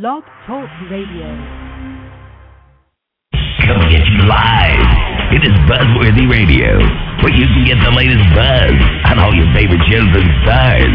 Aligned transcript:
Blog 0.00 0.24
Talk 0.44 0.68
Radio. 0.90 1.28
Coming 3.62 3.94
at 3.94 4.02
you 4.10 4.26
live. 4.26 4.90
It 5.30 5.46
is 5.46 5.54
Buzzworthy 5.70 6.28
Radio, 6.28 6.78
where 7.22 7.30
you 7.30 7.46
can 7.46 7.64
get 7.64 7.78
the 7.78 7.94
latest 7.94 8.26
buzz 8.34 8.74
on 9.06 9.20
all 9.20 9.32
your 9.32 9.46
favorite 9.54 9.78
shows 9.86 10.10
and 10.10 10.30
stars. 10.42 10.90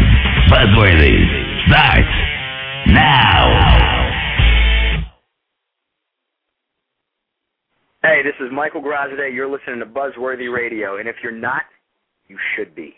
Buzzworthy 0.52 1.16
starts 1.66 2.12
now. 2.88 3.48
Hey, 8.02 8.20
this 8.22 8.34
is 8.38 8.52
Michael 8.52 8.82
Grozade. 8.82 9.32
You're 9.32 9.50
listening 9.50 9.78
to 9.78 9.86
Buzzworthy 9.86 10.52
Radio, 10.54 10.98
and 10.98 11.08
if 11.08 11.16
you're 11.22 11.32
not, 11.32 11.62
you 12.28 12.36
should 12.54 12.74
be. 12.74 12.96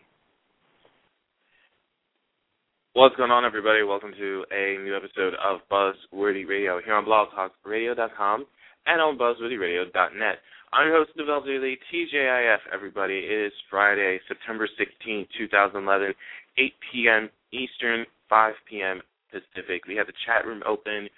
What's 2.95 3.17
going 3.17 3.31
on, 3.31 3.47
everybody? 3.47 3.83
Welcome 3.83 4.13
to 4.19 4.45
a 4.53 4.77
new 4.85 4.95
episode 4.95 5.33
of 5.43 5.61
Buzzworthy 5.73 6.47
Radio 6.47 6.79
here 6.85 6.93
on 6.93 7.07
blogtalkradio.com 7.07 8.45
and 8.85 9.01
on 9.01 9.17
buzzworthyradio.net. 9.17 10.37
I'm 10.75 10.89
your 10.89 10.99
host, 10.99 11.17
Develop 11.17 11.47
Daily, 11.47 11.79
TGIF, 11.89 12.59
everybody. 12.71 13.15
It 13.15 13.47
is 13.47 13.53
Friday, 13.71 14.21
September 14.29 14.69
16, 14.77 15.27
2011, 15.39 16.13
8 16.59 16.73
p.m. 16.93 17.31
Eastern, 17.51 18.05
5 18.29 18.55
p.m. 18.69 19.01
Pacific. 19.31 19.87
We 19.89 19.97
have 19.97 20.07
the 20.07 20.13
chat 20.27 20.45
room 20.45 20.63
open. 20.69 21.09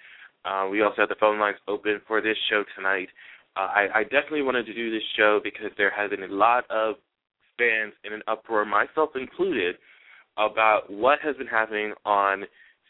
Uh, 0.45 0.69
we 0.71 0.81
also 0.81 0.95
have 0.99 1.09
the 1.09 1.19
phone 1.19 1.41
lines 1.41 1.57
open 1.67 1.99
for 2.07 2.21
this 2.21 2.37
show 2.49 2.63
tonight. 2.77 3.09
Uh, 3.57 3.67
I, 3.67 3.87
I 3.93 4.03
definitely 4.03 4.43
wanted 4.43 4.65
to 4.67 4.73
do 4.73 4.91
this 4.91 5.03
show 5.17 5.41
because 5.43 5.71
there 5.77 5.91
has 5.91 6.09
been 6.09 6.23
a 6.23 6.33
lot 6.33 6.63
of 6.71 6.95
fans 7.57 7.91
in 8.05 8.13
an 8.13 8.21
uproar, 8.29 8.63
myself 8.63 9.09
included, 9.15 9.75
about 10.37 10.89
what 10.89 11.19
has 11.21 11.35
been 11.37 11.47
happening 11.47 11.93
on 12.05 12.43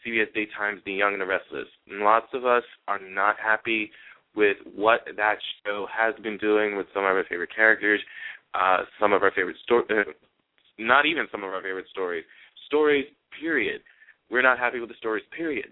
CBS 0.04 0.32
Daytime's 0.34 0.82
The 0.84 0.92
Young 0.92 1.12
and 1.12 1.20
the 1.20 1.26
Restless. 1.26 1.66
And 1.88 2.00
lots 2.00 2.26
of 2.32 2.44
us 2.44 2.62
are 2.88 3.00
not 3.00 3.36
happy 3.42 3.90
with 4.34 4.56
what 4.74 5.00
that 5.16 5.36
show 5.64 5.86
has 5.90 6.14
been 6.22 6.38
doing 6.38 6.76
with 6.76 6.86
some 6.92 7.04
of 7.04 7.10
our 7.10 7.24
favorite 7.28 7.54
characters, 7.54 8.00
uh, 8.54 8.78
some 9.00 9.12
of 9.12 9.22
our 9.22 9.32
favorite 9.32 9.56
stories, 9.64 9.86
uh, 9.90 10.12
not 10.78 11.06
even 11.06 11.26
some 11.32 11.42
of 11.42 11.50
our 11.50 11.62
favorite 11.62 11.86
stories, 11.90 12.24
stories, 12.66 13.06
period. 13.40 13.80
We're 14.30 14.42
not 14.42 14.58
happy 14.58 14.80
with 14.80 14.90
the 14.90 14.96
stories, 14.98 15.24
period. 15.36 15.68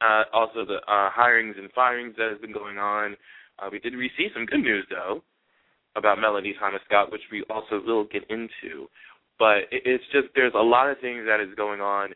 Uh, 0.00 0.24
also, 0.32 0.64
the 0.64 0.78
uh, 0.88 1.10
hirings 1.10 1.58
and 1.58 1.70
firings 1.72 2.14
that 2.16 2.30
has 2.30 2.40
been 2.40 2.52
going 2.52 2.78
on. 2.78 3.16
Uh, 3.58 3.68
we 3.70 3.78
did 3.78 3.94
receive 3.94 4.30
some 4.34 4.46
good 4.46 4.60
news, 4.60 4.86
though, 4.88 5.22
about 5.96 6.18
Melody 6.18 6.54
Thomas 6.58 6.80
Scott, 6.86 7.12
which 7.12 7.20
we 7.30 7.44
also 7.50 7.82
will 7.84 8.04
get 8.04 8.24
into. 8.30 8.88
But 9.40 9.72
it's 9.72 10.04
just 10.12 10.28
there's 10.34 10.52
a 10.54 10.62
lot 10.62 10.90
of 10.90 11.00
things 11.00 11.24
that 11.26 11.40
is 11.40 11.48
going 11.56 11.80
on 11.80 12.10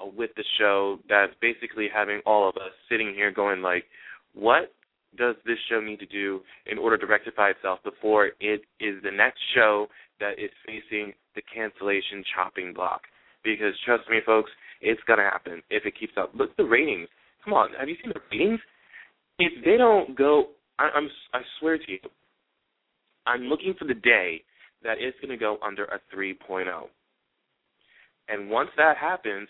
uh, 0.00 0.06
with 0.06 0.30
the 0.36 0.42
show 0.58 0.98
that's 1.08 1.32
basically 1.40 1.86
having 1.86 2.20
all 2.26 2.48
of 2.48 2.56
us 2.56 2.72
sitting 2.90 3.14
here 3.14 3.30
going 3.30 3.62
like, 3.62 3.84
what 4.34 4.74
does 5.16 5.36
this 5.46 5.56
show 5.70 5.80
need 5.80 6.00
to 6.00 6.06
do 6.06 6.40
in 6.66 6.76
order 6.76 6.98
to 6.98 7.06
rectify 7.06 7.50
itself 7.50 7.78
before 7.84 8.32
it 8.40 8.62
is 8.80 9.00
the 9.04 9.10
next 9.12 9.38
show 9.54 9.86
that 10.18 10.32
is 10.32 10.50
facing 10.66 11.12
the 11.36 11.42
cancellation 11.54 12.24
chopping 12.34 12.74
block? 12.74 13.02
Because 13.44 13.74
trust 13.86 14.10
me, 14.10 14.18
folks, 14.26 14.50
it's 14.80 15.00
gonna 15.06 15.22
happen 15.22 15.62
if 15.70 15.86
it 15.86 15.94
keeps 15.96 16.14
up. 16.18 16.32
Look 16.34 16.50
at 16.50 16.56
the 16.56 16.64
ratings. 16.64 17.08
Come 17.44 17.54
on, 17.54 17.68
have 17.78 17.88
you 17.88 17.94
seen 18.02 18.12
the 18.12 18.20
ratings? 18.32 18.58
If 19.38 19.64
they 19.64 19.76
don't 19.76 20.18
go, 20.18 20.46
I, 20.80 20.90
I'm 20.92 21.08
I 21.32 21.42
swear 21.60 21.78
to 21.78 21.92
you, 21.92 22.00
I'm 23.26 23.42
looking 23.42 23.74
for 23.78 23.84
the 23.84 23.94
day 23.94 24.42
that 24.84 24.98
it's 25.00 25.18
going 25.20 25.30
to 25.30 25.36
go 25.36 25.58
under 25.66 25.86
a 25.86 25.98
3.0. 26.14 26.66
And 28.28 28.50
once 28.50 28.70
that 28.76 28.96
happens, 28.96 29.48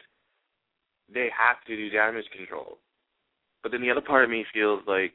they 1.12 1.28
have 1.36 1.56
to 1.66 1.76
do 1.76 1.90
damage 1.90 2.24
control. 2.36 2.78
But 3.62 3.72
then 3.72 3.82
the 3.82 3.90
other 3.90 4.00
part 4.00 4.24
of 4.24 4.30
me 4.30 4.44
feels 4.52 4.80
like, 4.86 5.12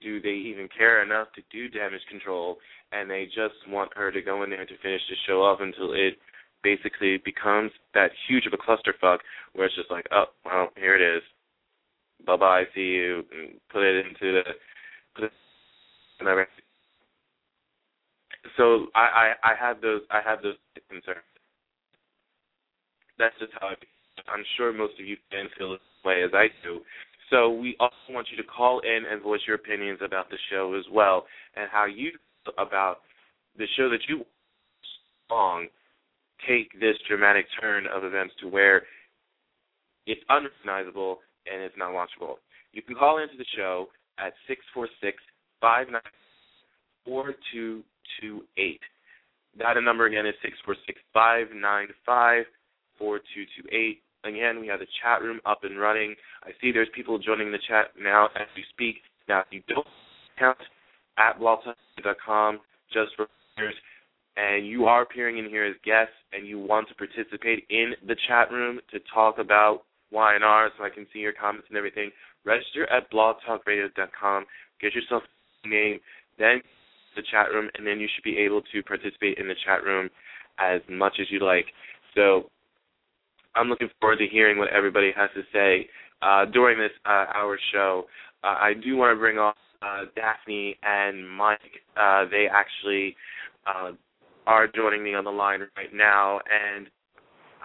do 0.00 0.20
they 0.20 0.28
even 0.28 0.68
care 0.76 1.02
enough 1.02 1.28
to 1.34 1.42
do 1.50 1.68
damage 1.68 2.02
control? 2.08 2.58
And 2.92 3.10
they 3.10 3.26
just 3.26 3.54
want 3.68 3.90
her 3.96 4.12
to 4.12 4.22
go 4.22 4.42
in 4.42 4.50
there 4.50 4.66
to 4.66 4.78
finish 4.82 5.02
the 5.08 5.16
show 5.26 5.42
off 5.42 5.60
until 5.60 5.92
it 5.92 6.18
basically 6.62 7.18
becomes 7.24 7.70
that 7.94 8.10
huge 8.28 8.46
of 8.46 8.52
a 8.52 8.56
clusterfuck 8.56 9.18
where 9.54 9.66
it's 9.66 9.76
just 9.76 9.90
like, 9.90 10.06
oh, 10.12 10.26
well, 10.44 10.68
here 10.76 10.94
it 10.94 11.16
is. 11.16 11.22
Bye 12.26 12.36
bye, 12.36 12.64
see 12.74 12.80
you. 12.80 13.22
And 13.32 13.60
put 13.70 13.82
it 13.82 14.06
into 14.06 14.32
the. 14.32 14.42
Put 15.14 15.24
it, 15.24 15.32
and 16.20 16.28
so 18.56 18.86
I, 18.94 19.34
I 19.44 19.52
I 19.52 19.54
have 19.58 19.80
those 19.80 20.02
I 20.10 20.20
have 20.24 20.42
those 20.42 20.56
concerns. 20.90 21.24
That's 23.18 23.34
just 23.38 23.52
how 23.60 23.68
I 23.68 23.74
feel. 23.74 23.88
I'm 24.28 24.44
sure 24.56 24.72
most 24.72 24.94
of 25.00 25.06
you 25.06 25.16
fans 25.30 25.50
feel 25.56 25.72
the 25.72 25.78
way 26.08 26.22
as 26.22 26.30
I 26.34 26.48
do. 26.62 26.80
So 27.30 27.50
we 27.50 27.76
also 27.78 27.94
want 28.10 28.28
you 28.30 28.36
to 28.36 28.48
call 28.48 28.80
in 28.80 29.04
and 29.10 29.22
voice 29.22 29.40
your 29.46 29.56
opinions 29.56 30.00
about 30.04 30.30
the 30.30 30.38
show 30.50 30.74
as 30.78 30.84
well, 30.92 31.26
and 31.56 31.68
how 31.70 31.86
you 31.86 32.12
feel 32.44 32.54
about 32.58 32.98
the 33.56 33.66
show 33.76 33.88
that 33.90 34.00
you 34.08 34.24
long 35.30 35.66
take 36.46 36.72
this 36.80 36.96
dramatic 37.08 37.46
turn 37.60 37.86
of 37.86 38.04
events 38.04 38.34
to 38.40 38.48
where 38.48 38.82
it's 40.06 40.20
unrecognizable 40.28 41.18
and 41.50 41.62
it's 41.62 41.74
not 41.76 41.90
watchable. 41.90 42.36
You 42.72 42.82
can 42.82 42.94
call 42.94 43.18
into 43.18 43.36
the 43.36 43.44
show 43.56 43.88
at 44.18 44.32
six 44.46 44.60
four 44.72 44.88
six 45.02 45.18
five 45.60 45.88
nine 45.90 46.00
four 47.04 47.34
two 47.52 47.82
two 48.20 48.42
eight. 48.56 48.80
That 49.58 49.74
number 49.82 50.06
again 50.06 50.26
is 50.26 50.34
six 50.42 50.54
four 50.64 50.76
six 50.86 50.98
five 51.12 51.48
nine 51.54 51.88
five 52.04 52.44
four 52.98 53.18
two 53.18 53.44
two 53.56 53.68
eight. 53.74 54.02
Again, 54.24 54.60
we 54.60 54.66
have 54.66 54.80
the 54.80 54.86
chat 55.02 55.22
room 55.22 55.40
up 55.46 55.60
and 55.62 55.78
running. 55.78 56.14
I 56.42 56.50
see 56.60 56.72
there's 56.72 56.88
people 56.94 57.18
joining 57.18 57.52
the 57.52 57.58
chat 57.68 57.92
now 58.00 58.26
as 58.34 58.48
we 58.56 58.64
speak. 58.70 58.96
Now, 59.28 59.40
if 59.40 59.46
you 59.50 59.62
don't 59.68 59.86
count 60.38 60.58
at 61.18 61.38
blogtalk.com 61.38 62.60
just 62.92 63.10
for 63.16 63.26
and 64.36 64.66
you 64.66 64.86
are 64.86 65.02
appearing 65.02 65.38
in 65.38 65.48
here 65.48 65.64
as 65.64 65.74
guests 65.84 66.14
and 66.32 66.46
you 66.46 66.60
want 66.60 66.88
to 66.88 66.94
participate 66.94 67.64
in 67.70 67.92
the 68.06 68.14
chat 68.28 68.52
room 68.52 68.78
to 68.92 69.00
talk 69.12 69.38
about 69.38 69.82
Y&R 70.12 70.70
so 70.78 70.84
I 70.84 70.90
can 70.90 71.06
see 71.12 71.18
your 71.18 71.32
comments 71.32 71.66
and 71.68 71.76
everything, 71.76 72.10
register 72.44 72.90
at 72.90 73.10
blogtalkradio.com, 73.10 74.46
get 74.80 74.94
yourself 74.94 75.24
a 75.64 75.68
name, 75.68 75.98
then 76.38 76.62
the 77.16 77.22
chat 77.30 77.50
room, 77.52 77.70
and 77.76 77.86
then 77.86 78.00
you 78.00 78.08
should 78.14 78.24
be 78.24 78.38
able 78.38 78.62
to 78.72 78.82
participate 78.82 79.38
in 79.38 79.48
the 79.48 79.54
chat 79.64 79.84
room 79.84 80.08
as 80.58 80.80
much 80.88 81.14
as 81.20 81.26
you 81.30 81.40
like. 81.44 81.66
So 82.14 82.50
I'm 83.54 83.68
looking 83.68 83.88
forward 84.00 84.18
to 84.18 84.26
hearing 84.26 84.58
what 84.58 84.68
everybody 84.68 85.12
has 85.16 85.30
to 85.34 85.42
say 85.52 85.88
uh, 86.22 86.44
during 86.46 86.78
this 86.78 86.92
uh, 87.04 87.26
hour 87.34 87.58
show. 87.72 88.04
Uh, 88.42 88.56
I 88.60 88.72
do 88.74 88.96
want 88.96 89.14
to 89.14 89.18
bring 89.18 89.38
on 89.38 89.52
uh, 89.82 90.04
Daphne 90.14 90.76
and 90.82 91.28
Mike. 91.28 91.58
Uh, 91.96 92.24
they 92.30 92.46
actually 92.50 93.16
uh, 93.66 93.92
are 94.46 94.66
joining 94.66 95.02
me 95.02 95.14
on 95.14 95.24
the 95.24 95.30
line 95.30 95.60
right 95.76 95.92
now. 95.92 96.40
And 96.50 96.88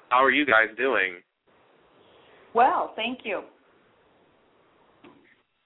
how 0.10 0.24
are 0.24 0.32
you 0.32 0.46
guys 0.46 0.68
doing? 0.78 1.16
Well, 2.54 2.94
thank 2.96 3.20
you. 3.24 3.42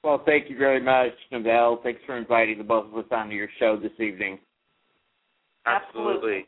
Well, 0.08 0.24
thank 0.26 0.50
you 0.50 0.58
very 0.58 0.80
much, 0.80 1.12
Novell. 1.34 1.84
Thanks 1.84 2.00
for 2.06 2.16
inviting 2.16 2.58
the 2.60 2.64
both 2.64 2.86
of 2.86 2.98
us 2.98 3.04
onto 3.12 3.36
your 3.36 3.50
show 3.60 3.76
this 3.76 3.92
evening. 4.00 4.40
Absolutely. 5.66 6.46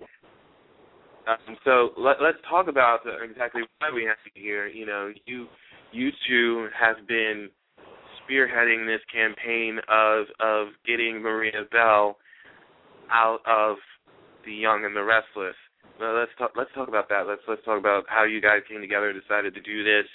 Um, 1.27 1.57
so 1.65 1.89
let, 1.97 2.21
let's 2.21 2.37
talk 2.49 2.69
about 2.69 2.99
exactly 3.21 3.63
why 3.79 3.89
we 3.93 4.05
have 4.05 4.15
you 4.33 4.41
here. 4.41 4.67
You 4.67 4.85
know, 4.85 5.11
you 5.25 5.47
you 5.91 6.09
two 6.25 6.69
have 6.73 7.05
been 7.05 7.49
spearheading 8.23 8.87
this 8.87 9.01
campaign 9.13 9.77
of 9.89 10.27
of 10.39 10.67
getting 10.87 11.21
Maria 11.21 11.65
Bell 11.69 12.15
out 13.11 13.39
of 13.45 13.75
the 14.45 14.53
Young 14.53 14.85
and 14.85 14.95
the 14.95 15.03
Restless. 15.03 15.55
Well, 15.99 16.17
let's 16.17 16.31
talk. 16.37 16.51
Let's 16.55 16.71
talk 16.73 16.87
about 16.87 17.09
that. 17.09 17.27
Let's 17.27 17.41
let's 17.45 17.65
talk 17.65 17.77
about 17.77 18.05
how 18.07 18.23
you 18.23 18.39
guys 18.39 18.61
came 18.69 18.79
together, 18.79 19.09
and 19.09 19.21
decided 19.21 19.53
to 19.53 19.61
do 19.61 19.83
this, 19.83 20.05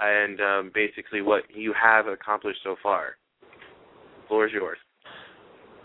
and 0.00 0.40
um, 0.40 0.70
basically 0.74 1.22
what 1.22 1.42
you 1.54 1.74
have 1.80 2.06
accomplished 2.06 2.60
so 2.64 2.76
far. 2.82 3.16
The 3.40 4.28
floor 4.28 4.46
is 4.46 4.52
yours. 4.52 4.78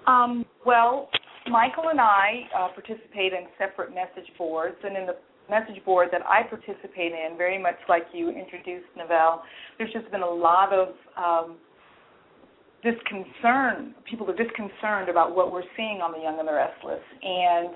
Um, 0.07 0.45
well, 0.65 1.09
Michael 1.49 1.89
and 1.89 1.99
I 1.99 2.47
uh, 2.57 2.67
participate 2.69 3.33
in 3.33 3.47
separate 3.57 3.93
message 3.93 4.29
boards, 4.37 4.77
and 4.83 4.95
in 4.97 5.05
the 5.05 5.15
message 5.49 5.83
board 5.85 6.09
that 6.11 6.21
I 6.25 6.43
participate 6.43 7.11
in, 7.11 7.37
very 7.37 7.61
much 7.61 7.75
like 7.87 8.03
you 8.13 8.29
introduced, 8.29 8.87
Novell, 8.97 9.41
there's 9.77 9.93
just 9.93 10.09
been 10.11 10.23
a 10.23 10.29
lot 10.29 10.73
of 10.73 10.89
um, 11.17 11.57
disconcern. 12.83 13.93
People 14.09 14.29
are 14.29 14.35
disconcerted 14.35 15.09
about 15.09 15.35
what 15.35 15.51
we're 15.51 15.67
seeing 15.75 16.01
on 16.01 16.11
The 16.13 16.19
Young 16.19 16.39
and 16.39 16.47
the 16.47 16.53
Restless. 16.53 17.01
And 17.21 17.69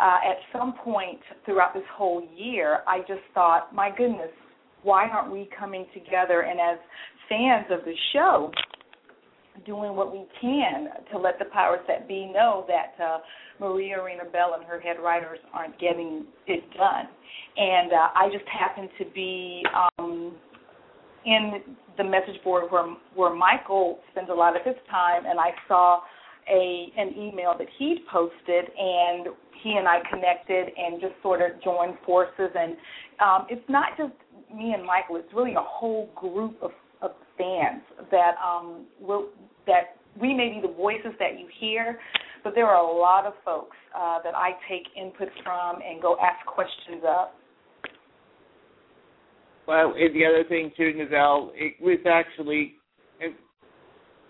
uh, 0.00 0.18
at 0.30 0.36
some 0.52 0.74
point 0.82 1.20
throughout 1.44 1.74
this 1.74 1.86
whole 1.94 2.26
year, 2.36 2.80
I 2.86 3.00
just 3.00 3.22
thought, 3.32 3.74
my 3.74 3.90
goodness, 3.96 4.30
why 4.84 5.08
aren't 5.08 5.32
we 5.32 5.48
coming 5.58 5.86
together 5.92 6.42
and 6.42 6.60
as 6.60 6.78
fans 7.28 7.66
of 7.70 7.84
the 7.84 7.94
show 8.12 8.52
doing 9.64 9.94
what 9.94 10.12
we 10.12 10.24
can 10.40 10.88
to 11.12 11.18
let 11.18 11.38
the 11.38 11.44
powers 11.46 11.80
that 11.86 12.08
be 12.08 12.30
know 12.32 12.66
that 12.68 13.02
uh, 13.02 13.18
Maria 13.60 14.00
Arena 14.00 14.24
Bell 14.30 14.54
and 14.58 14.66
her 14.66 14.80
head 14.80 14.96
writers 15.02 15.38
aren't 15.52 15.78
getting 15.78 16.26
it 16.46 16.62
done. 16.76 17.06
And 17.56 17.92
uh, 17.92 18.08
I 18.14 18.28
just 18.32 18.44
happen 18.48 18.88
to 18.98 19.04
be 19.14 19.62
um, 19.98 20.34
in 21.24 21.62
the 21.96 22.04
message 22.04 22.42
board 22.42 22.64
where 22.70 22.94
where 23.14 23.34
Michael 23.34 24.00
spends 24.10 24.28
a 24.30 24.34
lot 24.34 24.56
of 24.56 24.62
his 24.64 24.74
time, 24.90 25.24
and 25.26 25.38
I 25.38 25.50
saw 25.68 26.00
a 26.50 26.92
an 26.96 27.14
email 27.16 27.54
that 27.56 27.68
he'd 27.78 28.04
posted, 28.12 28.64
and 28.76 29.28
he 29.62 29.76
and 29.78 29.86
I 29.86 29.98
connected 30.10 30.68
and 30.76 31.00
just 31.00 31.14
sort 31.22 31.40
of 31.40 31.62
joined 31.62 31.96
forces. 32.04 32.50
And 32.54 32.76
um, 33.20 33.46
it's 33.48 33.64
not 33.68 33.96
just 33.96 34.12
me 34.54 34.72
and 34.72 34.84
Michael; 34.84 35.16
it's 35.16 35.32
really 35.34 35.54
a 35.54 35.62
whole 35.62 36.10
group 36.14 36.56
of, 36.62 36.70
of 37.02 37.12
fans 37.38 37.82
that 38.10 38.34
um, 38.42 38.86
will 39.00 39.28
that 39.66 39.96
we 40.20 40.34
may 40.34 40.50
be 40.50 40.60
the 40.60 40.72
voices 40.72 41.12
that 41.18 41.38
you 41.38 41.46
hear, 41.60 41.98
but 42.42 42.54
there 42.54 42.66
are 42.66 42.84
a 42.84 42.98
lot 42.98 43.26
of 43.26 43.34
folks 43.44 43.76
uh, 43.96 44.18
that 44.22 44.34
I 44.34 44.50
take 44.68 44.86
input 44.96 45.28
from 45.42 45.76
and 45.76 46.00
go 46.00 46.16
ask 46.22 46.44
questions 46.46 47.02
of. 47.06 47.28
Well, 49.66 49.94
and 49.96 50.14
the 50.14 50.26
other 50.26 50.44
thing 50.48 50.70
too, 50.76 50.92
Novell, 50.94 51.50
it 51.54 51.74
was 51.80 51.98
actually, 52.06 52.74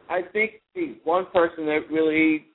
I 0.08 0.20
think 0.32 0.62
the 0.75 0.96
one 1.02 1.26
person 1.32 1.66
that 1.66 1.81
really 1.90 2.46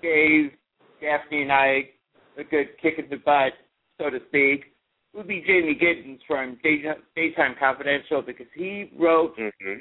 gave 0.00 0.52
Daphne 1.00 1.42
and 1.42 1.52
I 1.52 1.90
a 2.38 2.44
good 2.44 2.68
kick 2.80 2.94
in 2.98 3.04
the 3.10 3.16
butt, 3.16 3.52
so 4.00 4.10
to 4.10 4.18
speak, 4.28 4.73
would 5.14 5.28
be 5.28 5.44
Jamey 5.48 5.80
Giddens 5.80 6.18
from 6.26 6.58
Daytime 6.62 7.54
Confidential 7.58 8.22
because 8.22 8.46
he 8.54 8.90
wrote 8.98 9.36
mm-hmm. 9.38 9.78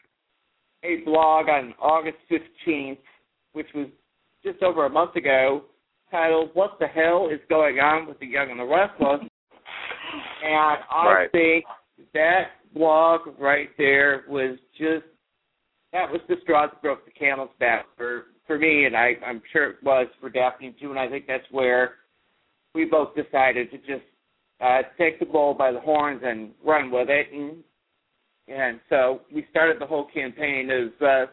a 0.84 1.04
blog 1.06 1.50
on 1.50 1.74
August 1.82 2.18
15th, 2.32 2.98
which 3.54 3.68
was 3.74 3.88
just 4.44 4.62
over 4.62 4.86
a 4.86 4.90
month 4.90 5.16
ago, 5.16 5.64
titled 6.12 6.52
"What 6.54 6.78
the 6.80 6.88
Hell 6.88 7.30
is 7.32 7.40
Going 7.50 7.80
On 7.80 8.08
with 8.08 8.20
the 8.20 8.28
Young 8.28 8.52
and 8.52 8.60
the 8.60 8.66
Restless?" 8.66 9.22
And 10.44 10.78
I 10.92 11.06
right. 11.06 11.32
think 11.32 11.66
that 12.14 12.52
blog 12.74 13.22
right 13.40 13.70
there 13.78 14.26
was 14.28 14.58
just 14.78 15.06
that 15.92 16.12
was 16.12 16.22
the 16.28 16.36
straw 16.42 16.68
that 16.68 16.82
broke 16.82 17.06
the 17.06 17.12
camel's 17.12 17.50
back 17.60 17.86
for 17.96 18.26
for 18.46 18.58
me, 18.58 18.86
and 18.86 18.96
I 18.96 19.14
I'm 19.26 19.42
sure 19.52 19.72
it 19.72 19.84
was 19.84 20.08
for 20.20 20.30
Daphne 20.30 20.76
too. 20.80 20.90
And 20.90 21.00
I 21.00 21.08
think 21.10 21.26
that's 21.28 21.46
where 21.52 21.96
we 22.76 22.86
both 22.86 23.16
decided 23.16 23.72
to 23.72 23.78
just 23.78 24.04
uh, 24.62 24.82
take 24.98 25.20
the 25.20 25.26
bull 25.26 25.54
by 25.54 25.72
the 25.72 25.80
horns 25.80 26.22
and 26.24 26.52
run 26.66 26.92
with 26.92 27.10
it. 27.10 27.28
And 27.34 27.64
and 28.48 28.80
so 28.90 29.22
we 29.34 29.46
started 29.50 29.80
the 29.80 29.86
whole 29.86 30.08
campaign 30.14 30.70
of 30.70 31.08
uh, 31.08 31.32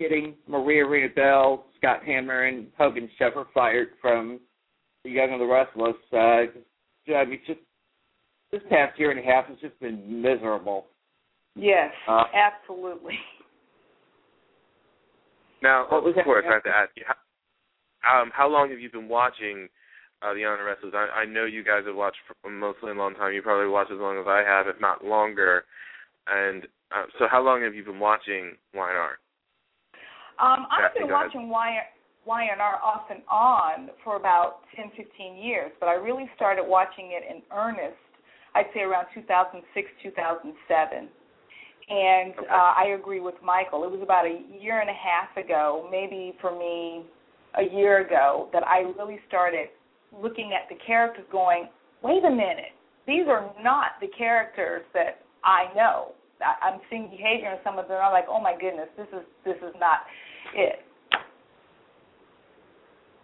getting 0.00 0.34
Maria 0.46 0.86
Arena 0.86 1.12
Bell, 1.14 1.66
Scott 1.76 2.02
Hamner, 2.04 2.44
and 2.44 2.68
Hogan 2.78 3.08
Sheffer 3.20 3.44
fired 3.52 3.88
from 4.00 4.40
the 5.04 5.10
Young 5.10 5.32
and 5.32 5.40
the 5.40 5.46
Restless. 5.46 5.96
Uh, 6.12 7.14
I 7.14 7.24
mean, 7.24 7.40
just 7.46 7.60
this 8.50 8.62
past 8.70 8.98
year 8.98 9.10
and 9.10 9.20
a 9.20 9.22
half 9.22 9.46
has 9.46 9.58
just 9.60 9.78
been 9.80 10.22
miserable. 10.22 10.86
Yes, 11.54 11.90
uh, 12.08 12.24
absolutely. 12.34 13.18
Now, 15.62 15.86
what 15.88 16.04
was 16.04 16.14
of 16.16 16.24
course, 16.24 16.44
that? 16.44 16.50
I 16.50 16.54
have 16.54 16.62
to 16.64 16.70
ask 16.70 16.90
you, 16.96 17.04
how, 18.00 18.22
um, 18.22 18.30
how 18.32 18.48
long 18.48 18.70
have 18.70 18.78
you 18.78 18.90
been 18.90 19.08
watching 19.08 19.68
uh, 20.22 20.34
the 20.34 20.44
Honor 20.44 20.64
Wrestlers? 20.64 20.94
I, 20.94 21.22
I 21.22 21.24
know 21.24 21.44
you 21.44 21.62
guys 21.64 21.82
have 21.86 21.96
watched 21.96 22.18
for 22.26 22.50
mostly 22.50 22.90
a 22.90 22.94
long 22.94 23.14
time. 23.14 23.32
You 23.32 23.42
probably 23.42 23.68
watched 23.68 23.92
as 23.92 23.98
long 23.98 24.18
as 24.18 24.26
I 24.26 24.42
have, 24.46 24.66
if 24.66 24.80
not 24.80 25.04
longer. 25.04 25.64
And 26.26 26.64
uh, 26.94 27.04
so, 27.18 27.26
how 27.30 27.42
long 27.42 27.62
have 27.62 27.74
you 27.74 27.84
been 27.84 28.00
watching 28.00 28.52
Y&R? 28.74 29.18
Um, 30.38 30.66
I've 30.70 30.94
been 30.94 31.10
watching 31.10 31.48
y, 31.48 31.78
Y&R 32.24 32.80
off 32.84 33.10
and 33.10 33.22
on 33.30 33.90
for 34.04 34.16
about 34.16 34.60
10, 34.76 34.92
15 34.96 35.36
years, 35.36 35.72
but 35.80 35.88
I 35.88 35.94
really 35.94 36.30
started 36.36 36.64
watching 36.64 37.10
it 37.10 37.24
in 37.28 37.42
earnest, 37.56 37.98
I'd 38.54 38.66
say 38.74 38.80
around 38.80 39.06
2006, 39.14 39.88
2007. 40.02 41.08
And 41.90 42.34
Okay. 42.38 42.46
uh, 42.46 42.74
I 42.76 42.94
agree 42.98 43.20
with 43.20 43.34
Michael. 43.42 43.84
It 43.84 43.90
was 43.90 44.02
about 44.02 44.26
a 44.26 44.42
year 44.60 44.80
and 44.80 44.90
a 44.90 44.94
half 44.94 45.34
ago, 45.42 45.88
maybe 45.90 46.36
for 46.40 46.52
me 46.52 47.06
a 47.54 47.64
year 47.74 48.06
ago, 48.06 48.48
that 48.52 48.66
I 48.66 48.80
really 48.98 49.18
started 49.26 49.70
looking 50.12 50.52
at 50.52 50.68
the 50.68 50.80
characters 50.84 51.24
going, 51.30 51.68
wait 52.02 52.24
a 52.24 52.30
minute, 52.30 52.72
these 53.06 53.26
are 53.28 53.52
not 53.62 53.92
the 54.00 54.08
characters 54.16 54.82
that 54.94 55.22
I 55.44 55.72
know. 55.74 56.12
I'm 56.62 56.80
seeing 56.88 57.10
behavior 57.10 57.50
in 57.50 57.58
some 57.64 57.78
of 57.78 57.88
them. 57.88 57.98
I'm 58.02 58.12
like, 58.12 58.26
oh 58.28 58.40
my 58.40 58.54
goodness, 58.58 58.88
this 58.96 59.08
is 59.12 59.24
this 59.44 59.56
is 59.56 59.74
not 59.80 59.98
it. 60.54 60.80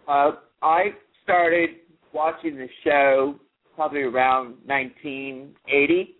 Uh, 0.07 0.31
I 0.61 0.89
started 1.23 1.69
watching 2.13 2.57
the 2.57 2.67
show 2.83 3.39
probably 3.75 4.01
around 4.01 4.55
1980. 4.65 6.15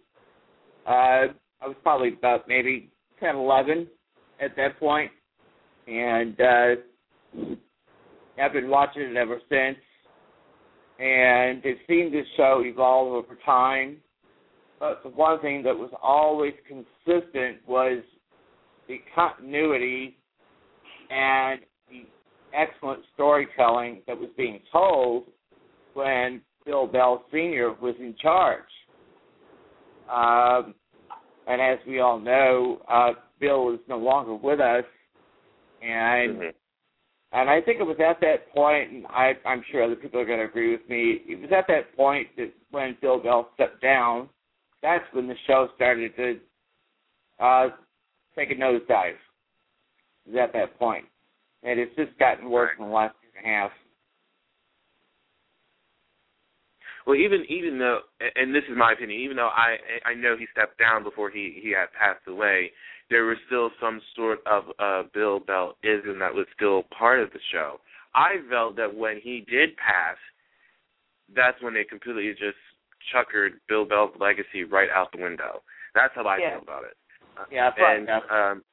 Uh, 0.85 0.89
I 0.89 1.67
was 1.67 1.75
probably 1.83 2.13
about 2.13 2.47
maybe 2.47 2.91
10, 3.19 3.35
11 3.35 3.87
at 4.41 4.55
that 4.55 4.79
point, 4.79 5.11
and 5.87 6.39
uh, 6.39 7.45
I've 8.41 8.53
been 8.53 8.69
watching 8.69 9.03
it 9.03 9.15
ever 9.15 9.39
since. 9.49 9.77
And 10.99 11.61
I've 11.65 11.75
seen 11.87 12.11
this 12.11 12.25
show 12.37 12.61
evolve 12.65 13.13
over 13.13 13.37
time. 13.45 13.97
But 14.79 15.01
the 15.03 15.09
one 15.09 15.39
thing 15.41 15.63
that 15.63 15.75
was 15.75 15.91
always 16.01 16.53
consistent 16.67 17.57
was 17.67 18.03
the 18.87 18.99
continuity 19.13 20.17
and 21.09 21.61
the 21.89 22.05
excellent 22.53 23.01
storytelling 23.13 24.01
that 24.07 24.17
was 24.17 24.29
being 24.37 24.59
told 24.71 25.25
when 25.93 26.41
Bill 26.65 26.87
Bell 26.87 27.25
Sr. 27.31 27.73
was 27.81 27.95
in 27.99 28.15
charge. 28.21 28.61
Um, 30.11 30.75
and 31.47 31.61
as 31.61 31.79
we 31.87 31.99
all 31.99 32.19
know, 32.19 32.81
uh, 32.89 33.13
Bill 33.39 33.73
is 33.73 33.79
no 33.87 33.97
longer 33.97 34.33
with 34.33 34.59
us, 34.59 34.85
and 35.81 36.37
Mhm. 36.37 36.53
And 37.35 37.49
I 37.49 37.59
think 37.59 37.81
it 37.81 37.83
was 37.83 37.97
at 37.99 38.21
that 38.21 38.49
point, 38.53 38.91
and 38.91 39.05
I, 39.07 39.33
I'm 39.45 39.61
sure 39.69 39.83
other 39.83 39.95
people 39.95 40.21
are 40.21 40.25
going 40.25 40.39
to 40.39 40.45
agree 40.45 40.71
with 40.71 40.87
me. 40.89 41.21
It 41.27 41.41
was 41.41 41.49
at 41.55 41.65
that 41.67 41.93
point 41.95 42.27
that 42.37 42.53
when 42.71 42.97
Bill 43.01 43.21
Bell 43.21 43.49
stepped 43.55 43.81
down, 43.81 44.29
that's 44.81 45.03
when 45.11 45.27
the 45.27 45.35
show 45.45 45.67
started 45.75 46.15
to 46.15 46.39
uh, 47.43 47.67
take 48.37 48.51
a 48.51 48.55
nosedive. 48.55 49.15
It 50.25 50.31
was 50.31 50.39
at 50.41 50.53
that 50.53 50.79
point, 50.79 51.03
and 51.63 51.77
it's 51.77 51.93
just 51.97 52.17
gotten 52.19 52.49
worse 52.49 52.71
in 52.79 52.85
the 52.85 52.91
last 52.91 53.15
year 53.21 53.43
and 53.43 53.45
a 53.45 53.49
half. 53.49 53.71
Well, 57.05 57.17
even 57.17 57.43
even 57.49 57.77
though, 57.77 57.99
and 58.35 58.55
this 58.55 58.63
is 58.69 58.77
my 58.77 58.93
opinion, 58.93 59.19
even 59.19 59.35
though 59.35 59.49
I 59.49 59.75
I 60.05 60.13
know 60.13 60.37
he 60.37 60.47
stepped 60.53 60.79
down 60.79 61.03
before 61.03 61.29
he 61.29 61.59
he 61.61 61.71
had 61.71 61.87
passed 61.99 62.25
away, 62.27 62.71
there 63.09 63.25
was 63.25 63.37
still 63.47 63.69
some 63.79 64.01
sort 64.15 64.39
of 64.45 64.63
uh, 64.79 65.03
Bill 65.13 65.39
Bell 65.39 65.77
ism 65.83 66.19
that 66.19 66.33
was 66.33 66.47
still 66.55 66.83
part 66.97 67.19
of 67.19 67.31
the 67.31 67.39
show. 67.51 67.79
I 68.13 68.35
felt 68.49 68.75
that 68.77 68.95
when 68.95 69.19
he 69.21 69.45
did 69.47 69.75
pass, 69.77 70.17
that's 71.35 71.61
when 71.61 71.73
they 71.73 71.83
completely 71.83 72.31
just 72.31 72.57
chuckered 73.13 73.59
Bill 73.67 73.85
Bell's 73.85 74.15
legacy 74.19 74.63
right 74.63 74.89
out 74.89 75.11
the 75.11 75.21
window. 75.21 75.61
That's 75.93 76.13
how 76.15 76.25
I 76.25 76.37
Yeah. 76.37 76.51
feel 76.55 76.63
about 76.63 76.83
it. 76.85 76.97
Yeah, 77.51 77.71
and 77.77 78.09
um, 78.29 78.63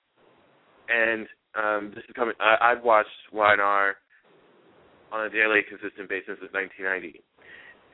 and 0.88 1.28
um, 1.54 1.92
this 1.94 2.04
is 2.04 2.14
coming. 2.14 2.34
I, 2.38 2.56
I've 2.60 2.82
watched 2.84 3.10
Y&R 3.32 3.96
on 5.10 5.26
a 5.26 5.30
daily, 5.30 5.62
consistent 5.68 6.08
basis 6.08 6.38
since 6.40 6.52
1990, 6.52 7.22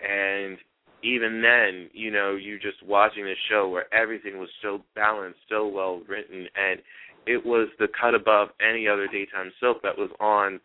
and 0.04 0.58
even 1.02 1.42
then, 1.42 1.88
you 1.92 2.10
know, 2.10 2.36
you 2.36 2.58
just 2.58 2.82
watching 2.84 3.24
this 3.24 3.36
show 3.48 3.68
where 3.68 3.92
everything 3.94 4.38
was 4.38 4.48
so 4.62 4.82
balanced, 4.94 5.38
so 5.48 5.66
well 5.66 6.02
written, 6.08 6.46
and 6.56 6.80
it 7.26 7.44
was 7.44 7.68
the 7.78 7.88
cut 8.00 8.14
above 8.14 8.48
any 8.60 8.88
other 8.88 9.06
daytime 9.06 9.52
soap 9.60 9.82
that 9.82 9.96
was 9.96 10.10
on 10.18 10.60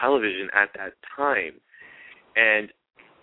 television 0.00 0.48
at 0.54 0.70
that 0.76 0.94
time. 1.16 1.52
And 2.34 2.70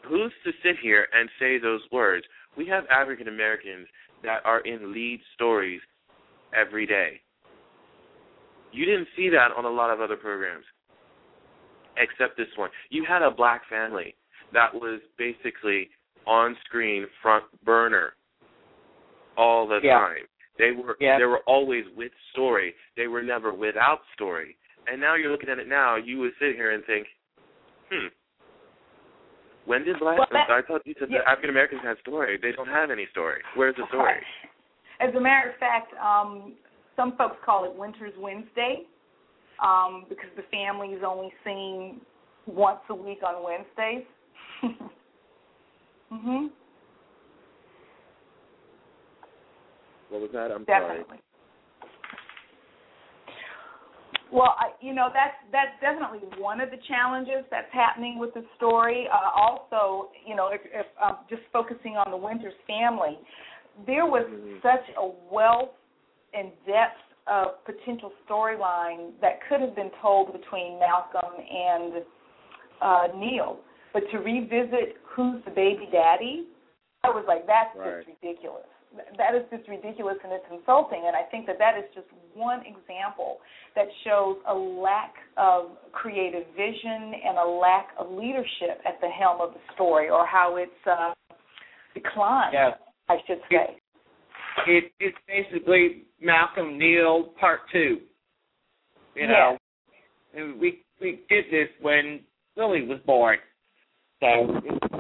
who's 0.08 0.32
to 0.44 0.52
sit 0.64 0.76
here 0.82 1.08
and 1.14 1.30
say 1.40 1.58
those 1.58 1.82
words? 1.92 2.26
We 2.58 2.68
have 2.68 2.86
African 2.90 3.28
Americans 3.28 3.88
that 4.24 4.40
are 4.46 4.62
in 4.62 4.94
lead 4.94 5.20
stories 5.34 5.82
every 6.56 6.86
day. 6.86 7.22
You 8.72 8.86
didn't 8.86 9.08
see 9.16 9.30
that 9.30 9.50
on 9.58 9.66
a 9.66 9.70
lot 9.70 9.90
of 9.90 10.00
other 10.00 10.16
programs, 10.16 10.66
except 11.98 12.38
this 12.38 12.48
one. 12.56 12.70
You 12.90 13.06
had 13.08 13.22
a 13.22 13.32
black 13.32 13.62
family 13.70 14.16
that 14.54 14.74
was 14.74 15.02
basically 15.18 15.90
on 16.28 16.56
screen 16.66 17.06
front 17.22 17.46
burner 17.64 18.14
all 19.38 19.68
the 19.68 19.80
Yeah. 19.84 20.00
time. 20.00 20.28
They 20.58 20.72
were 20.72 20.98
Yeah. 21.00 21.18
they 21.20 21.26
were 21.26 21.40
always 21.46 21.88
with 21.96 22.12
story. 22.32 22.76
They 22.96 23.08
were 23.08 23.22
never 23.22 23.52
without 23.54 24.02
story. 24.14 24.58
And 24.88 25.02
now 25.02 25.16
you're 25.16 25.32
looking 25.32 25.50
at 25.50 25.60
it 25.60 25.68
now, 25.68 25.96
you 25.96 26.20
would 26.20 26.34
sit 26.40 26.56
here 26.56 26.72
and 26.72 26.84
think, 26.86 27.08
hmm. 27.92 28.08
When 29.66 29.84
did 29.84 29.98
black 30.00 30.20
Well, 30.20 30.28
that- 30.32 30.50
I 30.52 30.62
thought 30.62 30.86
you 30.86 30.94
said 31.00 31.10
yeah. 31.10 31.20
that 31.20 31.28
African 31.30 31.50
Americans 31.50 31.82
had 31.82 31.98
story. 32.00 32.38
They 32.38 32.52
don't 32.52 32.68
have 32.68 32.92
any 32.92 33.08
story. 33.08 33.42
Where's 33.56 33.76
the 33.76 33.88
story? 33.88 34.24
As 35.00 35.14
a 35.16 35.20
matter 35.20 35.50
of 35.50 35.56
fact, 35.58 35.92
um, 35.96 36.56
some 36.96 37.18
folks 37.18 37.38
call 37.44 37.66
it 37.66 37.74
Winter's 37.74 38.16
Wednesday 38.18 38.86
um, 39.60 40.06
because 40.08 40.30
the 40.36 40.44
family 40.44 40.90
is 40.94 41.04
only 41.04 41.34
seen 41.44 42.00
once 42.46 42.80
a 42.90 42.96
week 42.96 43.24
on 43.24 43.42
Wednesdays. 43.44 44.06
mhm. 46.12 46.50
What 50.10 50.22
was 50.22 50.30
that? 50.34 50.52
I'm 50.52 50.66
Definitely. 50.66 51.04
sorry. 51.08 51.20
Well, 54.32 54.56
I, 54.60 54.72
you 54.82 54.94
know 54.94 55.10
that's 55.14 55.38
that's 55.52 55.80
definitely 55.82 56.28
one 56.40 56.60
of 56.60 56.70
the 56.72 56.78
challenges 56.88 57.46
that's 57.50 57.72
happening 57.72 58.18
with 58.20 58.34
the 58.34 58.44
story. 58.58 59.08
Uh, 59.12 59.30
also, 59.40 60.10
you 60.26 60.36
know, 60.36 60.50
if, 60.52 60.62
if 60.66 60.86
um, 61.02 61.18
just 61.30 61.44
focusing 61.54 61.96
on 61.96 62.12
the 62.12 62.18
Winters 62.18 62.54
family, 62.68 63.18
there 63.86 64.06
was 64.06 64.26
Mhm. 64.28 64.62
such 64.62 64.86
a 64.98 65.08
wealth 65.32 65.72
and 66.34 66.52
depth 66.66 67.00
of 67.28 67.64
potential 67.66 68.12
storyline 68.28 69.12
that 69.22 69.40
could 69.48 69.62
have 69.62 69.76
been 69.76 69.92
told 70.02 70.34
between 70.34 70.80
Malcolm 70.80 71.34
and 71.40 72.04
uh, 72.82 73.08
Neil. 73.16 73.60
But 73.94 74.04
to 74.12 74.18
revisit 74.20 74.98
who's 75.16 75.44
the 75.46 75.52
baby 75.52 75.88
daddy, 75.92 76.48
I 77.04 77.10
was 77.10 77.26
like, 77.28 77.48
that's 77.48 77.76
Right. 77.78 78.06
just 78.06 78.22
ridiculous. 78.22 78.66
That 79.18 79.36
is 79.36 79.44
just 79.52 79.68
ridiculous 79.68 80.18
and 80.24 80.32
it's 80.32 80.46
insulting. 80.52 81.04
And 81.06 81.16
I 81.16 81.24
think 81.24 81.46
that 81.48 81.58
that 81.60 81.78
is 81.78 81.84
just 81.94 82.08
one 82.34 82.62
example 82.66 83.40
that 83.76 83.88
shows 84.04 84.38
a 84.48 84.54
lack 84.54 85.16
of 85.38 85.72
creative 85.92 86.48
vision 86.56 87.14
and 87.26 87.38
a 87.38 87.46
lack 87.46 87.90
of 88.00 88.10
leadership 88.12 88.80
at 88.88 89.00
the 89.02 89.10
helm 89.10 89.42
of 89.42 89.54
the 89.54 89.60
story, 89.74 90.10
or 90.10 90.26
how 90.26 90.56
it's 90.56 90.88
uh, 90.88 91.14
declined, 91.94 92.54
Yeah. 92.54 92.72
I 93.10 93.18
should 93.28 93.42
say. 93.52 93.78
It, 94.68 94.92
it's 95.02 95.18
basically 95.28 96.04
Malcolm 96.22 96.78
Neil 96.80 97.34
Part 97.40 97.62
Two. 97.72 98.00
You 99.16 99.28
know, 99.28 99.58
and 100.34 100.60
we 100.60 100.84
we 101.02 101.22
did 101.30 101.46
this 101.52 101.70
when 101.82 102.22
Lily 102.56 102.86
was 102.88 103.00
born, 103.06 103.38
so 104.22 104.62
it's 104.64 104.95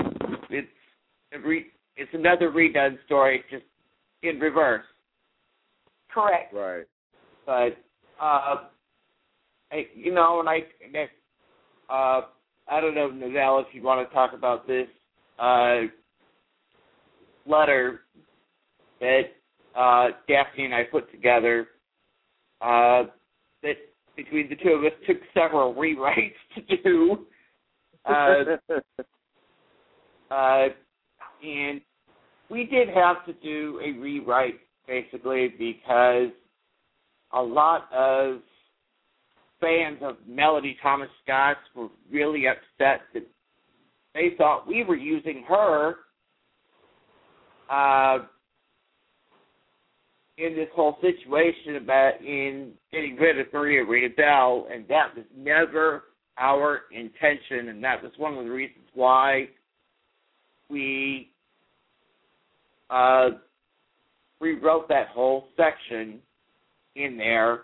re, 1.43 1.65
it's 1.97 2.11
another 2.13 2.51
redone 2.51 2.97
story, 3.05 3.43
just 3.49 3.63
in 4.23 4.39
reverse. 4.39 4.83
Correct. 6.13 6.53
Right. 6.53 6.85
But 7.45 7.77
uh, 8.21 8.67
I, 9.71 9.87
you 9.93 10.13
know, 10.13 10.39
and 10.39 10.49
I, 10.49 10.59
and 10.83 10.95
I, 10.95 11.93
uh, 11.93 12.21
I 12.67 12.81
don't 12.81 12.95
know, 12.95 13.09
Novell, 13.09 13.61
if 13.61 13.67
you 13.73 13.83
want 13.83 14.07
to 14.07 14.13
talk 14.13 14.33
about 14.33 14.67
this 14.67 14.87
uh, 15.39 15.81
letter 17.45 18.01
that 18.99 19.21
uh, 19.75 20.07
Daphne 20.27 20.65
and 20.65 20.73
I 20.73 20.83
put 20.83 21.11
together. 21.11 21.67
Uh, 22.61 23.03
that 23.61 23.75
between 24.15 24.49
the 24.49 24.55
two 24.55 24.69
of 24.69 24.83
us 24.83 24.91
took 25.05 25.17
several 25.33 25.73
rewrites 25.73 26.33
to 26.55 26.77
do. 26.83 27.25
Uh, 28.05 28.73
uh, 30.33 30.67
and 31.43 31.81
we 32.49 32.65
did 32.65 32.89
have 32.89 33.25
to 33.25 33.33
do 33.43 33.79
a 33.83 33.99
rewrite 33.99 34.59
basically 34.87 35.53
because 35.57 36.29
a 37.33 37.41
lot 37.41 37.89
of 37.93 38.37
fans 39.59 39.99
of 40.01 40.17
Melody 40.27 40.77
Thomas 40.81 41.09
Scott 41.23 41.57
were 41.75 41.89
really 42.11 42.45
upset 42.47 43.01
that 43.13 43.23
they 44.13 44.31
thought 44.37 44.67
we 44.67 44.83
were 44.83 44.95
using 44.95 45.43
her 45.47 45.95
uh, 47.69 48.19
in 50.37 50.55
this 50.55 50.67
whole 50.75 50.97
situation 51.01 51.77
about 51.77 52.21
in 52.21 52.71
getting 52.91 53.15
rid 53.15 53.39
of 53.39 53.47
Maria 53.53 53.83
Rita 53.83 54.13
Bell, 54.15 54.67
and 54.71 54.87
that 54.87 55.15
was 55.15 55.25
never 55.35 56.03
our 56.37 56.81
intention, 56.91 57.69
and 57.69 57.83
that 57.83 58.03
was 58.03 58.11
one 58.17 58.37
of 58.37 58.43
the 58.43 58.51
reasons 58.51 58.85
why 58.93 59.47
we 60.69 61.31
uh, 62.89 63.29
rewrote 64.39 64.87
that 64.89 65.07
whole 65.09 65.47
section 65.57 66.19
in 66.95 67.17
there, 67.17 67.61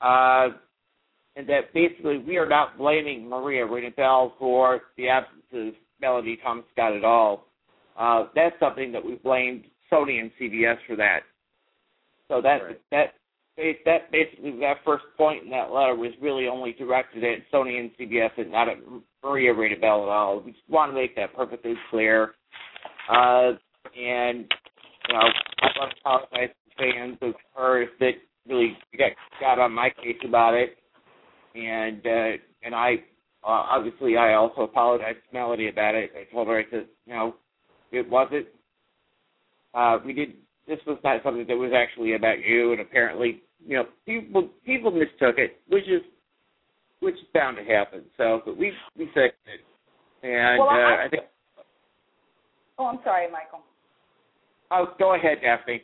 uh, 0.00 0.48
and 1.36 1.48
that 1.48 1.72
basically 1.72 2.18
we 2.18 2.36
are 2.36 2.48
not 2.48 2.78
blaming 2.78 3.28
Maria 3.28 3.66
Rita 3.66 3.90
Bell 3.96 4.34
for 4.38 4.82
the 4.96 5.08
absence 5.08 5.42
of 5.52 5.74
Melody 6.00 6.38
Thomas 6.42 6.64
Scott 6.72 6.94
at 6.94 7.04
all. 7.04 7.46
Uh, 7.98 8.26
that's 8.34 8.58
something 8.60 8.92
that 8.92 9.04
we 9.04 9.14
blamed 9.16 9.64
Sony 9.90 10.20
and 10.20 10.30
CBS 10.40 10.76
for 10.86 10.96
that. 10.96 11.20
So 12.28 12.40
that 12.40 12.62
Right. 12.62 12.80
that 12.90 13.14
that 13.56 14.10
basically 14.10 14.58
that 14.60 14.78
first 14.84 15.04
point 15.16 15.44
in 15.44 15.50
that 15.50 15.70
letter 15.70 15.94
was 15.94 16.12
really 16.20 16.48
only 16.48 16.72
directed 16.72 17.22
at 17.22 17.38
Sony 17.52 17.78
and 17.78 17.90
CBS 17.98 18.30
and 18.36 18.50
not 18.50 18.68
at 18.68 18.78
Maria 19.22 19.54
Rita 19.54 19.80
Bell 19.80 20.02
at 20.02 20.08
all. 20.08 20.40
We 20.40 20.52
just 20.52 20.68
want 20.68 20.90
to 20.90 20.94
make 20.94 21.14
that 21.16 21.34
perfectly 21.34 21.74
clear. 21.90 22.34
Uh, 23.08 23.52
and 23.96 24.52
you 25.08 25.14
know, 25.14 25.20
I 25.62 25.66
want 25.78 25.92
to 25.92 26.00
apologize 26.00 26.48
to 26.48 26.92
fans 26.92 27.18
of 27.22 27.34
hers 27.54 27.88
that 28.00 28.12
really 28.48 28.76
got 28.98 29.12
got 29.40 29.58
on 29.58 29.72
my 29.72 29.90
case 30.02 30.16
about 30.26 30.54
it, 30.54 30.76
and 31.54 32.04
uh, 32.06 32.42
and 32.62 32.74
I 32.74 32.94
uh, 33.44 33.68
obviously 33.70 34.16
I 34.16 34.34
also 34.34 34.62
apologized 34.62 35.18
to 35.28 35.34
Melody 35.34 35.68
about 35.68 35.94
it. 35.94 36.10
I 36.18 36.32
told 36.32 36.48
her 36.48 36.58
I 36.58 36.64
said, 36.70 36.86
you 37.06 37.14
know, 37.14 37.34
it 37.92 38.08
wasn't. 38.08 38.46
Uh, 39.74 39.98
we 40.04 40.12
did. 40.12 40.34
This 40.66 40.78
was 40.86 40.98
not 41.04 41.22
something 41.22 41.46
that 41.46 41.56
was 41.56 41.72
actually 41.74 42.14
about 42.14 42.40
you, 42.40 42.72
and 42.72 42.80
apparently, 42.80 43.42
you 43.66 43.76
know, 43.76 43.84
people 44.06 44.48
people 44.64 44.90
mistook 44.90 45.36
it, 45.38 45.60
which 45.68 45.84
is 45.88 46.02
which 47.00 47.14
is 47.16 47.26
bound 47.34 47.56
to 47.58 47.64
happen. 47.64 48.02
So, 48.16 48.40
but 48.44 48.56
we 48.56 48.72
we 48.96 49.06
fixed 49.06 49.44
it, 49.46 49.60
and 50.26 50.58
Well, 50.58 50.70
uh, 50.70 50.72
I- 50.72 51.04
I 51.04 51.08
think. 51.08 51.24
Oh, 52.78 52.86
I'm 52.86 52.98
sorry, 53.04 53.30
Michael. 53.30 53.60
Oh, 54.70 54.94
go 54.98 55.14
ahead, 55.14 55.38
Daphne. 55.42 55.82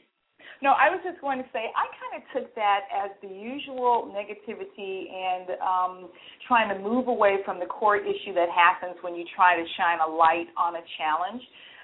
No, 0.63 0.77
I 0.77 0.91
was 0.93 1.01
just 1.05 1.21
going 1.23 1.39
to 1.41 1.49
say 1.57 1.73
I 1.73 1.89
kind 1.97 2.21
of 2.21 2.23
took 2.37 2.55
that 2.55 2.85
as 2.93 3.11
the 3.23 3.33
usual 3.33 4.13
negativity 4.13 5.09
and 5.09 5.57
um, 5.61 6.11
trying 6.47 6.69
to 6.69 6.77
move 6.77 7.09
away 7.09 7.39
from 7.45 7.59
the 7.61 7.67
core 7.67 7.97
issue 7.97 8.35
that 8.35 8.49
happens 8.53 8.97
when 9.01 9.15
you 9.15 9.25
try 9.35 9.57
to 9.57 9.65
shine 9.77 10.01
a 10.05 10.11
light 10.11 10.49
on 10.61 10.77
a 10.77 10.85
challenge. 11.01 11.41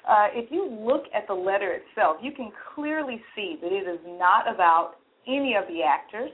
Uh, 0.06 0.28
if 0.32 0.50
you 0.52 0.68
look 0.70 1.04
at 1.14 1.26
the 1.26 1.34
letter 1.34 1.72
itself, 1.72 2.16
you 2.22 2.30
can 2.32 2.50
clearly 2.74 3.20
see 3.34 3.56
that 3.60 3.72
it 3.72 3.88
is 3.88 3.98
not 4.06 4.52
about 4.52 4.94
any 5.26 5.54
of 5.54 5.66
the 5.68 5.82
actors, 5.82 6.30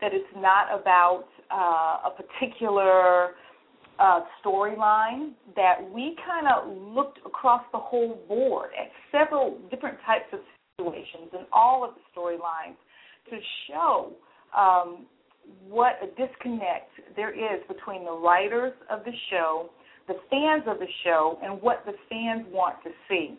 that 0.00 0.12
it's 0.14 0.24
not 0.36 0.68
about 0.72 1.26
uh, 1.50 2.08
a 2.08 2.12
particular 2.16 3.32
uh, 3.98 4.20
storyline, 4.42 5.32
that 5.54 5.76
we 5.92 6.16
kind 6.26 6.46
of 6.48 6.74
looked 6.94 7.18
across 7.26 7.62
the 7.72 7.78
whole 7.78 8.18
board 8.26 8.70
at 8.80 8.90
several 9.10 9.58
different 9.70 9.98
types 10.06 10.24
of 10.32 10.40
situations 10.76 11.28
and 11.32 11.46
all 11.52 11.84
of 11.84 11.90
the 11.94 12.00
storylines 12.18 12.76
to 13.28 13.36
show 13.68 14.12
um, 14.56 15.06
what 15.68 15.98
a 16.02 16.06
disconnect 16.06 16.90
there 17.14 17.32
is 17.32 17.62
between 17.68 18.04
the 18.04 18.12
writers 18.12 18.72
of 18.90 19.04
the 19.04 19.12
show, 19.30 19.68
the 20.08 20.14
fans 20.30 20.64
of 20.66 20.78
the 20.78 20.86
show, 21.04 21.38
and 21.42 21.60
what 21.60 21.84
the 21.86 21.92
fans 22.08 22.46
want 22.50 22.76
to 22.84 22.90
see. 23.08 23.38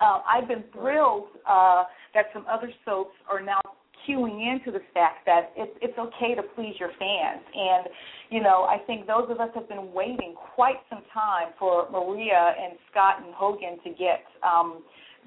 Uh, 0.00 0.20
I've 0.28 0.48
been 0.48 0.64
thrilled 0.72 1.28
uh, 1.48 1.84
that 2.14 2.26
some 2.32 2.44
other 2.50 2.70
soaps 2.84 3.14
are 3.30 3.40
now 3.40 3.60
cueing 4.06 4.52
into 4.52 4.70
the 4.70 4.84
fact 4.92 5.24
that 5.26 5.52
it's 5.56 5.72
it's 5.80 5.98
okay 5.98 6.34
to 6.34 6.42
please 6.54 6.74
your 6.78 6.90
fans, 6.98 7.42
and 7.54 7.88
you 8.30 8.42
know 8.42 8.64
I 8.64 8.78
think 8.86 9.06
those 9.06 9.30
of 9.30 9.40
us 9.40 9.50
have 9.54 9.68
been 9.68 9.92
waiting 9.92 10.34
quite 10.54 10.76
some 10.90 11.02
time 11.12 11.54
for 11.58 11.88
Maria 11.90 12.54
and 12.60 12.78
Scott 12.90 13.22
and 13.24 13.34
Hogan 13.34 13.78
to 13.84 13.90
get 13.90 14.24
um, 14.42 14.82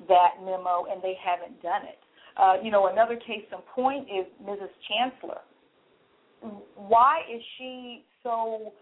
that 0.08 0.40
memo, 0.44 0.86
and 0.92 1.02
they 1.02 1.16
haven't 1.24 1.62
done 1.62 1.84
it. 1.84 2.00
Uh, 2.38 2.62
you 2.64 2.70
know, 2.70 2.88
another 2.88 3.16
case 3.16 3.44
in 3.52 3.58
point 3.74 4.08
is 4.08 4.26
Mrs. 4.46 4.70
Chancellor. 4.88 5.42
Why 6.76 7.22
is 7.34 7.42
she 7.58 8.04
so 8.22 8.74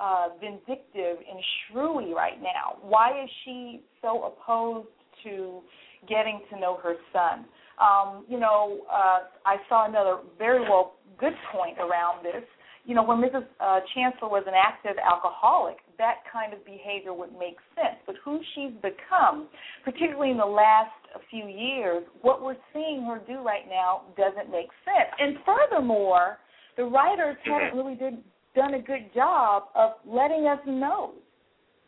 uh, 0.00 0.28
vindictive 0.40 1.18
and 1.18 1.40
shrewy 1.70 2.12
right 2.12 2.40
now? 2.42 2.78
Why 2.82 3.22
is 3.22 3.30
she 3.44 3.82
so 4.00 4.32
opposed 4.32 4.88
to 5.24 5.60
getting 6.08 6.40
to 6.50 6.58
know 6.58 6.78
her 6.82 6.94
son? 7.12 7.44
Um, 7.80 8.24
you 8.28 8.38
know, 8.38 8.82
uh, 8.90 9.20
I 9.46 9.56
saw 9.68 9.88
another 9.88 10.18
very 10.38 10.60
well 10.60 10.94
good 11.18 11.34
point 11.52 11.78
around 11.78 12.24
this. 12.24 12.44
You 12.84 12.96
know, 12.96 13.04
when 13.04 13.18
Mrs. 13.18 13.46
Uh, 13.60 13.78
Chancellor 13.94 14.28
was 14.28 14.42
an 14.48 14.54
active 14.58 14.96
alcoholic, 14.98 15.76
that 15.98 16.26
kind 16.30 16.52
of 16.52 16.64
behavior 16.64 17.14
would 17.14 17.30
make 17.38 17.56
sense. 17.76 17.94
But 18.06 18.16
who 18.24 18.40
she's 18.54 18.72
become, 18.82 19.46
particularly 19.84 20.32
in 20.32 20.36
the 20.36 20.44
last 20.44 20.90
few 21.30 21.46
years, 21.46 22.02
what 22.22 22.42
we're 22.42 22.56
seeing 22.72 23.04
her 23.06 23.22
do 23.24 23.40
right 23.40 23.68
now 23.68 24.02
doesn't 24.16 24.50
make 24.50 24.66
sense. 24.84 25.14
And 25.20 25.36
furthermore, 25.46 26.38
the 26.76 26.84
writers 26.84 27.36
haven't 27.44 27.78
really 27.78 27.94
did, 27.94 28.14
done 28.54 28.74
a 28.74 28.80
good 28.80 29.12
job 29.14 29.64
of 29.74 29.92
letting 30.06 30.46
us 30.46 30.58
know. 30.66 31.12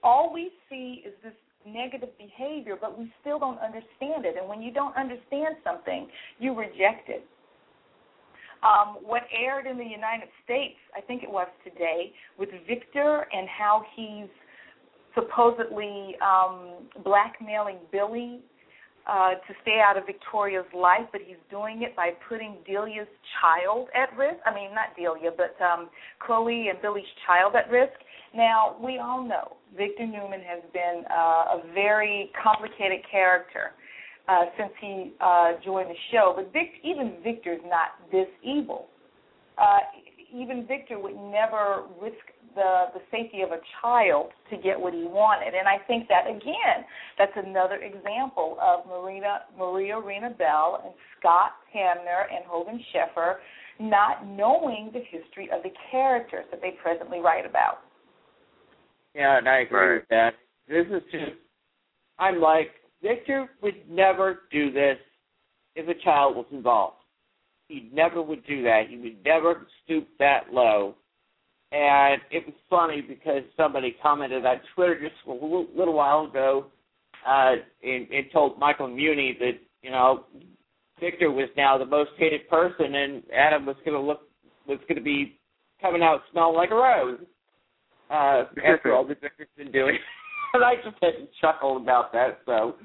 All 0.03 0.33
we 0.33 0.51
see 0.69 1.03
is 1.07 1.13
this 1.23 1.33
negative 1.67 2.11
behavior, 2.19 2.77
but 2.81 2.99
we 2.99 3.13
still 3.21 3.39
don't 3.39 3.59
understand 3.59 4.25
it. 4.25 4.37
And 4.39 4.49
when 4.49 4.61
you 4.63 4.73
don't 4.73 4.97
understand 4.97 5.57
something, 5.65 6.09
you 6.39 6.55
reject 6.55 7.09
it. 7.09 7.27
Um, 8.63 8.99
what 9.03 9.23
aired 9.31 9.67
in 9.67 9.77
the 9.77 9.85
United 9.85 10.29
States, 10.43 10.77
I 10.97 11.01
think 11.03 11.23
it 11.23 11.31
was 11.31 11.49
today, 11.63 12.13
with 12.39 12.49
Victor 12.67 13.27
and 13.33 13.47
how 13.49 13.85
he's 13.95 14.29
supposedly 15.15 16.17
um, 16.25 16.89
blackmailing 17.05 17.79
Billy 17.93 18.41
uh, 19.07 19.31
to 19.35 19.53
stay 19.63 19.81
out 19.85 19.97
of 19.97 20.07
Victoria's 20.07 20.65
life, 20.75 21.07
but 21.13 21.21
he's 21.25 21.37
doing 21.51 21.83
it 21.83 21.95
by 21.95 22.11
putting 22.29 22.57
Delia's 22.67 23.09
child 23.41 23.89
at 23.95 24.17
risk. 24.17 24.41
I 24.47 24.55
mean, 24.55 24.71
not 24.75 24.97
Delia, 24.97 25.31
but 25.37 25.57
um, 25.65 25.91
Chloe 26.25 26.69
and 26.69 26.81
Billy's 26.81 27.05
child 27.27 27.55
at 27.55 27.71
risk. 27.71 27.93
Now, 28.35 28.77
we 28.83 28.99
all 28.99 29.23
know 29.23 29.57
Victor 29.77 30.07
Newman 30.07 30.41
has 30.41 30.63
been 30.73 31.05
uh, 31.11 31.59
a 31.59 31.63
very 31.75 32.31
complicated 32.43 33.01
character 33.11 33.73
uh, 34.29 34.47
since 34.59 34.73
he 34.81 35.13
uh, 35.21 35.53
joined 35.65 35.91
the 35.91 36.01
show, 36.11 36.33
but 36.35 36.53
Vic, 36.53 36.71
even 36.83 37.17
Victor's 37.23 37.61
not 37.65 38.01
this 38.11 38.29
evil. 38.43 38.87
Uh, 39.59 39.79
even 40.35 40.67
Victor 40.67 40.99
would 40.99 41.15
never 41.15 41.85
risk 42.01 42.17
the 42.55 42.87
the 42.95 43.01
safety 43.11 43.43
of 43.43 43.51
a 43.51 43.61
child 43.83 44.31
to 44.51 44.57
get 44.57 44.79
what 44.79 44.93
he 44.95 45.05
wanted. 45.05 45.55
And 45.55 45.67
I 45.69 45.79
think 45.87 46.09
that 46.09 46.27
again, 46.29 46.85
that's 47.19 47.33
another 47.37 47.77
example 47.77 48.57
of 48.63 48.87
Marina 48.87 49.41
Maria 49.59 49.99
Arena 49.99 50.31
Bell 50.31 50.83
and 50.85 50.95
Scott 51.19 51.53
Hamner 51.73 52.27
and 52.33 52.45
Hogan 52.47 52.81
Sheffer 52.93 53.37
not 53.81 54.27
knowing 54.27 54.91
the 54.93 55.01
history 55.11 55.49
of 55.53 55.63
the 55.63 55.71
characters 55.91 56.45
that 56.51 56.61
they 56.61 56.73
presently 56.83 57.19
write 57.19 57.45
about. 57.45 57.79
Yeah, 59.15 59.39
and 59.39 59.49
I 59.49 59.61
agree 59.61 59.81
Right. 59.81 59.95
with 60.01 60.09
that. 60.09 60.35
This 60.69 60.87
is 60.89 61.03
just 61.11 61.33
I'm 62.19 62.41
like, 62.41 62.71
Victor 63.03 63.49
would 63.61 63.91
never 63.91 64.43
do 64.53 64.71
this 64.71 64.99
if 65.75 65.89
a 65.89 65.95
child 66.03 66.37
was 66.37 66.47
involved. 66.53 66.99
He 67.69 67.91
never 67.93 68.23
would 68.23 68.47
do 68.47 68.63
that. 68.63 68.89
He 68.89 68.99
would 68.99 69.25
never 69.25 69.67
stoop 69.83 70.07
that 70.19 70.53
low. 70.53 70.95
And 71.73 72.21
it 72.31 72.47
was 72.47 72.55
funny 72.71 73.01
because 73.01 73.43
somebody 73.57 73.97
commented 74.03 74.45
on 74.47 74.57
Twitter 74.75 75.01
just 75.01 75.15
a 75.27 75.33
little, 75.33 75.67
little 75.77 75.95
while 75.95 76.27
ago 76.27 76.67
uh, 77.27 77.55
and, 77.83 78.09
and 78.11 78.27
told 78.33 78.59
Michael 78.59 78.89
Muhney 78.89 79.39
that, 79.39 79.59
you 79.83 79.91
know, 79.91 80.25
Victor 81.01 81.31
was 81.31 81.49
now 81.57 81.77
the 81.77 81.85
most 81.85 82.11
hated 82.17 82.49
person 82.49 82.95
and 82.95 83.23
Adam 83.37 83.67
was 83.67 83.77
going 83.85 84.01
to 84.01 84.01
look, 84.01 84.23
was 84.69 84.79
going 84.89 84.97
to 84.97 85.03
be 85.03 85.39
coming 85.81 86.03
out 86.03 86.21
smelling 86.31 86.55
like 86.55 86.71
a 86.71 86.75
rose 86.75 87.19
uh, 88.11 88.45
after 88.65 88.95
all 88.95 89.05
the 89.05 89.17
Victor's 89.21 89.49
been 89.57 89.73
doing. 89.73 89.99
and 90.55 90.65
I 90.65 90.77
just 90.77 90.97
had 91.03 91.13
to 91.13 91.27
chuckle 91.41 91.77
about 91.77 92.13
that. 92.13 92.39
So, 92.47 92.77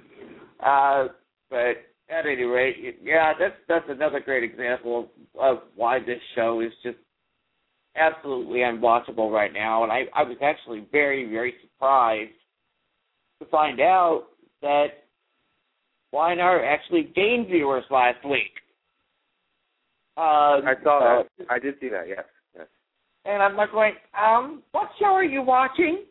uh, 0.65 1.07
but 1.49 1.85
at 2.09 2.25
any 2.25 2.43
rate, 2.43 2.99
yeah, 3.03 3.33
that's 3.39 3.55
that's 3.67 3.85
another 3.87 4.19
great 4.19 4.43
example 4.43 5.09
of, 5.35 5.57
of 5.57 5.63
why 5.75 5.99
this 5.99 6.19
show 6.35 6.61
is 6.61 6.71
just 6.83 6.97
absolutely 7.95 8.59
unwatchable 8.59 9.31
right 9.31 9.53
now. 9.53 9.83
And 9.83 9.91
I, 9.91 10.03
I 10.15 10.23
was 10.23 10.37
actually 10.41 10.85
very, 10.91 11.29
very 11.29 11.53
surprised 11.61 12.31
to 13.41 13.47
find 13.49 13.79
out 13.79 14.25
that 14.61 14.87
Y&R 16.11 16.65
actually 16.65 17.11
gained 17.15 17.47
viewers 17.47 17.83
last 17.89 18.23
week. 18.25 18.51
Um, 20.17 20.67
I 20.67 20.73
saw 20.83 20.99
uh, 20.99 21.23
that. 21.37 21.47
I 21.49 21.59
did 21.59 21.75
see 21.79 21.89
that. 21.89 22.07
Yes. 22.07 22.25
Yes. 22.55 22.67
and 23.25 23.41
I'm 23.41 23.55
like 23.55 23.71
going, 23.71 23.93
um, 24.19 24.63
what 24.71 24.89
show 24.99 25.05
are 25.05 25.23
you 25.23 25.41
watching? 25.41 26.03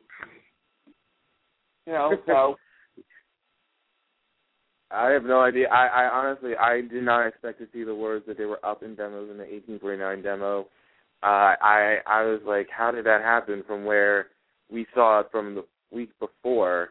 You 1.86 1.92
know, 1.92 2.12
so 2.26 2.56
I 4.90 5.10
have 5.10 5.24
no 5.24 5.40
idea. 5.40 5.68
I, 5.68 5.86
I 5.86 6.08
honestly, 6.08 6.52
I 6.56 6.80
did 6.80 7.02
not 7.02 7.26
expect 7.26 7.58
to 7.58 7.66
see 7.72 7.84
the 7.84 7.94
words 7.94 8.24
that 8.26 8.38
they 8.38 8.46
were 8.46 8.64
up 8.64 8.82
in 8.82 8.94
demos 8.94 9.30
in 9.30 9.36
the 9.36 9.44
1849 9.44 10.22
demo. 10.22 10.66
Uh, 11.22 11.54
I 11.60 11.96
I 12.06 12.22
was 12.24 12.40
like, 12.46 12.68
how 12.70 12.90
did 12.90 13.06
that 13.06 13.22
happen 13.22 13.64
from 13.66 13.84
where 13.84 14.28
we 14.70 14.86
saw 14.94 15.20
it 15.20 15.28
from 15.32 15.54
the 15.54 15.64
week 15.90 16.10
before 16.20 16.90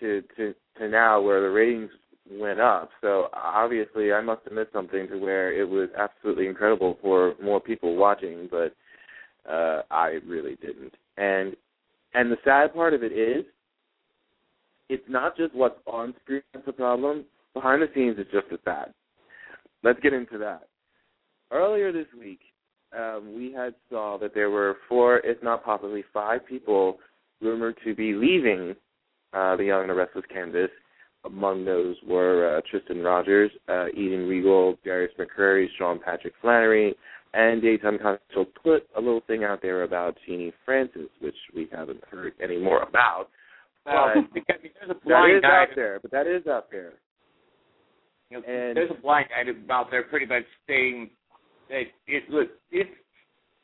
to 0.00 0.22
to 0.36 0.54
to 0.78 0.88
now 0.88 1.20
where 1.20 1.40
the 1.40 1.48
ratings 1.48 1.90
went 2.30 2.60
up? 2.60 2.90
So 3.00 3.28
obviously, 3.32 4.12
I 4.12 4.20
must 4.20 4.42
have 4.44 4.52
missed 4.52 4.72
something 4.72 5.08
to 5.08 5.16
where 5.18 5.52
it 5.52 5.68
was 5.68 5.88
absolutely 5.96 6.48
incredible 6.48 6.98
for 7.00 7.34
more 7.42 7.60
people 7.60 7.96
watching, 7.96 8.48
but 8.50 8.74
uh, 9.50 9.82
I 9.90 10.18
really 10.26 10.56
didn't. 10.56 10.94
And 11.16 11.56
and 12.12 12.30
the 12.30 12.38
sad 12.44 12.74
part 12.74 12.92
of 12.92 13.02
it 13.02 13.12
is 13.12 13.44
it's 14.90 15.08
not 15.08 15.36
just 15.36 15.54
what's 15.54 15.78
on 15.86 16.14
screen 16.22 16.42
that's 16.52 16.66
the 16.66 16.72
problem. 16.72 17.24
Behind 17.54 17.80
the 17.80 17.88
scenes 17.94 18.18
is 18.18 18.26
just 18.32 18.46
as 18.52 18.58
bad. 18.64 18.92
Let's 19.82 20.00
get 20.00 20.12
into 20.12 20.36
that. 20.38 20.68
Earlier 21.50 21.90
this 21.90 22.06
week, 22.18 22.40
um, 22.96 23.34
we 23.36 23.52
had 23.52 23.74
saw 23.88 24.18
that 24.18 24.34
there 24.34 24.50
were 24.50 24.76
four, 24.88 25.18
if 25.18 25.42
not 25.42 25.64
possibly 25.64 26.04
five 26.12 26.46
people 26.46 26.98
rumored 27.40 27.76
to 27.84 27.94
be 27.94 28.12
leaving 28.14 28.74
uh, 29.32 29.56
the 29.56 29.64
Young 29.64 29.82
and 29.82 29.90
the 29.90 29.94
Restless 29.94 30.24
canvas. 30.32 30.70
Among 31.24 31.64
those 31.66 31.96
were 32.06 32.56
uh, 32.56 32.60
Tristan 32.70 33.02
Rogers, 33.02 33.50
uh, 33.68 33.88
Eden 33.94 34.26
Riegel, 34.26 34.76
Darius 34.84 35.12
McCrary, 35.18 35.66
Sean 35.78 36.00
Patrick 36.02 36.32
Flanery, 36.40 36.94
and 37.34 37.60
Daytime 37.60 37.98
Confidential 37.98 38.46
put 38.62 38.88
a 38.96 39.00
little 39.00 39.20
thing 39.26 39.44
out 39.44 39.60
there 39.62 39.82
about 39.82 40.16
Genie 40.26 40.52
Francis, 40.64 41.08
which 41.20 41.34
we 41.54 41.68
haven't 41.70 42.02
heard 42.10 42.32
any 42.42 42.56
more 42.58 42.82
about. 42.82 43.28
well, 43.84 44.14
because 44.34 44.56
there's 44.62 44.90
a 44.90 44.94
that 44.94 45.04
blind 45.04 45.36
is 45.36 45.42
guy. 45.42 45.62
out 45.62 45.68
there, 45.76 45.98
but 46.00 46.10
that 46.10 46.26
is 46.26 46.46
out 46.46 46.70
there. 46.70 46.94
You 48.30 48.38
know, 48.38 48.44
And- 48.46 48.76
there's 48.76 48.90
a 48.90 49.00
blind 49.00 49.26
item 49.38 49.64
out 49.70 49.90
there 49.90 50.04
pretty 50.04 50.26
much 50.26 50.44
saying 50.66 51.10
that 51.70 51.84
it 52.06 52.28
look 52.28 52.48
it's 52.70 52.90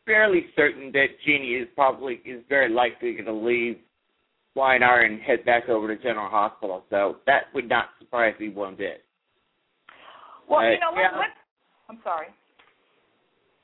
fairly 0.07 0.47
certain 0.57 0.91
that 0.93 1.07
Genie 1.27 1.55
is 1.55 1.69
probably 1.75 2.21
is 2.25 2.43
very 2.49 2.71
likely 2.71 3.13
going 3.13 3.27
to 3.27 3.33
leave 3.33 3.77
Y&R 4.55 5.03
and 5.03 5.21
head 5.21 5.45
back 5.45 5.69
over 5.69 5.95
to 5.95 6.03
General 6.03 6.31
Hospital. 6.31 6.85
So 6.89 7.17
that 7.27 7.53
would 7.55 7.69
not 7.69 7.91
surprise 7.99 8.35
me 8.41 8.49
one 8.49 8.75
bit. 8.77 9.05
Well, 10.49 10.61
Uh, 10.61 10.71
you 10.71 10.81
know, 10.81 10.93
yeah. 10.95 11.11
let's. 11.19 11.37
I'm 11.89 12.01
sorry. 12.03 12.29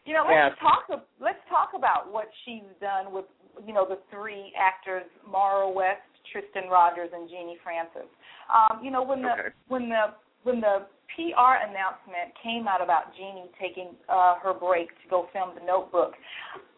You 0.05 0.14
know, 0.14 0.24
let's 0.26 0.35
Yeah. 0.35 0.55
talk. 0.61 0.90
Let's 1.20 1.38
talk 1.48 1.74
about 1.74 2.11
what 2.11 2.28
she's 2.44 2.66
done 2.81 3.12
with 3.12 3.24
you 3.64 3.72
know 3.72 3.87
the 3.87 3.96
three 4.11 4.52
actors: 4.59 5.07
Maura 5.26 5.68
West, 5.68 6.02
Tristan 6.33 6.68
Rogers, 6.68 7.11
and 7.12 7.28
Genie 7.28 7.59
Francis. 7.62 8.09
Um, 8.52 8.85
you 8.85 8.90
know, 8.90 9.02
when 9.02 9.22
the 9.22 9.33
Okay. 9.33 9.48
when 9.68 9.88
the 9.88 10.14
when 10.42 10.61
the 10.61 10.87
PR 11.14 11.61
announcement 11.68 12.33
came 12.42 12.68
out 12.68 12.83
about 12.83 13.14
Genie 13.16 13.51
taking 13.61 13.94
uh, 14.09 14.37
her 14.42 14.55
break 14.55 14.88
to 14.88 15.07
go 15.11 15.29
film 15.33 15.51
The 15.59 15.64
Notebook, 15.66 16.14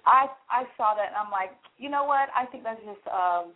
I 0.07 0.27
I 0.51 0.65
saw 0.77 0.95
that 0.95 1.09
and 1.09 1.17
I'm 1.17 1.31
like, 1.31 1.51
you 1.79 1.89
know 1.89 2.05
what? 2.05 2.29
I 2.35 2.47
think 2.47 2.65
that's 2.65 2.81
just 2.85 3.05
um, 3.09 3.53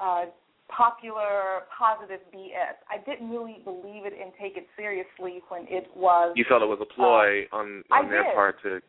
uh, 0.00 0.24
popular 0.68 1.66
positive 1.76 2.20
BS. 2.34 2.78
I 2.88 3.02
didn't 3.04 3.30
really 3.30 3.60
believe 3.64 4.06
it 4.06 4.14
and 4.14 4.32
take 4.40 4.56
it 4.56 4.66
seriously 4.76 5.42
when 5.48 5.66
it 5.68 5.90
was 5.94 6.32
You 6.36 6.44
felt 6.48 6.62
it 6.62 6.70
was 6.70 6.78
a 6.80 6.94
ploy 6.94 7.44
on 7.52 7.82
I 7.90 8.00
on 8.00 8.08
their 8.08 8.24
did. 8.24 8.34
part 8.34 8.62
to. 8.62 8.80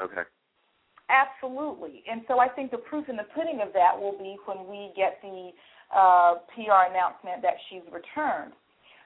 Okay. 0.00 0.24
Absolutely. 1.10 2.02
And 2.10 2.22
so 2.28 2.38
I 2.38 2.48
think 2.48 2.70
the 2.70 2.78
proof 2.78 3.08
in 3.08 3.16
the 3.16 3.26
pudding 3.34 3.60
of 3.60 3.72
that 3.74 3.98
will 3.98 4.16
be 4.16 4.36
when 4.46 4.66
we 4.70 4.92
get 4.96 5.18
the 5.22 5.50
uh, 5.94 6.34
PR 6.54 6.88
announcement 6.88 7.42
that 7.42 7.54
she's 7.68 7.82
returned. 7.90 8.52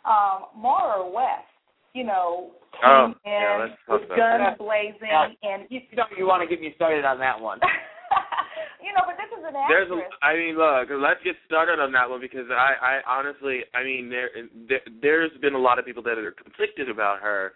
Um, 0.05 0.47
Maura 0.57 1.09
West, 1.09 1.49
you 1.95 2.05
know, 2.05 2.53
Oh, 2.85 3.15
came 3.23 3.33
yeah, 3.33 3.55
in 3.55 3.71
let's 3.71 3.79
with 3.89 4.09
guns 4.19 4.43
that. 4.43 4.59
blazing, 4.59 4.99
Yeah. 5.09 5.29
and 5.43 5.65
you, 5.71 5.81
You 5.91 5.97
know, 5.97 6.05
you 6.19 6.27
want 6.27 6.43
to 6.43 6.49
get 6.49 6.61
me 6.61 6.73
started 6.75 7.05
on 7.05 7.19
that 7.21 7.41
one. 7.41 7.61
you 8.83 8.93
know, 8.93 9.03
but 9.07 9.15
this 9.17 9.31
is 9.31 9.45
an 9.47 9.55
actress. 9.55 9.89
There's, 9.89 9.91
actress. 9.93 10.13
a, 10.21 10.27
I 10.27 10.35
mean, 10.37 10.59
look, 10.59 10.89
let's 11.01 11.23
get 11.23 11.37
started 11.47 11.79
on 11.81 11.93
that 11.93 12.11
one 12.11 12.21
because 12.21 12.47
I, 12.51 12.75
I 12.83 12.95
honestly, 13.07 13.61
I 13.75 13.85
mean, 13.85 14.11
there, 14.11 14.31
there, 14.69 14.81
there's 15.01 15.31
been 15.41 15.55
a 15.55 15.59
lot 15.59 15.79
of 15.79 15.87
people 15.87 16.03
that 16.03 16.19
are 16.19 16.33
conflicted 16.33 16.91
about 16.91 17.21
her, 17.21 17.53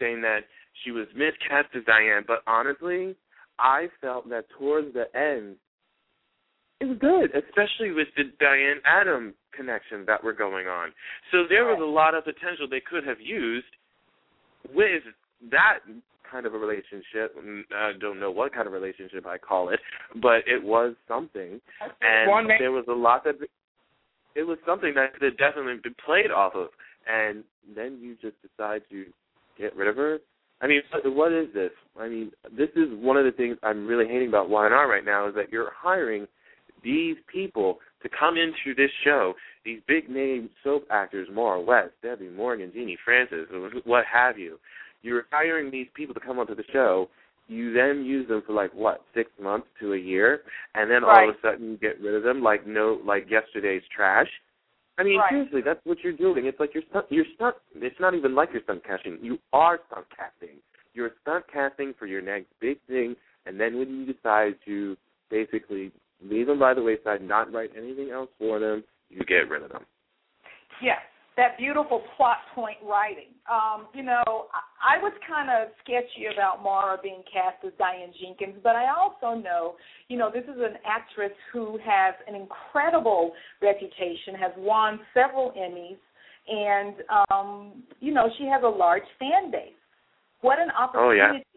saying 0.00 0.22
that 0.22 0.40
she 0.82 0.90
was 0.90 1.06
miscast 1.14 1.68
as 1.76 1.84
Diane. 1.84 2.24
But 2.26 2.42
honestly, 2.46 3.14
I 3.58 3.88
felt 4.00 4.28
that 4.30 4.46
towards 4.58 4.94
the 4.94 5.04
end, 5.14 5.56
it 6.82 6.88
was 6.88 6.98
good, 6.98 7.30
especially 7.30 7.92
with 7.92 8.08
the 8.16 8.24
Diane 8.40 8.82
Adam 8.84 9.34
connection 9.56 10.04
that 10.08 10.24
were 10.24 10.32
going 10.32 10.66
on. 10.66 10.90
So 11.30 11.44
there 11.48 11.64
was 11.64 11.78
a 11.80 11.86
lot 11.86 12.14
of 12.16 12.24
potential 12.24 12.66
they 12.68 12.82
could 12.82 13.06
have 13.06 13.20
used 13.20 13.70
with 14.74 15.02
that 15.52 15.78
kind 16.28 16.44
of 16.44 16.54
a 16.54 16.58
relationship. 16.58 17.38
Mm, 17.38 17.62
I 17.72 17.92
don't 18.00 18.18
know 18.18 18.32
what 18.32 18.52
kind 18.52 18.66
of 18.66 18.72
relationship 18.72 19.26
I 19.26 19.38
call 19.38 19.68
it, 19.68 19.78
but 20.20 20.42
it 20.46 20.60
was 20.60 20.96
something, 21.06 21.60
and 22.00 22.50
there 22.58 22.72
was 22.72 22.86
a 22.88 22.92
lot 22.92 23.22
that 23.24 23.36
it 24.34 24.42
was 24.42 24.58
something 24.66 24.92
that 24.96 25.12
could 25.12 25.22
have 25.22 25.38
definitely 25.38 25.78
been 25.80 25.94
played 26.04 26.32
off 26.32 26.54
of, 26.56 26.68
and 27.06 27.44
then 27.76 27.98
you 28.00 28.16
just 28.20 28.34
decide 28.42 28.82
to 28.90 29.04
get 29.56 29.76
rid 29.76 29.86
of 29.86 29.94
her. 29.94 30.18
I 30.60 30.66
mean, 30.66 30.82
what- 31.04 31.32
is 31.32 31.52
this? 31.52 31.72
I 31.98 32.08
mean, 32.08 32.32
this 32.50 32.70
is 32.74 32.88
one 32.94 33.16
of 33.16 33.24
the 33.24 33.32
things 33.32 33.58
I'm 33.62 33.86
really 33.86 34.08
hating 34.08 34.28
about 34.28 34.48
Y&R 34.48 34.88
right 34.88 35.04
now 35.04 35.28
is 35.28 35.34
that 35.34 35.52
you're 35.52 35.70
hiring 35.70 36.26
these 36.82 37.16
people 37.32 37.78
to 38.02 38.08
come 38.08 38.36
into 38.36 38.74
this 38.76 38.90
show, 39.04 39.34
these 39.64 39.80
big 39.86 40.08
name 40.08 40.50
soap 40.64 40.86
actors, 40.90 41.28
Maura 41.32 41.60
West, 41.60 41.92
Debbie 42.02 42.28
Morgan, 42.28 42.72
Genie 42.74 42.98
Francis, 43.04 43.46
what 43.84 44.04
have 44.12 44.38
you. 44.38 44.58
You're 45.02 45.24
hiring 45.30 45.70
these 45.70 45.88
people 45.94 46.14
to 46.14 46.20
come 46.20 46.38
onto 46.38 46.54
the 46.54 46.64
show. 46.72 47.08
You 47.48 47.72
then 47.72 48.04
use 48.04 48.28
them 48.28 48.42
for 48.46 48.52
like 48.52 48.72
what 48.72 49.02
six 49.14 49.30
months 49.40 49.66
to 49.80 49.94
a 49.94 49.98
year, 49.98 50.42
and 50.74 50.90
then 50.90 51.04
all 51.04 51.28
of 51.28 51.34
a 51.34 51.38
sudden 51.42 51.72
you 51.72 51.76
get 51.76 52.00
rid 52.00 52.14
of 52.14 52.22
them 52.22 52.42
like 52.42 52.66
no 52.66 53.00
like 53.04 53.28
yesterday's 53.28 53.82
trash. 53.94 54.28
I 54.98 55.02
mean, 55.04 55.18
Right. 55.18 55.30
seriously, 55.30 55.62
that's 55.62 55.80
what 55.84 55.98
you're 56.04 56.12
doing. 56.12 56.46
It's 56.46 56.60
like 56.60 56.74
you're 56.74 56.84
stunt. 56.90 57.06
You're 57.08 57.24
stunt. 57.34 57.56
It's 57.74 57.98
not 57.98 58.14
even 58.14 58.34
like 58.34 58.50
you're 58.52 58.62
stunt 58.62 58.84
casting. 58.84 59.18
You 59.22 59.38
are 59.52 59.80
stunt 59.90 60.06
casting. 60.16 60.58
You're 60.94 61.12
stunt 61.22 61.44
casting 61.52 61.94
for 61.98 62.06
your 62.06 62.20
next 62.20 62.46
big 62.60 62.78
thing, 62.86 63.16
and 63.46 63.58
then 63.58 63.78
when 63.78 63.88
you 63.88 64.12
decide 64.12 64.54
to 64.66 64.96
basically 65.30 65.90
leave 66.24 66.46
them 66.46 66.58
by 66.58 66.74
the 66.74 66.82
wayside, 66.82 67.22
not 67.22 67.52
write 67.52 67.70
anything 67.76 68.10
else 68.10 68.30
for 68.38 68.58
them, 68.58 68.84
you 69.08 69.20
get 69.24 69.48
rid 69.48 69.62
of 69.62 69.70
them. 69.70 69.84
Yes, 70.82 70.98
that 71.36 71.56
beautiful 71.58 72.02
plot 72.16 72.38
point 72.54 72.76
writing. 72.84 73.32
Um, 73.50 73.86
you 73.94 74.02
know, 74.02 74.22
I, 74.26 74.96
I 74.96 75.02
was 75.02 75.12
kind 75.28 75.48
of 75.50 75.72
sketchy 75.82 76.26
about 76.32 76.62
Maura 76.62 76.98
being 77.02 77.22
cast 77.32 77.64
as 77.64 77.72
Diane 77.78 78.12
Jenkins, 78.20 78.60
but 78.62 78.76
I 78.76 78.86
also 78.90 79.40
know, 79.40 79.74
you 80.08 80.18
know, 80.18 80.30
this 80.32 80.44
is 80.44 80.58
an 80.58 80.76
actress 80.86 81.32
who 81.52 81.78
has 81.84 82.14
an 82.28 82.34
incredible 82.34 83.32
reputation, 83.60 84.34
has 84.40 84.52
won 84.56 85.00
several 85.14 85.52
Emmys, 85.52 85.98
and 86.48 86.94
um, 87.30 87.82
you 88.00 88.12
know, 88.12 88.28
she 88.38 88.44
has 88.44 88.62
a 88.64 88.68
large 88.68 89.06
fan 89.18 89.50
base. 89.50 89.72
What 90.40 90.58
an 90.58 90.70
opportunity. 90.70 91.20
Oh, 91.20 91.34
yeah. 91.34 91.51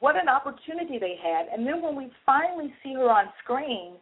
What 0.00 0.16
an 0.16 0.28
opportunity 0.28 0.98
they 0.98 1.16
had. 1.22 1.46
And 1.52 1.66
then 1.66 1.82
when 1.82 1.96
we 1.96 2.10
finally 2.24 2.72
see 2.82 2.94
her 2.94 3.10
on 3.10 3.26
screen, 3.42 3.94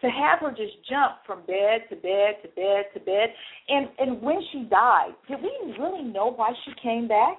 to 0.00 0.06
have 0.08 0.38
her 0.40 0.50
just 0.50 0.74
jump 0.88 1.16
from 1.26 1.40
bed 1.46 1.82
to 1.90 1.96
bed 1.96 2.36
to 2.42 2.48
bed 2.54 2.84
to 2.94 3.00
bed, 3.00 3.28
and 3.68 3.88
and 3.98 4.22
when 4.22 4.38
she 4.52 4.64
died, 4.70 5.10
did 5.28 5.38
we 5.42 5.74
really 5.78 6.04
know 6.04 6.32
why 6.32 6.52
she 6.64 6.72
came 6.82 7.08
back? 7.08 7.38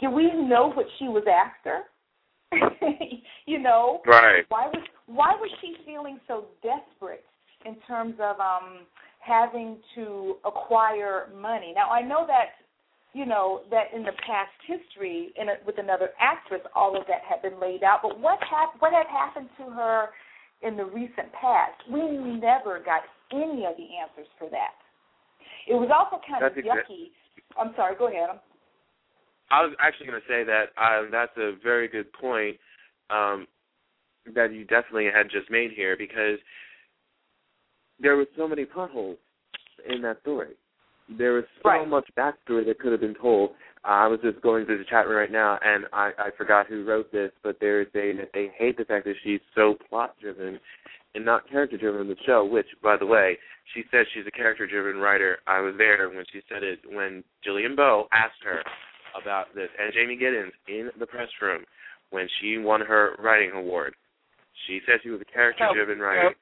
Did 0.00 0.08
we 0.08 0.32
know 0.32 0.72
what 0.72 0.86
she 0.98 1.04
was 1.04 1.24
after? 1.28 1.82
you 3.46 3.58
know, 3.58 4.00
Right. 4.06 4.44
why 4.48 4.66
was 4.66 4.84
why 5.06 5.34
was 5.38 5.50
she 5.60 5.76
feeling 5.84 6.18
so 6.26 6.46
desperate 6.62 7.24
in 7.64 7.76
terms 7.86 8.14
of 8.20 8.40
um 8.40 8.86
having 9.20 9.78
to 9.94 10.36
acquire 10.44 11.28
money? 11.36 11.72
Now 11.74 11.90
I 11.90 12.02
know 12.02 12.26
that 12.26 12.66
you 13.14 13.26
know 13.26 13.62
that 13.70 13.86
in 13.94 14.02
the 14.02 14.12
past 14.26 14.52
history 14.66 15.32
in 15.40 15.48
a, 15.48 15.54
with 15.66 15.78
another 15.78 16.10
actress 16.20 16.60
all 16.74 16.96
of 16.96 17.06
that 17.08 17.22
had 17.28 17.42
been 17.42 17.60
laid 17.60 17.82
out, 17.82 18.00
but 18.02 18.18
what 18.20 18.38
hap- 18.42 18.80
what 18.80 18.92
had 18.92 19.06
happened 19.06 19.48
to 19.58 19.64
her 19.70 20.08
in 20.62 20.76
the 20.76 20.84
recent 20.84 21.32
past? 21.32 21.78
We 21.90 22.00
never 22.00 22.80
got 22.84 23.02
any 23.32 23.64
of 23.64 23.76
the 23.76 23.88
answers 24.00 24.28
for 24.38 24.48
that. 24.50 24.76
It 25.66 25.74
was 25.74 25.90
also 25.92 26.20
kind 26.28 26.42
That's 26.42 26.52
of 26.52 26.58
exact- 26.58 26.90
yucky. 26.90 27.10
I'm 27.58 27.72
sorry, 27.76 27.96
go 27.96 28.08
ahead. 28.08 28.28
I'm, 28.30 28.40
I 29.50 29.62
was 29.62 29.74
actually 29.80 30.06
going 30.06 30.20
to 30.20 30.28
say 30.28 30.44
that 30.44 30.66
um, 30.76 31.08
that's 31.10 31.32
a 31.38 31.52
very 31.62 31.88
good 31.88 32.12
point 32.12 32.56
um, 33.10 33.46
that 34.34 34.52
you 34.52 34.64
definitely 34.64 35.06
had 35.12 35.30
just 35.30 35.50
made 35.50 35.70
here 35.72 35.96
because 35.96 36.38
there 37.98 38.16
were 38.16 38.26
so 38.36 38.46
many 38.46 38.64
potholes 38.64 39.16
in 39.88 40.02
that 40.02 40.20
story. 40.20 40.54
There 41.08 41.32
was 41.32 41.44
so 41.62 41.68
Right. 41.70 41.88
much 41.88 42.08
backstory 42.16 42.66
that 42.66 42.78
could 42.78 42.92
have 42.92 43.00
been 43.00 43.14
told. 43.14 43.50
Uh, 43.84 43.88
I 43.88 44.06
was 44.08 44.20
just 44.20 44.40
going 44.42 44.66
through 44.66 44.78
the 44.78 44.84
chat 44.84 45.06
room 45.06 45.16
right 45.16 45.30
now, 45.30 45.58
and 45.62 45.86
I, 45.92 46.12
I 46.18 46.30
forgot 46.36 46.66
who 46.66 46.84
wrote 46.84 47.10
this, 47.12 47.32
but 47.42 47.58
they're 47.60 47.86
saying 47.92 48.18
that 48.18 48.32
they 48.34 48.48
hate 48.56 48.76
the 48.76 48.84
fact 48.84 49.04
that 49.06 49.16
she's 49.22 49.40
so 49.54 49.74
plot 49.88 50.16
driven 50.20 50.60
and 51.14 51.24
not 51.24 51.48
character 51.48 51.78
driven 51.78 52.02
in 52.02 52.08
the 52.08 52.16
show. 52.26 52.44
Which, 52.44 52.66
by 52.82 52.96
the 52.96 53.06
way, 53.06 53.38
she 53.74 53.84
said 53.90 54.06
she's 54.12 54.26
a 54.26 54.30
character 54.30 54.66
driven 54.66 55.00
writer. 55.00 55.38
I 55.46 55.60
was 55.60 55.74
there 55.78 56.08
when 56.10 56.24
she 56.32 56.42
said 56.48 56.62
it 56.62 56.80
when 56.90 57.24
Jillian 57.46 57.74
Bowe 57.76 58.08
asked 58.12 58.42
her 58.44 58.62
about 59.20 59.54
this, 59.54 59.70
and 59.78 59.92
Jamey 59.94 60.20
Giddens 60.20 60.52
in 60.68 60.90
the 60.98 61.06
press 61.06 61.28
room 61.40 61.64
when 62.10 62.28
she 62.40 62.58
won 62.58 62.80
her 62.80 63.16
writing 63.18 63.52
award. 63.52 63.94
She 64.66 64.80
said 64.84 64.96
she 65.02 65.10
was 65.10 65.20
a 65.20 65.32
character 65.32 65.66
driven 65.72 65.98
writer. 65.98 66.34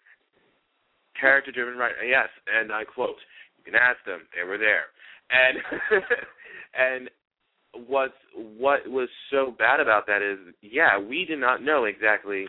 Character 1.21 1.53
driven 1.53 1.79
writer, 1.79 2.03
yes, 2.05 2.29
and 2.53 2.73
I 2.73 2.85
quote, 2.85 3.17
you 3.67 3.73
can 3.73 3.81
ask 3.81 3.99
them, 4.07 4.21
they 4.35 4.47
were 4.47 4.59
there. 4.59 4.87
And 5.31 5.59
and 6.75 7.11
what's 7.89 8.15
what 8.35 8.87
was 8.87 9.09
so 9.31 9.55
bad 9.59 9.81
about 9.81 10.07
that 10.07 10.23
is 10.23 10.39
yeah, 10.63 10.99
we 10.99 11.25
did 11.25 11.41
not 11.41 11.63
know 11.63 11.85
exactly 11.85 12.47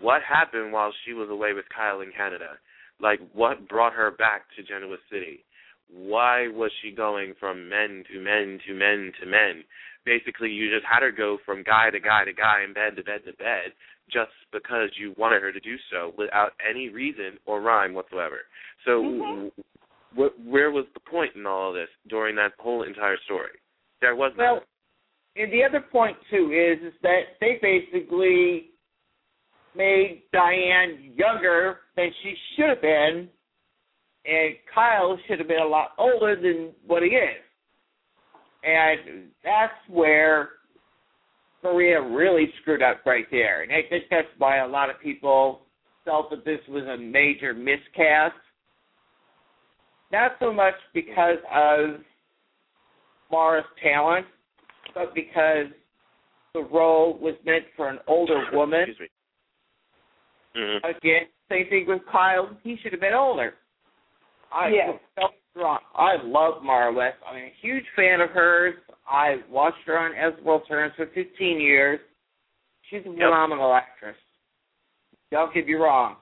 what 0.00 0.22
happened 0.22 0.72
while 0.72 0.92
she 1.04 1.12
was 1.12 1.28
away 1.30 1.52
with 1.52 1.64
Kyle 1.74 2.00
in 2.00 2.12
Canada. 2.16 2.58
Like 3.00 3.20
what 3.32 3.68
brought 3.68 3.92
her 3.94 4.10
back 4.10 4.42
to 4.56 4.62
Genoa 4.62 4.96
City? 5.10 5.44
Why 5.92 6.48
was 6.48 6.70
she 6.82 6.90
going 6.90 7.34
from 7.38 7.68
men 7.68 8.04
to 8.12 8.20
men 8.20 8.58
to 8.66 8.74
men 8.74 9.12
to 9.20 9.26
men? 9.26 9.64
Basically, 10.04 10.50
you 10.50 10.72
just 10.72 10.86
had 10.86 11.02
her 11.02 11.10
go 11.12 11.38
from 11.44 11.64
guy 11.64 11.90
to 11.90 12.00
guy 12.00 12.24
to 12.24 12.32
guy 12.32 12.62
and 12.62 12.74
bed 12.74 12.96
to 12.96 13.02
bed 13.02 13.22
to 13.26 13.32
bed 13.34 13.74
just 14.10 14.30
because 14.52 14.90
you 14.98 15.14
wanted 15.18 15.42
her 15.42 15.52
to 15.52 15.60
do 15.60 15.76
so 15.90 16.12
without 16.16 16.52
any 16.68 16.88
reason 16.88 17.38
or 17.44 17.60
rhyme 17.60 17.92
whatsoever. 17.92 18.46
So, 18.84 19.02
Mhm. 19.02 19.52
Wh- 20.16 20.46
where 20.46 20.70
was 20.70 20.84
the 20.94 21.00
point 21.00 21.34
in 21.36 21.46
all 21.46 21.68
of 21.68 21.74
this 21.74 21.88
during 22.08 22.36
that 22.36 22.52
whole 22.58 22.82
entire 22.82 23.18
story? 23.24 23.50
There 24.00 24.16
was 24.16 24.32
Well, 24.36 24.56
none. 24.56 24.62
and 25.36 25.52
the 25.52 25.62
other 25.64 25.80
point 25.80 26.16
too 26.30 26.52
is 26.52 26.82
is 26.92 26.98
that 27.02 27.38
they 27.40 27.58
basically 27.62 28.70
made 29.74 30.22
Diane 30.32 31.12
younger 31.16 31.80
than 31.96 32.10
she 32.22 32.34
should 32.56 32.68
have 32.70 32.80
been, 32.82 33.28
and 34.24 34.54
Kyle 34.74 35.18
should 35.26 35.38
have 35.38 35.48
been 35.48 35.60
a 35.62 35.66
lot 35.66 35.92
older 35.98 36.34
than 36.34 36.72
what 36.86 37.02
he 37.02 37.10
is. 37.10 37.42
And 38.64 39.30
that's 39.44 39.74
where 39.88 40.50
Maria 41.62 42.00
really 42.00 42.52
screwed 42.60 42.82
up 42.82 43.04
right 43.06 43.26
there. 43.30 43.62
And 43.62 43.72
I 43.72 43.82
think 43.88 44.04
that's 44.10 44.26
why 44.38 44.58
a 44.58 44.66
lot 44.66 44.90
of 44.90 44.98
people 45.00 45.62
felt 46.04 46.30
that 46.30 46.44
this 46.44 46.60
was 46.68 46.84
a 46.84 46.96
major 46.96 47.52
miscast. 47.54 48.34
Not 50.12 50.32
so 50.40 50.52
much 50.52 50.74
because 50.94 51.38
of 51.52 52.00
Maura's 53.30 53.64
talent, 53.82 54.26
but 54.94 55.14
because 55.14 55.66
the 56.54 56.62
role 56.62 57.18
was 57.20 57.34
meant 57.44 57.64
for 57.76 57.88
an 57.88 57.98
older 58.06 58.44
woman. 58.52 58.80
Excuse 58.88 59.00
me. 59.00 59.08
hmm 60.62 60.86
Again, 60.86 61.22
same 61.50 61.68
thing 61.68 61.84
with 61.88 62.02
Kyle. 62.10 62.56
He 62.62 62.76
should 62.82 62.92
have 62.92 63.00
been 63.00 63.14
older. 63.14 63.54
I 64.52 64.68
Yes. 64.68 64.98
felt 65.16 65.32
wrong. 65.54 65.80
I 65.94 66.16
love 66.22 66.62
Maura 66.62 66.92
West. 66.92 67.16
I'm 67.28 67.36
a 67.36 67.52
huge 67.60 67.84
fan 67.96 68.20
of 68.20 68.30
hers. 68.30 68.74
I 69.08 69.36
watched 69.50 69.78
her 69.86 69.98
on 69.98 70.12
As 70.14 70.32
the 70.38 70.44
World 70.44 70.62
Turns 70.68 70.92
for 70.96 71.06
15 71.06 71.60
years. 71.60 72.00
She's 72.90 73.00
a 73.00 73.04
phenomenal 73.04 73.74
actress. 73.74 74.16
Don't 75.32 75.52
get 75.52 75.66
me 75.66 75.74
wrong, 75.74 76.16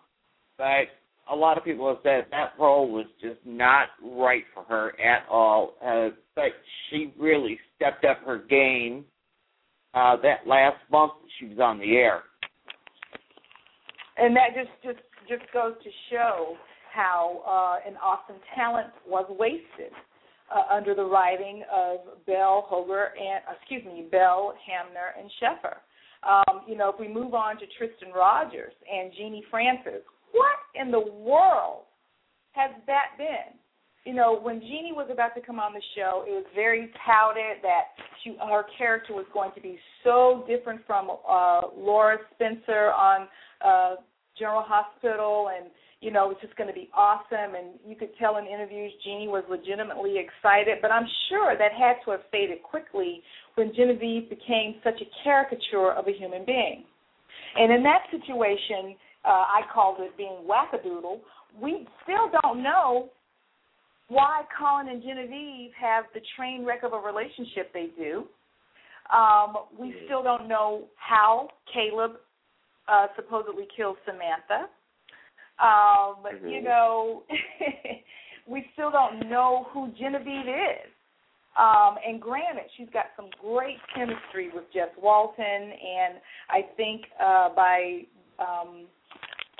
but 0.56 0.86
a 1.32 1.36
lot 1.36 1.56
of 1.58 1.64
people 1.64 1.88
have 1.88 1.98
said 2.02 2.26
that 2.30 2.52
role 2.58 2.90
was 2.90 3.06
just 3.20 3.38
not 3.44 3.88
right 4.02 4.44
for 4.52 4.64
her 4.64 4.92
at 5.00 5.26
all. 5.30 5.74
Uh, 5.84 6.08
but 6.34 6.52
she 6.90 7.12
really 7.18 7.58
stepped 7.76 8.04
up 8.04 8.18
her 8.26 8.38
game 8.38 9.04
uh, 9.94 10.16
that 10.22 10.46
last 10.46 10.76
month 10.90 11.12
she 11.38 11.46
was 11.46 11.58
on 11.58 11.78
the 11.78 11.96
air. 11.96 12.22
and 14.16 14.36
that 14.36 14.54
just 14.54 14.70
just 14.82 15.04
just 15.28 15.50
goes 15.52 15.74
to 15.82 15.90
show 16.10 16.56
how 16.92 17.42
uh, 17.46 17.88
an 17.88 17.96
awesome 17.96 18.36
talent 18.54 18.88
was 19.06 19.26
wasted 19.38 19.92
uh, 20.54 20.74
under 20.74 20.94
the 20.94 21.02
writing 21.04 21.64
of 21.72 22.24
Bell 22.26 22.66
Hoger 22.70 23.06
and 23.18 23.42
excuse 23.58 23.84
me 23.84 24.06
Bell 24.10 24.54
Hamner 24.66 25.14
and 25.18 25.30
Sheffer. 25.40 25.76
Um, 26.28 26.62
you 26.66 26.76
know, 26.76 26.90
if 26.90 26.98
we 26.98 27.08
move 27.08 27.34
on 27.34 27.56
to 27.58 27.64
Tristan 27.76 28.12
Rogers 28.14 28.72
and 28.90 29.12
Genie 29.16 29.44
Francis, 29.50 30.02
what 30.34 30.58
in 30.74 30.90
the 30.90 31.00
world 31.00 31.86
has 32.52 32.70
that 32.86 33.16
been? 33.16 33.54
You 34.04 34.12
know, 34.12 34.38
when 34.38 34.60
Genie 34.60 34.92
was 34.92 35.08
about 35.10 35.34
to 35.34 35.40
come 35.40 35.58
on 35.58 35.72
the 35.72 35.80
show, 35.96 36.24
it 36.28 36.32
was 36.32 36.44
very 36.54 36.92
touted 37.06 37.62
that 37.62 37.96
she, 38.22 38.36
her 38.38 38.64
character 38.76 39.14
was 39.14 39.24
going 39.32 39.52
to 39.54 39.62
be 39.62 39.78
so 40.02 40.44
different 40.46 40.82
from 40.86 41.08
uh, 41.10 41.62
Laura 41.74 42.18
Spencer 42.34 42.92
on 42.92 43.28
uh, 43.64 43.94
General 44.38 44.62
Hospital, 44.66 45.48
and 45.56 45.70
you 46.00 46.10
know, 46.10 46.26
it 46.26 46.36
was 46.36 46.42
just 46.42 46.54
going 46.56 46.68
to 46.68 46.74
be 46.74 46.90
awesome. 46.92 47.56
And 47.56 47.80
you 47.86 47.96
could 47.96 48.10
tell 48.20 48.36
in 48.36 48.44
interviews 48.44 48.92
Genie 49.02 49.28
was 49.28 49.42
legitimately 49.48 50.20
excited, 50.20 50.78
but 50.82 50.92
I'm 50.92 51.08
sure 51.30 51.56
that 51.56 51.72
had 51.72 51.96
to 52.04 52.10
have 52.10 52.20
faded 52.30 52.62
quickly 52.62 53.22
when 53.54 53.72
Genevieve 53.74 54.28
became 54.28 54.76
such 54.84 55.00
a 55.00 55.08
caricature 55.24 55.92
of 55.96 56.06
a 56.06 56.12
human 56.12 56.44
being. 56.44 56.84
And 57.56 57.72
in 57.72 57.82
that 57.84 58.04
situation, 58.10 59.00
uh, 59.24 59.28
I 59.28 59.62
called 59.72 59.96
it 60.00 60.16
being 60.16 60.38
wackadoodle. 60.48 61.20
We 61.60 61.86
still 62.02 62.30
don't 62.42 62.62
know 62.62 63.08
why 64.08 64.42
Colin 64.58 64.88
and 64.88 65.02
Genevieve 65.02 65.70
have 65.80 66.04
the 66.14 66.20
train 66.36 66.64
wreck 66.64 66.82
of 66.82 66.92
a 66.92 66.98
relationship 66.98 67.72
they 67.72 67.88
do. 67.96 68.24
Um, 69.14 69.56
we 69.78 69.94
still 70.06 70.22
don't 70.22 70.48
know 70.48 70.84
how 70.96 71.48
Caleb 71.72 72.12
uh, 72.88 73.06
supposedly 73.16 73.66
killed 73.76 73.96
Samantha. 74.04 74.68
Um, 75.58 76.24
Mhm. 76.24 76.50
You 76.50 76.62
know, 76.62 77.22
we 78.46 78.68
still 78.72 78.90
don't 78.90 79.28
know 79.30 79.68
who 79.72 79.88
Genevieve 79.98 80.48
is. 80.48 80.90
Um, 81.56 81.96
and 82.04 82.20
granted, 82.20 82.64
she's 82.76 82.90
got 82.90 83.06
some 83.14 83.30
great 83.40 83.78
chemistry 83.94 84.50
with 84.52 84.64
Jess 84.72 84.88
Walton, 85.00 85.44
and 85.46 86.20
I 86.50 86.62
think 86.76 87.02
uh, 87.20 87.50
by 87.54 88.04
um, 88.40 88.86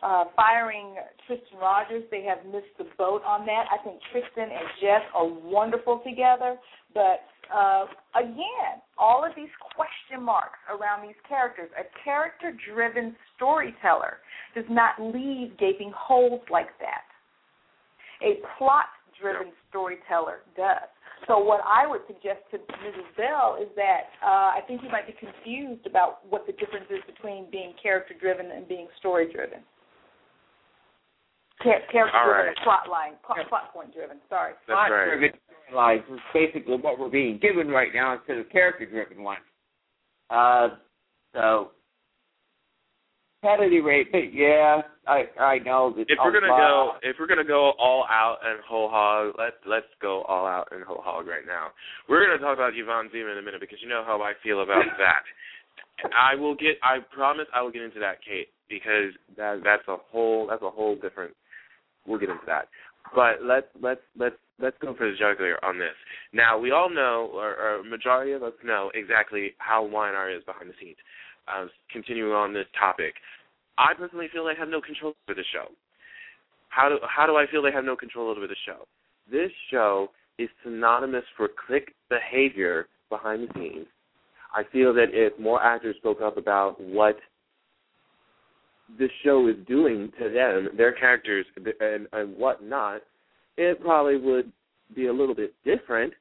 uh, 0.05 0.25
firing 0.37 0.97
Tristan 1.27 1.59
Rogers. 1.59 2.05
They 2.11 2.23
have 2.25 2.45
missed 2.47 2.77
the 2.77 2.85
boat 2.99 3.23
on 3.27 3.47
that. 3.47 3.65
I 3.73 3.83
think 3.83 4.01
Tristan 4.13 4.53
and 4.53 4.69
Jess 4.81 5.03
are 5.15 5.27
wonderful 5.27 6.03
together, 6.05 6.57
but 6.93 7.25
uh, 7.53 7.87
again, 8.15 8.85
all 8.99 9.25
of 9.25 9.33
these 9.35 9.53
question 9.75 10.23
marks 10.23 10.59
around 10.69 11.07
these 11.07 11.19
characters. 11.29 11.71
A 11.81 11.85
character 12.05 12.57
driven 12.73 13.17
storyteller 13.37 14.19
does 14.55 14.65
not 14.69 15.01
leave 15.01 15.57
gaping 15.59 15.93
holes 15.97 16.43
like 16.51 16.69
that. 16.81 17.09
A 18.23 18.41
plot 18.59 18.87
driven 19.21 19.53
storyteller 19.71 20.41
does. 20.57 20.89
So 21.27 21.39
what 21.39 21.61
I 21.65 21.87
would 21.87 22.03
suggest 22.07 22.45
to 22.51 22.59
Mrs. 22.59 23.09
Bell 23.17 23.57
is 23.61 23.69
that 23.77 24.13
uh, 24.23 24.53
I 24.53 24.61
think 24.67 24.83
you 24.83 24.91
might 24.91 25.07
be 25.07 25.15
confused 25.17 25.87
about 25.87 26.21
what 26.29 26.47
the 26.47 26.53
difference 26.53 26.87
is 26.91 27.01
between 27.07 27.51
being 27.51 27.73
character 27.83 28.15
driven 28.21 28.51
and 28.51 28.69
being 28.69 28.89
story 28.99 29.33
driven. 29.33 29.61
Char- 31.63 31.81
character 31.91 32.19
driven 32.25 32.47
right. 32.47 32.57
plot 32.65 32.89
line, 32.91 33.13
plot, 33.25 33.39
plot 33.49 33.73
point 33.73 33.95
driven. 33.95 34.19
Sorry. 34.29 34.53
That's 34.67 34.75
Plot 34.75 34.91
right. 34.91 35.07
driven 35.07 35.31
storylines 35.71 36.05
is 36.13 36.21
basically 36.33 36.77
what 36.77 36.99
we're 36.99 37.09
being 37.11 37.39
given 37.39 37.69
right 37.69 37.91
now 37.95 38.15
instead 38.19 38.39
of 38.39 38.51
character 38.51 38.87
driven 38.87 39.23
ones. 39.23 39.41
Uh, 40.31 40.69
so 41.35 41.71
at 43.45 43.61
any 43.61 43.81
rate, 43.81 44.09
but 44.11 44.33
yeah, 44.33 44.81
I 45.07 45.25
I 45.39 45.59
know 45.59 45.93
that 45.97 46.07
If 46.09 46.19
we're 46.23 46.33
gonna 46.33 46.53
a 46.53 46.57
go, 46.57 46.93
if 47.03 47.17
we're 47.21 47.27
gonna 47.27 47.45
go 47.45 47.73
all 47.79 48.05
out 48.09 48.39
and 48.45 48.59
whole 48.67 48.89
hog, 48.89 49.35
let's 49.39 49.57
let's 49.67 49.87
go 50.01 50.23
all 50.23 50.47
out 50.47 50.69
and 50.73 50.83
whole 50.83 51.03
hog 51.03 51.27
right 51.27 51.47
now. 51.47 51.69
We're 52.09 52.25
gonna 52.25 52.39
talk 52.39 52.57
about 52.57 52.73
Yvonne 52.75 53.11
Zima 53.13 53.31
in 53.31 53.39
a 53.39 53.43
minute 53.43 53.61
because 53.61 53.79
you 53.83 53.89
know 53.89 54.03
how 54.05 54.23
I 54.23 54.33
feel 54.43 54.63
about 54.63 54.85
that. 54.99 55.23
I 56.17 56.35
will 56.35 56.55
get. 56.55 56.77
I 56.83 56.99
promise 57.15 57.47
I 57.55 57.63
will 57.63 57.71
get 57.71 57.83
into 57.83 58.01
that, 58.01 58.19
Kate, 58.25 58.49
because 58.69 59.13
that 59.37 59.61
that's 59.63 59.87
a 59.89 59.97
whole 60.11 60.47
that's 60.49 60.63
a 60.63 60.71
whole 60.71 60.97
different. 60.97 61.35
We'll 62.07 62.19
get 62.19 62.31
into 62.31 62.45
that. 62.47 62.69
But 63.15 63.43
let's 63.43 63.67
let's 63.81 64.01
let's 64.19 64.37
let's 64.59 64.77
go 64.81 64.95
for 64.95 65.11
the 65.11 65.17
jugular 65.17 65.63
on 65.65 65.79
this. 65.79 65.95
Now 66.33 66.59
we 66.59 66.71
all 66.71 66.91
know, 66.91 67.31
or, 67.33 67.57
or 67.57 67.85
majority 67.85 68.33
of 68.33 68.43
us 68.43 68.53
know 68.65 68.91
exactly 68.95 69.53
how 69.59 69.85
Y&R 69.85 70.31
is 70.31 70.43
behind 70.45 70.71
the 70.71 70.75
scenes. 70.81 70.97
Uh, 71.47 71.67
continuing 71.93 72.33
on 72.33 72.55
this 72.55 72.67
topic, 72.79 73.15
I 73.77 73.93
personally 73.99 74.29
feel 74.33 74.45
they 74.47 74.59
have 74.59 74.69
no 74.69 74.81
control 74.81 75.15
over 75.29 75.35
the 75.35 75.45
show. 75.53 75.71
How 76.71 76.89
do 76.89 76.97
how 77.07 77.27
do 77.27 77.37
I 77.37 77.45
feel 77.51 77.63
they 77.63 77.73
have 77.73 77.85
no 77.85 77.97
control 77.97 78.31
over 78.31 78.47
the 78.47 78.57
show? 78.67 78.87
This 79.31 79.51
show 79.71 80.09
is 80.39 80.49
synonymous 80.65 81.25
for 81.37 81.49
clique 81.67 81.93
behavior 82.09 82.89
behind 83.11 83.49
the 83.49 83.55
scenes. 83.55 83.87
I 84.55 84.63
feel 84.73 84.95
that 84.95 85.09
if 85.13 85.39
more 85.39 85.63
actors 85.63 85.97
spoke 85.99 86.21
up 86.21 86.37
about 86.37 86.81
what 86.81 87.17
this 88.99 89.11
show 89.25 89.49
is 89.49 89.57
doing 89.67 90.13
to 90.21 90.29
them, 90.31 90.69
their 90.77 90.93
characters, 90.93 91.47
and 91.81 92.07
and 92.13 92.37
whatnot, 92.37 93.03
it 93.57 93.81
probably 93.81 94.17
would 94.17 94.51
be 94.95 95.07
a 95.07 95.13
little 95.13 95.35
bit 95.35 95.55
different 95.65 96.13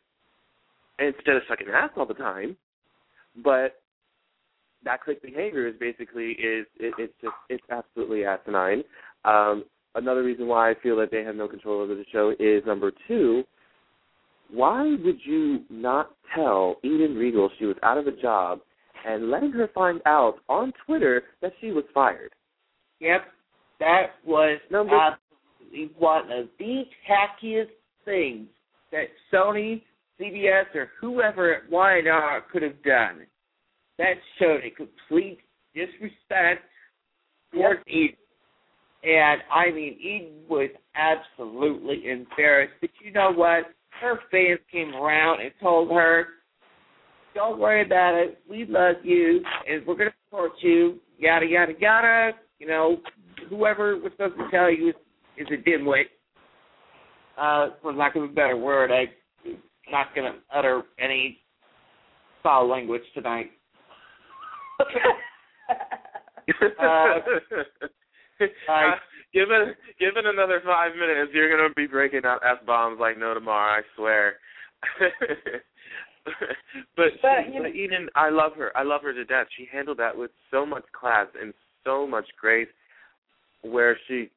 instead 0.99 1.35
of 1.35 1.43
sucking 1.47 1.67
ass 1.73 1.89
all 1.97 2.05
the 2.05 2.13
time. 2.13 2.55
But 3.43 3.79
that 4.85 5.01
clique 5.01 5.21
behavior 5.21 5.67
is 5.67 5.75
basically 5.79 6.31
is 6.31 6.65
it, 6.79 6.93
it's 6.97 7.13
just 7.21 7.33
it's 7.49 7.63
absolutely 7.69 8.25
asinine. 8.25 8.83
Um, 9.25 9.65
another 9.95 10.23
reason 10.23 10.47
why 10.47 10.71
I 10.71 10.75
feel 10.81 10.97
that 10.97 11.11
they 11.11 11.23
have 11.23 11.35
no 11.35 11.47
control 11.47 11.81
over 11.81 11.95
the 11.95 12.05
show 12.11 12.33
is 12.39 12.63
number 12.65 12.91
two. 13.07 13.43
Why 14.51 14.83
would 15.03 15.17
you 15.25 15.61
not 15.69 16.11
tell 16.35 16.75
Eden 16.83 17.15
Riegel 17.15 17.49
she 17.57 17.65
was 17.65 17.77
out 17.81 17.97
of 17.97 18.07
a 18.07 18.11
job 18.11 18.59
and 19.05 19.31
letting 19.31 19.51
her 19.51 19.69
find 19.73 19.99
out 20.05 20.35
on 20.47 20.73
Twitter 20.85 21.23
that 21.41 21.53
she 21.59 21.71
was 21.71 21.85
fired? 21.93 22.31
Yep, 23.03 23.21
that 23.79 24.05
was 24.23 24.59
Number- 24.69 24.95
absolutely 24.95 25.93
one 25.97 26.31
of 26.31 26.47
the 26.57 26.83
tackiest 27.07 27.71
things 28.05 28.47
that 28.91 29.07
Sony, 29.31 29.81
CBS, 30.17 30.73
or 30.73 30.85
whoever 30.99 31.53
at 31.53 31.69
Y&R 31.69 32.41
could 32.51 32.61
have 32.61 32.81
done. 32.83 33.27
That 33.97 34.15
showed 34.39 34.63
a 34.63 34.69
complete 34.69 35.39
disrespect 35.75 36.63
towards 37.51 37.81
Eden. 37.87 38.15
And 39.03 39.41
I 39.51 39.69
mean, 39.71 39.99
Eden 39.99 40.47
was 40.47 40.69
absolutely 40.95 42.09
embarrassed. 42.09 42.73
But 42.79 42.89
you 43.03 43.11
know 43.11 43.31
what? 43.31 43.73
Her 43.99 44.21
fans 44.31 44.61
came 44.71 44.95
around 44.95 45.41
and 45.41 45.51
told 45.59 45.91
her, 45.91 46.27
"Don't 47.35 47.59
worry 47.59 47.81
about 47.81 48.15
it. 48.15 48.39
We 48.47 48.65
love 48.65 49.03
you, 49.03 49.43
and 49.67 49.85
we're 49.85 49.95
going 49.95 50.09
to 50.09 50.15
support 50.25 50.53
you." 50.63 51.01
Yada 51.19 51.45
yada 51.45 51.73
yada. 51.79 52.39
You 52.63 52.69
know, 52.69 52.97
whoever 53.49 53.97
was 53.97 54.13
supposed 54.13 54.37
to 54.37 54.49
tell 54.49 54.71
you 54.71 54.89
is, 54.89 54.95
is 55.37 55.47
a 55.51 55.69
dimwit. 55.69 56.05
Uh, 57.37 57.71
for 57.81 57.91
lack 57.91 58.15
of 58.15 58.23
a 58.23 58.27
better 58.29 58.55
word, 58.55 58.89
I'm 58.89 59.57
not 59.91 60.15
going 60.15 60.31
to 60.31 60.39
utter 60.57 60.83
any 60.97 61.39
foul 62.41 62.69
language 62.69 63.01
tonight. 63.13 63.51
Uh, 66.79 67.19
Uh, 68.67 68.91
given 69.33 69.73
given 69.97 70.25
another 70.25 70.61
five 70.65 70.91
minutes, 70.93 71.31
you're 71.33 71.49
gonna 71.49 71.73
be 71.73 71.87
breaking 71.87 72.25
out 72.25 72.41
f 72.45 72.65
bombs 72.65 72.97
like 72.99 73.17
no 73.17 73.33
tomorrow. 73.33 73.79
I 73.79 73.81
swear. 73.95 74.33
but 76.25 76.33
But, 76.97 77.05
she, 77.21 77.53
you 77.53 77.59
know- 77.59 77.69
but 77.69 77.75
Eden, 77.75 78.09
I 78.15 78.29
love 78.29 78.51
her. 78.57 78.75
I 78.75 78.83
love 78.83 79.03
her 79.03 79.13
to 79.13 79.23
death. 79.23 79.47
She 79.55 79.69
handled 79.71 79.99
that 79.99 80.17
with 80.17 80.31
so 80.51 80.65
much 80.65 80.83
class 80.91 81.27
and 81.41 81.53
so 81.83 82.07
much 82.07 82.25
grace, 82.39 82.67
where 83.61 83.97
she 84.07 84.29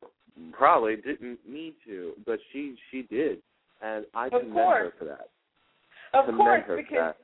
probably 0.52 0.96
didn't 0.96 1.38
need 1.48 1.74
to, 1.86 2.12
but 2.26 2.38
she 2.52 2.76
she 2.90 3.02
did, 3.02 3.38
and 3.82 4.04
I 4.14 4.26
Of 4.26 4.32
commend 4.32 4.52
course. 4.52 4.82
her 4.82 4.98
for 4.98 5.04
that. 5.06 5.28
of 6.14 6.26
commend 6.26 6.38
course, 6.38 6.60
her 6.66 6.66
for 6.66 6.76
because 6.76 7.14
that. 7.14 7.16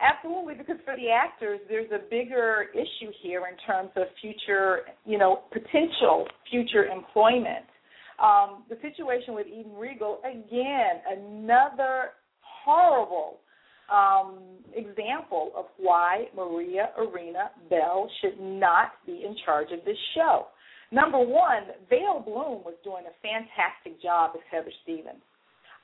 Absolutely, 0.00 0.54
because 0.54 0.76
for 0.84 0.96
the 0.96 1.08
actors, 1.08 1.60
there's 1.68 1.90
a 1.92 2.00
bigger 2.10 2.66
issue 2.74 3.12
here 3.22 3.44
in 3.46 3.56
terms 3.64 3.90
of 3.96 4.04
future, 4.20 4.80
you 5.06 5.18
know, 5.18 5.42
potential 5.52 6.26
future 6.50 6.84
employment. 6.86 7.64
Um, 8.22 8.64
the 8.68 8.76
situation 8.82 9.34
with 9.34 9.46
Eden 9.46 9.74
Regal, 9.76 10.18
again, 10.24 11.00
another 11.08 12.10
horrible 12.40 13.38
um, 13.92 14.38
example 14.74 15.52
of 15.56 15.66
why 15.76 16.24
Maria 16.36 16.90
Arena 16.98 17.50
Bell 17.70 18.08
should 18.20 18.40
not 18.40 18.92
be 19.06 19.24
in 19.26 19.36
charge 19.44 19.68
of 19.72 19.84
this 19.84 19.96
show. 20.14 20.46
Number 20.90 21.18
one, 21.18 21.64
Vail 21.90 22.22
Bloom 22.24 22.62
was 22.64 22.74
doing 22.84 23.04
a 23.06 23.14
fantastic 23.22 24.00
job 24.02 24.32
as 24.34 24.42
Heather 24.50 24.72
Stevens. 24.82 25.22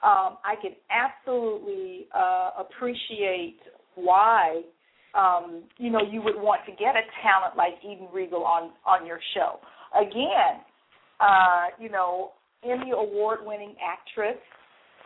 Um, 0.03 0.39
I 0.45 0.55
can 0.63 0.73
absolutely 0.91 2.07
uh, 2.15 2.51
appreciate 2.59 3.59
why 3.97 4.63
um, 5.15 5.65
you 5.77 5.91
know 5.91 6.01
you 6.01 6.23
would 6.23 6.37
want 6.37 6.63
to 6.67 6.73
get 6.73 6.95
a 6.95 7.05
talent 7.23 7.57
like 7.57 7.75
Eden 7.85 8.09
Riegel 8.13 8.45
on 8.45 8.71
on 8.87 9.05
your 9.05 9.19
show. 9.35 9.59
Again, 10.01 10.63
uh, 11.21 11.67
you 11.79 11.91
know, 11.91 12.33
Emmy 12.65 12.93
award 12.93 13.41
winning 13.43 13.75
actress 13.83 14.39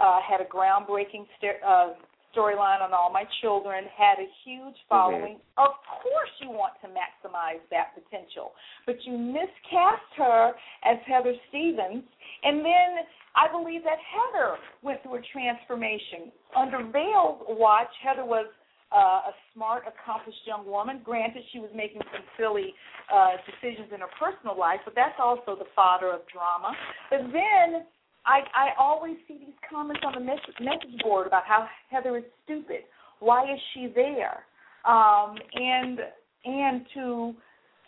uh, 0.00 0.18
had 0.28 0.40
a 0.40 0.44
groundbreaking 0.44 1.26
st- 1.38 1.62
uh, 1.66 1.94
storyline 2.36 2.82
on 2.82 2.92
All 2.92 3.10
My 3.12 3.24
Children, 3.40 3.84
had 3.96 4.18
a 4.18 4.28
huge 4.44 4.76
following. 4.88 5.38
Of 5.56 5.72
course, 6.02 6.34
you 6.40 6.50
want 6.50 6.74
to 6.82 6.88
maximize 6.88 7.62
that 7.70 7.94
potential, 7.94 8.52
but 8.86 8.96
you 9.04 9.16
miscast 9.16 10.10
her 10.16 10.52
as 10.84 10.98
Heather 11.06 11.34
Stevens, 11.48 12.04
and 12.42 12.58
then 12.58 12.90
I 13.36 13.50
believe 13.50 13.82
that 13.84 13.98
Heather 13.98 14.56
went 14.82 15.02
through 15.02 15.16
a 15.16 15.22
transformation. 15.32 16.30
Under 16.56 16.78
Vail's 16.78 17.42
watch, 17.48 17.90
Heather 18.02 18.24
was 18.24 18.46
uh, 18.94 19.30
a 19.30 19.34
smart, 19.52 19.82
accomplished 19.90 20.38
young 20.46 20.66
woman. 20.66 21.00
Granted, 21.04 21.42
she 21.52 21.58
was 21.58 21.70
making 21.74 22.00
some 22.14 22.22
silly 22.38 22.74
uh, 23.10 23.34
decisions 23.42 23.90
in 23.92 24.00
her 24.00 24.12
personal 24.22 24.58
life, 24.58 24.78
but 24.84 24.94
that's 24.94 25.18
also 25.18 25.58
the 25.58 25.66
fodder 25.74 26.14
of 26.14 26.22
drama. 26.30 26.70
But 27.10 27.26
then 27.34 27.90
I, 28.26 28.40
I 28.54 28.68
always 28.78 29.16
see 29.28 29.38
these 29.38 29.54
comments 29.70 30.02
on 30.04 30.14
the 30.14 30.20
message, 30.20 30.54
message 30.60 31.02
board 31.02 31.26
about 31.26 31.44
how 31.44 31.68
Heather 31.90 32.16
is 32.16 32.24
stupid. 32.44 32.80
Why 33.20 33.44
is 33.44 33.60
she 33.72 33.92
there? 33.94 34.44
Um, 34.86 35.36
and 35.54 35.98
and 36.44 36.86
to 36.94 37.34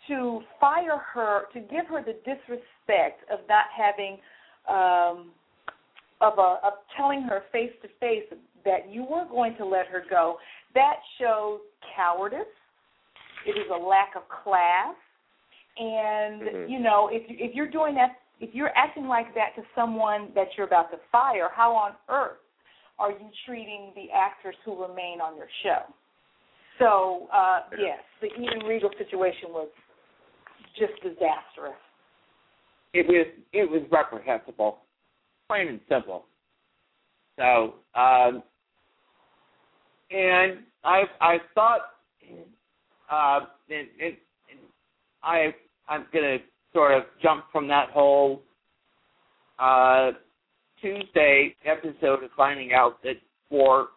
to 0.07 0.41
fire 0.59 0.97
her, 1.13 1.43
to 1.53 1.59
give 1.59 1.85
her 1.89 2.03
the 2.03 2.13
disrespect 2.23 3.29
of 3.31 3.39
not 3.49 3.65
having 3.75 4.17
um, 4.67 5.31
of 6.21 6.37
a 6.37 6.59
of 6.63 6.73
telling 6.95 7.23
her 7.23 7.43
face 7.51 7.71
to 7.81 7.87
face 7.99 8.23
that 8.65 8.89
you 8.89 9.03
were 9.03 9.25
going 9.29 9.55
to 9.57 9.65
let 9.65 9.87
her 9.87 10.03
go, 10.09 10.37
that 10.73 10.95
shows 11.19 11.59
cowardice. 11.95 12.39
It 13.45 13.51
is 13.51 13.67
a 13.73 13.77
lack 13.77 14.15
of 14.15 14.23
class, 14.43 14.95
and 15.77 16.41
Mhm. 16.41 16.69
you 16.69 16.79
know 16.79 17.09
if 17.11 17.29
you, 17.29 17.37
if 17.39 17.55
you're 17.55 17.69
doing 17.69 17.95
that, 17.95 18.19
if 18.39 18.53
you're 18.53 18.75
acting 18.75 19.07
like 19.07 19.33
that 19.35 19.55
to 19.55 19.63
someone 19.75 20.29
that 20.35 20.47
you're 20.57 20.67
about 20.67 20.91
to 20.91 20.97
fire, 21.11 21.49
how 21.53 21.73
on 21.75 21.93
earth 22.09 22.37
are 22.99 23.11
you 23.11 23.29
treating 23.45 23.91
the 23.95 24.07
actors 24.15 24.55
who 24.65 24.81
remain 24.81 25.21
on 25.21 25.35
your 25.35 25.47
show? 25.63 25.81
So 26.79 27.27
uh, 27.33 27.61
yes, 27.79 27.99
the 28.21 28.27
Eden 28.27 28.67
Riegel 28.67 28.91
situation 28.97 29.49
was 29.49 29.69
just 30.77 30.93
disastrous. 31.01 31.73
it 32.93 33.07
was 33.07 33.27
it 33.53 33.69
was 33.69 33.81
reprehensible, 33.91 34.79
plain 35.47 35.67
and 35.67 35.79
simple. 35.89 36.25
So, 37.37 37.75
um, 37.95 38.43
and 40.09 40.59
I 40.83 41.03
I 41.21 41.37
thought, 41.53 41.81
uh, 43.11 43.39
and, 43.69 43.87
and, 44.03 44.17
and 44.49 44.59
I 45.23 45.53
I'm 45.87 46.05
gonna 46.13 46.37
sort 46.77 46.93
of 46.95 47.05
jump 47.23 47.45
from 47.51 47.67
that 47.67 47.89
whole 47.89 48.43
uh, 49.57 50.11
Tuesday 50.79 51.55
episode 51.65 52.23
of 52.23 52.29
finding 52.37 52.71
out 52.71 53.01
that 53.01 53.15
four 53.49 53.87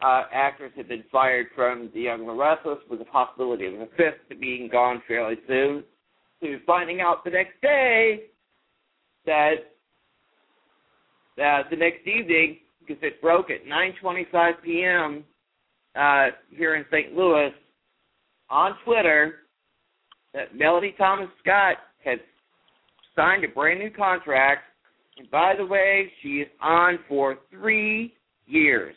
uh, 0.00 0.22
actors 0.32 0.70
had 0.76 0.86
been 0.86 1.02
fired 1.10 1.46
from 1.56 1.90
The 1.92 2.02
Young 2.02 2.20
and 2.20 2.28
the 2.28 2.34
Restless 2.34 2.78
with 2.88 3.00
the 3.00 3.04
possibility 3.06 3.66
of 3.66 3.74
a 3.74 3.86
fifth 3.96 4.38
being 4.40 4.68
gone 4.70 5.02
fairly 5.08 5.34
soon, 5.48 5.82
to 6.40 6.60
finding 6.64 7.00
out 7.00 7.24
the 7.24 7.30
next 7.30 7.60
day 7.62 8.26
that 9.26 9.54
uh, 11.42 11.62
the 11.68 11.76
next 11.76 12.06
evening, 12.06 12.58
because 12.78 13.02
it 13.02 13.20
broke 13.20 13.50
at 13.50 13.64
9:25 13.66 14.52
p.m. 14.64 15.24
Uh, 15.96 16.28
here 16.48 16.76
in 16.76 16.84
St. 16.92 17.12
Louis 17.12 17.50
on 18.50 18.76
Twitter, 18.84 19.40
that 20.34 20.56
Melody 20.56 20.94
Thomas 20.96 21.28
Scott 21.42 21.76
has 22.04 22.18
signed 23.14 23.44
a 23.44 23.48
brand 23.48 23.78
new 23.78 23.90
contract, 23.90 24.62
and 25.18 25.30
by 25.30 25.54
the 25.56 25.64
way, 25.64 26.10
she 26.22 26.40
is 26.40 26.48
on 26.60 26.98
for 27.08 27.36
three 27.50 28.14
years. 28.46 28.94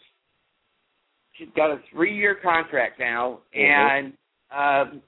She's 1.33 1.49
got 1.55 1.69
a 1.69 1.79
three-year 1.91 2.37
contract 2.41 2.99
now, 2.99 3.39
and 3.53 4.13
um, 4.55 5.01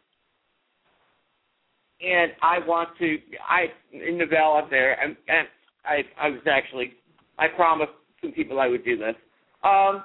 and 2.02 2.32
I 2.42 2.60
want 2.68 2.90
to. 3.00 3.18
I 3.50 3.68
in 3.94 4.18
Novell 4.18 4.62
up 4.62 4.70
there, 4.70 5.02
and, 5.02 5.16
and 5.30 5.48
I 5.86 6.02
I 6.22 6.30
was 6.30 6.42
actually 6.46 6.94
I 7.40 7.48
promised 7.48 7.92
some 8.22 8.34
people 8.34 8.60
I 8.60 8.68
would 8.68 8.84
do 8.84 8.98
this. 8.98 9.16
Um, 9.64 10.04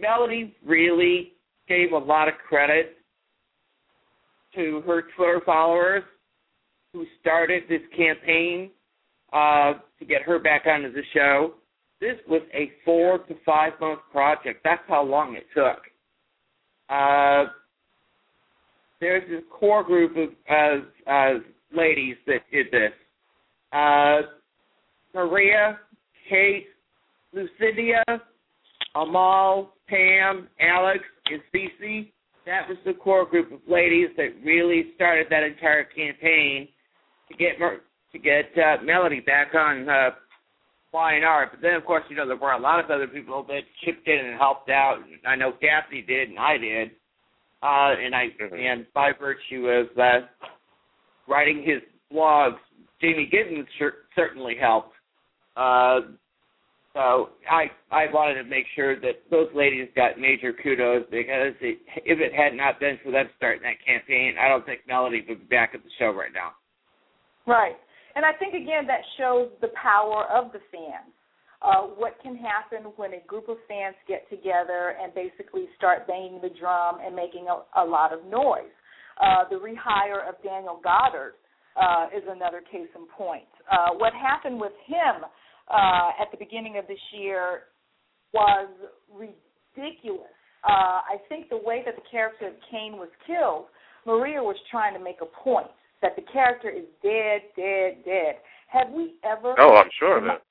Melody 0.00 0.54
really 0.64 1.32
gave 1.68 1.92
a 1.92 1.98
lot 1.98 2.28
of 2.28 2.34
credit 2.48 2.95
to 4.56 4.82
her 4.86 5.04
Twitter 5.16 5.40
followers 5.46 6.02
who 6.92 7.04
started 7.20 7.64
this 7.68 7.82
campaign 7.96 8.70
uh, 9.32 9.74
to 9.98 10.04
get 10.04 10.22
her 10.22 10.38
back 10.38 10.64
onto 10.66 10.92
the 10.92 11.02
show. 11.14 11.54
This 12.00 12.16
was 12.28 12.42
a 12.52 12.70
four 12.84 13.18
to 13.18 13.34
five 13.44 13.72
month 13.80 14.00
project. 14.10 14.60
That's 14.64 14.82
how 14.88 15.02
long 15.02 15.36
it 15.36 15.46
took. 15.54 15.78
Uh, 16.88 17.50
there's 19.00 19.28
this 19.28 19.42
core 19.50 19.84
group 19.84 20.16
of 20.16 21.42
ladies 21.74 22.16
that 22.26 22.40
did 22.52 22.66
this. 22.70 22.92
Uh, 23.72 24.22
Maria, 25.14 25.78
Kate, 26.28 26.66
Lucidia, 27.34 28.02
Amal, 28.94 29.74
Pam, 29.88 30.48
Alex, 30.60 31.00
and 31.26 31.40
Cece. 31.54 32.10
That 32.46 32.68
was 32.68 32.78
the 32.86 32.94
core 32.94 33.26
group 33.26 33.52
of 33.52 33.58
ladies 33.68 34.08
that 34.16 34.28
really 34.44 34.92
started 34.94 35.26
that 35.30 35.42
entire 35.42 35.84
campaign 35.84 36.68
to 37.28 37.36
get 37.36 37.58
to 37.58 38.18
get 38.18 38.46
uh, 38.56 38.82
Melody 38.84 39.20
back 39.20 39.54
on 39.54 39.88
uh, 39.88 40.10
flying 40.92 41.24
art. 41.24 41.50
But 41.50 41.60
then, 41.60 41.74
of 41.74 41.84
course, 41.84 42.04
you 42.08 42.16
know 42.16 42.26
there 42.26 42.36
were 42.36 42.52
a 42.52 42.60
lot 42.60 42.82
of 42.82 42.88
other 42.90 43.08
people 43.08 43.44
that 43.48 43.60
chipped 43.84 44.06
in 44.06 44.26
and 44.26 44.38
helped 44.38 44.70
out. 44.70 44.98
I 45.26 45.34
know 45.34 45.52
Daphne 45.60 46.02
did, 46.02 46.28
and 46.28 46.38
I 46.38 46.56
did. 46.56 46.90
Uh, 47.62 47.94
and 48.00 48.14
I 48.14 48.26
mm-hmm. 48.40 48.54
and 48.54 48.86
by 48.94 49.10
virtue 49.18 49.66
of 49.66 49.86
uh, 49.98 50.26
writing 51.26 51.64
his 51.66 51.82
blogs, 52.12 52.58
Jamey 53.02 53.32
Giddens 53.32 53.66
certainly 54.14 54.54
helped. 54.60 54.92
Uh, 55.56 56.00
so 56.96 57.28
I 57.44 57.68
I 57.92 58.08
wanted 58.10 58.42
to 58.42 58.48
make 58.48 58.64
sure 58.74 58.98
that 58.98 59.20
those 59.30 59.48
ladies 59.54 59.88
got 59.94 60.18
major 60.18 60.54
kudos 60.56 61.04
because 61.10 61.52
it, 61.60 61.76
if 62.08 62.18
it 62.18 62.32
had 62.32 62.56
not 62.56 62.80
been 62.80 62.98
for 63.04 63.12
them 63.12 63.28
starting 63.36 63.62
that 63.68 63.84
campaign, 63.84 64.36
I 64.40 64.48
don't 64.48 64.64
think 64.64 64.80
Melody 64.88 65.22
would 65.28 65.44
be 65.44 65.56
back 65.56 65.72
at 65.74 65.84
the 65.84 65.92
show 65.98 66.10
right 66.16 66.32
now. 66.32 66.56
Right, 67.44 67.76
and 68.16 68.24
I 68.24 68.32
think 68.32 68.54
again 68.54 68.88
that 68.88 69.04
shows 69.18 69.52
the 69.60 69.68
power 69.76 70.24
of 70.32 70.52
the 70.52 70.60
fans. 70.72 71.12
Uh, 71.60 71.92
what 72.00 72.16
can 72.22 72.36
happen 72.36 72.92
when 72.96 73.12
a 73.12 73.20
group 73.26 73.48
of 73.48 73.56
fans 73.68 73.96
get 74.08 74.28
together 74.30 74.96
and 74.96 75.12
basically 75.12 75.68
start 75.76 76.06
banging 76.06 76.40
the 76.40 76.50
drum 76.60 76.96
and 77.04 77.14
making 77.14 77.46
a, 77.48 77.80
a 77.80 77.84
lot 77.84 78.12
of 78.12 78.24
noise. 78.24 78.72
Uh, 79.20 79.48
the 79.48 79.56
rehire 79.56 80.28
of 80.28 80.36
Daniel 80.44 80.80
Goddard 80.84 81.32
uh, 81.76 82.08
is 82.16 82.22
another 82.28 82.60
case 82.60 82.88
in 82.94 83.08
point. 83.16 83.48
Uh, 83.72 83.96
what 83.96 84.12
happened 84.12 84.60
with 84.60 84.72
him 84.86 85.24
uh, 85.68 86.10
at 86.20 86.30
the 86.30 86.36
beginning 86.38 86.78
of 86.78 86.86
this 86.86 87.00
year 87.12 87.62
was 88.32 88.68
ridiculous. 89.12 90.30
Uh, 90.64 91.00
I 91.06 91.16
think 91.28 91.48
the 91.48 91.58
way 91.58 91.82
that 91.84 91.94
the 91.94 92.02
character 92.10 92.48
of 92.48 92.54
Cane 92.70 92.94
was 92.98 93.08
killed, 93.26 93.66
Maria 94.04 94.42
was 94.42 94.56
trying 94.70 94.94
to 94.94 95.00
make 95.02 95.18
a 95.22 95.42
point 95.42 95.68
that 96.02 96.16
the 96.16 96.22
character 96.32 96.70
is 96.70 96.84
dead, 97.02 97.42
dead, 97.56 98.04
dead. 98.04 98.36
Have 98.68 98.92
we 98.92 99.14
ever? 99.24 99.54
Oh, 99.58 99.76
I'm 99.76 99.90
sure 99.98 100.18
of 100.18 100.24
it. 100.24 100.42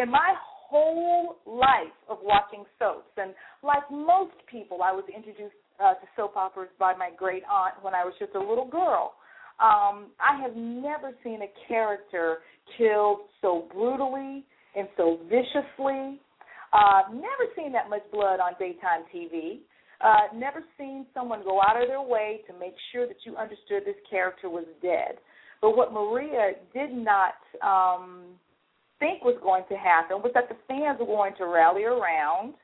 In 0.00 0.10
my 0.10 0.34
whole 0.68 1.36
life 1.46 1.94
of 2.08 2.18
watching 2.22 2.64
soaps, 2.78 3.10
and 3.16 3.34
like 3.62 3.82
most 3.90 4.34
people, 4.50 4.82
I 4.82 4.92
was 4.92 5.04
introduced 5.14 5.54
uh, 5.80 5.94
to 5.94 6.06
soap 6.16 6.36
operas 6.36 6.70
by 6.78 6.94
my 6.94 7.10
great 7.16 7.42
aunt 7.50 7.74
when 7.82 7.94
I 7.94 8.04
was 8.04 8.14
just 8.18 8.34
a 8.34 8.38
little 8.38 8.68
girl. 8.68 9.14
Um, 9.58 10.12
I 10.20 10.38
have 10.42 10.54
never 10.54 11.12
seen 11.24 11.40
a 11.42 11.50
character 11.66 12.38
killed 12.76 13.20
so 13.46 13.66
brutally 13.72 14.44
and 14.74 14.88
so 14.96 15.20
viciously. 15.30 16.18
Uh, 16.72 17.02
never 17.12 17.46
seen 17.56 17.70
that 17.72 17.88
much 17.88 18.02
blood 18.12 18.40
on 18.40 18.52
daytime 18.58 19.06
TV. 19.14 19.60
Uh, 20.00 20.34
never 20.34 20.62
seen 20.76 21.06
someone 21.14 21.42
go 21.44 21.60
out 21.62 21.80
of 21.80 21.86
their 21.88 22.02
way 22.02 22.40
to 22.46 22.58
make 22.58 22.74
sure 22.92 23.06
that 23.06 23.16
you 23.24 23.36
understood 23.36 23.86
this 23.86 23.96
character 24.10 24.50
was 24.50 24.66
dead. 24.82 25.16
But 25.62 25.76
what 25.76 25.92
Maria 25.92 26.52
did 26.74 26.92
not 26.92 27.38
um, 27.62 28.24
think 28.98 29.24
was 29.24 29.38
going 29.42 29.62
to 29.70 29.76
happen 29.76 30.18
was 30.18 30.32
that 30.34 30.48
the 30.48 30.56
fans 30.68 30.98
were 30.98 31.06
going 31.06 31.32
to 31.38 31.46
rally 31.46 31.84
around 31.84 32.54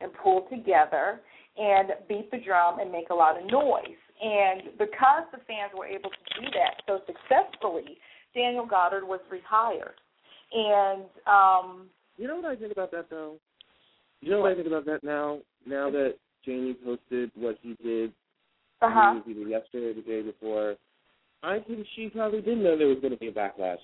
and 0.00 0.10
pull 0.22 0.46
together 0.48 1.20
and 1.58 1.90
beat 2.08 2.30
the 2.30 2.38
drum 2.38 2.78
and 2.78 2.90
make 2.90 3.10
a 3.10 3.14
lot 3.14 3.36
of 3.36 3.50
noise. 3.50 3.98
And 4.22 4.78
because 4.78 5.26
the 5.32 5.42
fans 5.46 5.74
were 5.76 5.86
able 5.86 6.10
to 6.10 6.40
do 6.40 6.46
that 6.54 6.80
so 6.86 7.00
successfully, 7.04 7.98
Daniel 8.34 8.66
Goddard 8.66 9.04
was 9.04 9.20
rehired. 9.28 9.98
And 10.52 11.04
um 11.26 11.88
you 12.16 12.26
know 12.26 12.36
what 12.36 12.46
I 12.46 12.56
think 12.56 12.72
about 12.72 12.90
that 12.92 13.10
though? 13.10 13.36
You 14.20 14.30
know 14.30 14.40
what, 14.40 14.52
I 14.52 14.54
think 14.56 14.66
about 14.66 14.86
that 14.86 15.04
now? 15.04 15.38
Now 15.66 15.90
that 15.90 16.16
Jamey 16.46 16.74
posted 16.84 17.30
what 17.36 17.56
he 17.62 17.76
did 17.82 18.12
uh-huh. 18.80 19.20
either 19.28 19.40
yesterday 19.40 19.86
or 19.86 19.94
the 19.94 20.02
day 20.02 20.22
before, 20.22 20.76
I 21.42 21.58
think 21.60 21.86
she 21.94 22.08
probably 22.08 22.40
didn't 22.40 22.64
know 22.64 22.76
there 22.76 22.88
was 22.88 22.98
going 23.00 23.12
to 23.12 23.18
be 23.18 23.28
a 23.28 23.32
backlash. 23.32 23.78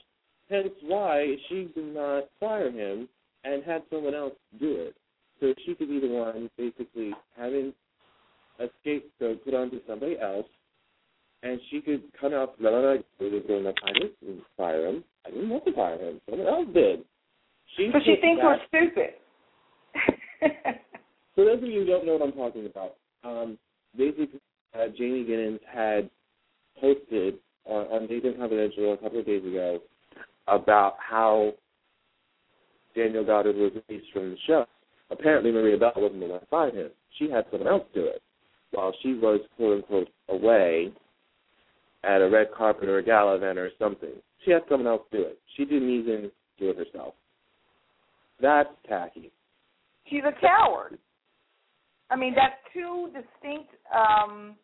Hence 0.51 0.71
why 0.83 1.37
she 1.49 1.69
did 1.75 1.95
not 1.95 2.25
fire 2.41 2.71
him 2.71 3.09
and 3.45 3.63
had 3.65 3.83
someone 3.91 4.15
else 4.15 4.35
do 4.59 4.75
it. 4.77 4.95
So 5.41 5.55
she 5.65 5.75
could 5.75 5.89
be 5.89 6.01
the 6.01 6.09
one 6.09 6.51
basically 6.57 7.13
having 7.37 7.73
a 8.59 8.67
scapegoat 8.81 9.45
put 9.45 9.55
onto 9.55 9.81
somebody 9.87 10.19
else, 10.21 10.47
and 11.45 11.61
she 11.71 11.81
could 11.81 12.03
cut 12.19 12.33
off 12.33 12.51
Melanie 12.59 13.05
was 13.21 13.43
going 13.47 13.65
find 13.65 13.97
it 13.97 14.17
and 14.27 14.41
fire 14.57 14.87
him. 14.87 15.05
I 15.27 15.31
didn't 15.31 15.51
want 15.51 15.65
to 15.67 15.73
fire 15.75 15.99
him. 15.99 16.21
Someone 16.29 16.49
else 16.49 16.69
did. 16.73 17.05
She 17.77 17.91
so 17.93 17.99
she 18.05 18.17
thinks 18.21 18.43
that. 18.43 18.59
we're 18.73 18.89
stupid. 18.89 19.11
For 21.35 21.45
those 21.45 21.63
of 21.63 21.69
you 21.69 21.81
who 21.81 21.87
don't 21.87 22.07
know 22.07 22.15
what 22.15 22.23
I'm 22.23 22.33
talking 22.33 22.67
about, 22.67 22.95
um, 23.25 23.59
basically, 23.97 24.41
uh, 24.75 24.87
Jamey 24.99 25.29
Giddens 25.29 25.61
had 25.71 26.09
posted 26.81 27.35
on, 27.67 27.87
on 27.87 28.07
Daytime 28.07 28.37
Confidential 28.39 28.95
a 28.95 28.97
couple 28.97 29.21
of 29.21 29.27
days 29.27 29.45
ago 29.45 29.81
about 30.49 30.95
how 30.99 31.53
Daniel 32.97 33.25
Goddard 33.25 33.57
was 33.57 33.73
released 33.89 34.13
from 34.13 34.31
the 34.31 34.37
show. 34.47 34.67
Apparently, 35.11 35.51
Maria 35.51 35.77
Bell 35.77 35.93
wasn't 35.97 36.21
the 36.21 36.27
one 36.27 36.41
to 36.41 36.47
find 36.47 36.75
him. 36.75 36.91
She 37.19 37.31
had 37.31 37.45
someone 37.51 37.69
else 37.69 37.85
do 37.95 38.05
it 38.05 38.23
while 38.71 38.93
she 39.03 39.15
was 39.15 39.41
quote 39.57 39.79
unquote 39.79 40.09
away 40.29 40.93
at 42.07 42.21
a 42.21 42.29
red 42.29 42.49
carpet 42.57 42.89
or 42.89 42.99
a 42.99 43.03
gala 43.03 43.37
event 43.37 43.59
or 43.59 43.71
something. 43.79 44.11
She 44.45 44.51
had 44.51 44.63
someone 44.69 44.87
else 44.87 45.03
do 45.11 45.23
it. 45.23 45.39
She 45.57 45.65
didn't 45.65 45.91
even 45.91 46.31
do 46.59 46.71
it 46.71 46.77
herself. 46.77 47.15
That's 48.41 48.69
tacky. 48.89 49.31
She's 50.09 50.23
a 50.27 50.39
coward. 50.41 50.99
I 52.11 52.17
mean, 52.17 52.35
that's 52.35 52.55
two 52.73 53.07
distinct 53.07 53.71
um, 53.95 54.57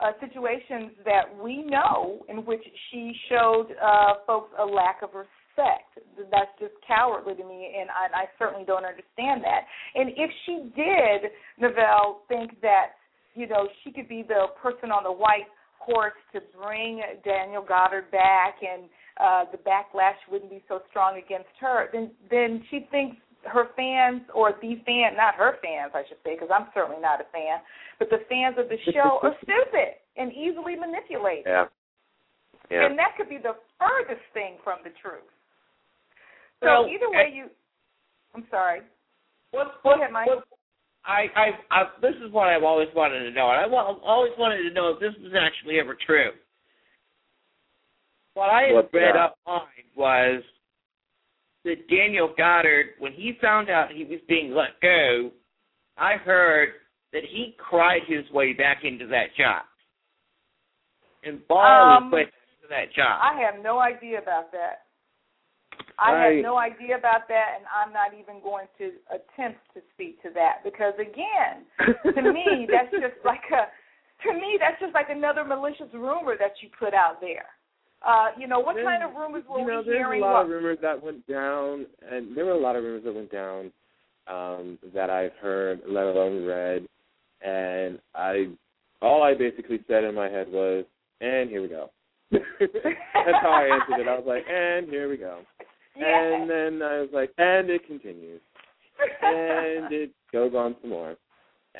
uh, 0.00 0.12
situations 0.20 0.92
that 1.04 1.22
we 1.42 1.62
know 1.62 2.24
in 2.28 2.38
which 2.44 2.62
she 2.90 3.12
showed 3.28 3.68
uh, 3.82 4.14
folks 4.26 4.52
a 4.58 4.64
lack 4.64 5.02
of 5.02 5.10
respect. 5.14 5.98
That's 6.30 6.50
just 6.60 6.74
cowardly 6.86 7.34
to 7.34 7.44
me, 7.44 7.74
and 7.78 7.88
I, 7.90 8.22
I 8.22 8.24
certainly 8.38 8.64
don't 8.64 8.84
understand 8.84 9.42
that. 9.42 9.62
And 9.94 10.10
if 10.16 10.30
she 10.46 10.70
did, 10.74 11.30
Novell, 11.60 12.26
think 12.28 12.60
that 12.62 12.98
you 13.34 13.46
know 13.48 13.68
she 13.82 13.92
could 13.92 14.08
be 14.08 14.24
the 14.26 14.46
person 14.60 14.90
on 14.90 15.04
the 15.04 15.12
white 15.12 15.46
course, 15.84 16.16
to 16.32 16.40
bring 16.56 17.00
Daniel 17.24 17.62
Goddard 17.66 18.10
back 18.10 18.56
and 18.62 18.84
uh, 19.20 19.44
the 19.52 19.58
backlash 19.58 20.18
wouldn't 20.30 20.50
be 20.50 20.62
so 20.68 20.80
strong 20.90 21.18
against 21.24 21.50
her, 21.60 21.88
then 21.92 22.10
then 22.30 22.62
she 22.70 22.86
thinks 22.90 23.16
her 23.44 23.68
fans 23.76 24.22
or 24.34 24.52
the 24.60 24.80
fan, 24.86 25.16
not 25.16 25.34
her 25.36 25.56
fans, 25.62 25.92
I 25.94 26.02
should 26.08 26.18
say, 26.24 26.34
because 26.34 26.48
I'm 26.48 26.66
certainly 26.72 27.00
not 27.00 27.20
a 27.20 27.28
fan, 27.30 27.60
but 27.98 28.08
the 28.10 28.24
fans 28.28 28.56
of 28.58 28.68
the 28.68 28.80
show 28.90 29.20
are 29.22 29.36
stupid 29.44 30.00
and 30.16 30.32
easily 30.32 30.74
manipulated. 30.76 31.44
Yeah. 31.46 31.66
Yeah. 32.70 32.86
And 32.88 32.98
that 32.98 33.12
could 33.16 33.28
be 33.28 33.36
the 33.36 33.54
furthest 33.78 34.24
thing 34.32 34.56
from 34.64 34.78
the 34.82 34.90
truth. 35.02 35.28
So 36.60 36.66
Well, 36.66 36.86
either 36.88 37.10
way, 37.12 37.28
you. 37.34 37.52
I'm 38.34 38.46
sorry. 38.50 38.80
What, 39.52 39.78
Go 39.84 39.90
what, 39.90 40.00
ahead, 40.00 40.12
Mike. 40.12 40.26
what, 40.26 40.44
I, 41.06 41.26
I, 41.36 41.46
I, 41.70 41.82
this 42.00 42.14
is 42.24 42.32
what 42.32 42.48
I've 42.48 42.62
always 42.62 42.88
wanted 42.94 43.24
to 43.24 43.30
know, 43.30 43.50
and 43.50 43.60
I 43.60 43.66
wa- 43.66 43.98
always 44.04 44.32
wanted 44.38 44.62
to 44.68 44.74
know 44.74 44.88
if 44.90 45.00
this 45.00 45.12
was 45.22 45.32
actually 45.38 45.78
ever 45.78 45.96
true. 46.06 46.30
What 48.34 48.48
I 48.50 48.62
had 48.62 48.74
What's 48.74 48.94
read 48.94 49.14
that? 49.14 49.20
up 49.20 49.36
on 49.46 49.62
was 49.96 50.42
that 51.64 51.88
Daniel 51.88 52.32
Goddard, 52.36 52.86
when 52.98 53.12
he 53.12 53.38
found 53.40 53.70
out 53.70 53.92
he 53.92 54.04
was 54.04 54.18
being 54.28 54.54
let 54.54 54.80
go, 54.82 55.30
I 55.96 56.14
heard 56.16 56.70
that 57.12 57.22
he 57.30 57.54
cried 57.58 58.02
his 58.08 58.28
way 58.32 58.52
back 58.52 58.78
into 58.82 59.06
that 59.08 59.34
job. 59.36 59.62
And 61.22 61.46
bawled 61.48 62.02
Um, 62.02 62.04
his 62.04 62.12
way 62.12 62.20
into 62.22 62.68
that 62.70 62.92
job. 62.94 63.20
I 63.22 63.40
have 63.40 63.62
no 63.62 63.78
idea 63.78 64.18
about 64.18 64.50
that. 64.52 64.83
I 65.98 66.12
I- 66.12 66.32
have 66.34 66.42
no 66.42 66.56
idea 66.58 66.96
about 66.98 67.28
that, 67.28 67.56
and 67.56 67.64
I'm 67.70 67.92
not 67.92 68.12
even 68.14 68.42
going 68.42 68.66
to 68.78 68.92
attempt 69.10 69.60
to 69.74 69.80
speak 69.94 70.20
to 70.22 70.30
that 70.34 70.64
because, 70.64 70.94
again, 70.98 71.64
to 72.14 72.22
me, 72.32 72.66
that's 72.70 72.90
just 72.92 73.18
like 73.24 73.44
a 73.52 73.68
to 74.26 74.32
me 74.32 74.56
that's 74.58 74.80
just 74.80 74.94
like 74.94 75.10
another 75.10 75.44
malicious 75.44 75.92
rumor 75.92 76.34
that 76.38 76.52
you 76.62 76.68
put 76.78 76.94
out 76.94 77.20
there. 77.20 77.46
Uh, 78.06 78.28
you 78.38 78.46
know, 78.46 78.58
what 78.60 78.74
There's- 78.74 78.86
kind 78.88 79.02
of 79.02 79.14
rumors 79.16 79.44
were 79.48 79.60
you 79.60 79.66
know, 79.66 79.78
we 79.80 79.84
there's 79.86 79.96
hearing? 79.98 80.22
a 80.22 80.24
lot 80.24 80.32
What- 80.34 80.44
of 80.44 80.50
rumors 80.50 80.78
that 80.82 81.02
went 81.02 81.26
down, 81.26 81.86
and 82.10 82.36
there 82.36 82.44
were 82.44 82.52
a 82.52 82.58
lot 82.58 82.76
of 82.76 82.84
rumors 82.84 83.04
that 83.04 83.14
went 83.14 83.30
down 83.32 83.72
um, 84.26 84.78
that 84.94 85.10
I've 85.10 85.34
heard, 85.42 85.80
let 85.86 86.04
alone 86.04 86.46
read, 86.46 86.86
and 87.42 87.98
I, 88.14 88.48
all 89.02 89.22
I 89.22 89.34
basically 89.34 89.80
said 89.86 90.02
in 90.04 90.14
my 90.14 90.28
head 90.30 90.48
was, 90.50 90.86
"And 91.20 91.50
here 91.50 91.60
we 91.60 91.68
go." 91.68 91.90
That's 92.30 93.42
how 93.42 93.50
I 93.52 93.68
answered 93.74 94.00
it. 94.00 94.08
I 94.08 94.16
was 94.18 94.24
like, 94.26 94.44
"And 94.48 94.88
here 94.88 95.08
we 95.10 95.16
go," 95.18 95.40
yeah. 95.96 96.34
and 96.34 96.50
then 96.50 96.82
I 96.82 97.00
was 97.00 97.10
like, 97.12 97.30
"And 97.38 97.70
it 97.70 97.86
continues, 97.86 98.40
and 99.22 99.92
it 99.92 100.10
goes 100.32 100.54
on 100.54 100.76
some 100.80 100.90
more," 100.90 101.16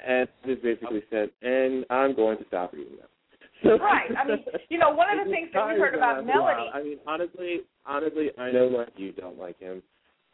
and 0.06 0.28
just 0.46 0.62
basically 0.62 1.02
said, 1.10 1.30
"And 1.42 1.84
I'm 1.90 2.14
going 2.14 2.38
to 2.38 2.44
stop 2.46 2.72
reading 2.72 2.96
them." 2.96 3.08
So- 3.62 3.78
Right. 3.78 4.10
I 4.16 4.26
mean, 4.26 4.44
you 4.68 4.78
know, 4.78 4.90
one 4.90 5.18
of 5.18 5.24
the 5.24 5.30
things 5.32 5.48
that 5.54 5.66
we 5.66 5.78
heard 5.80 5.94
about. 5.94 6.24
Melody. 6.26 6.70
I 6.72 6.82
mean, 6.82 6.98
honestly, 7.06 7.60
honestly, 7.86 8.30
I 8.38 8.50
know 8.50 8.66
like 8.66 8.90
you 8.96 9.12
don't 9.12 9.38
like 9.38 9.58
him, 9.58 9.82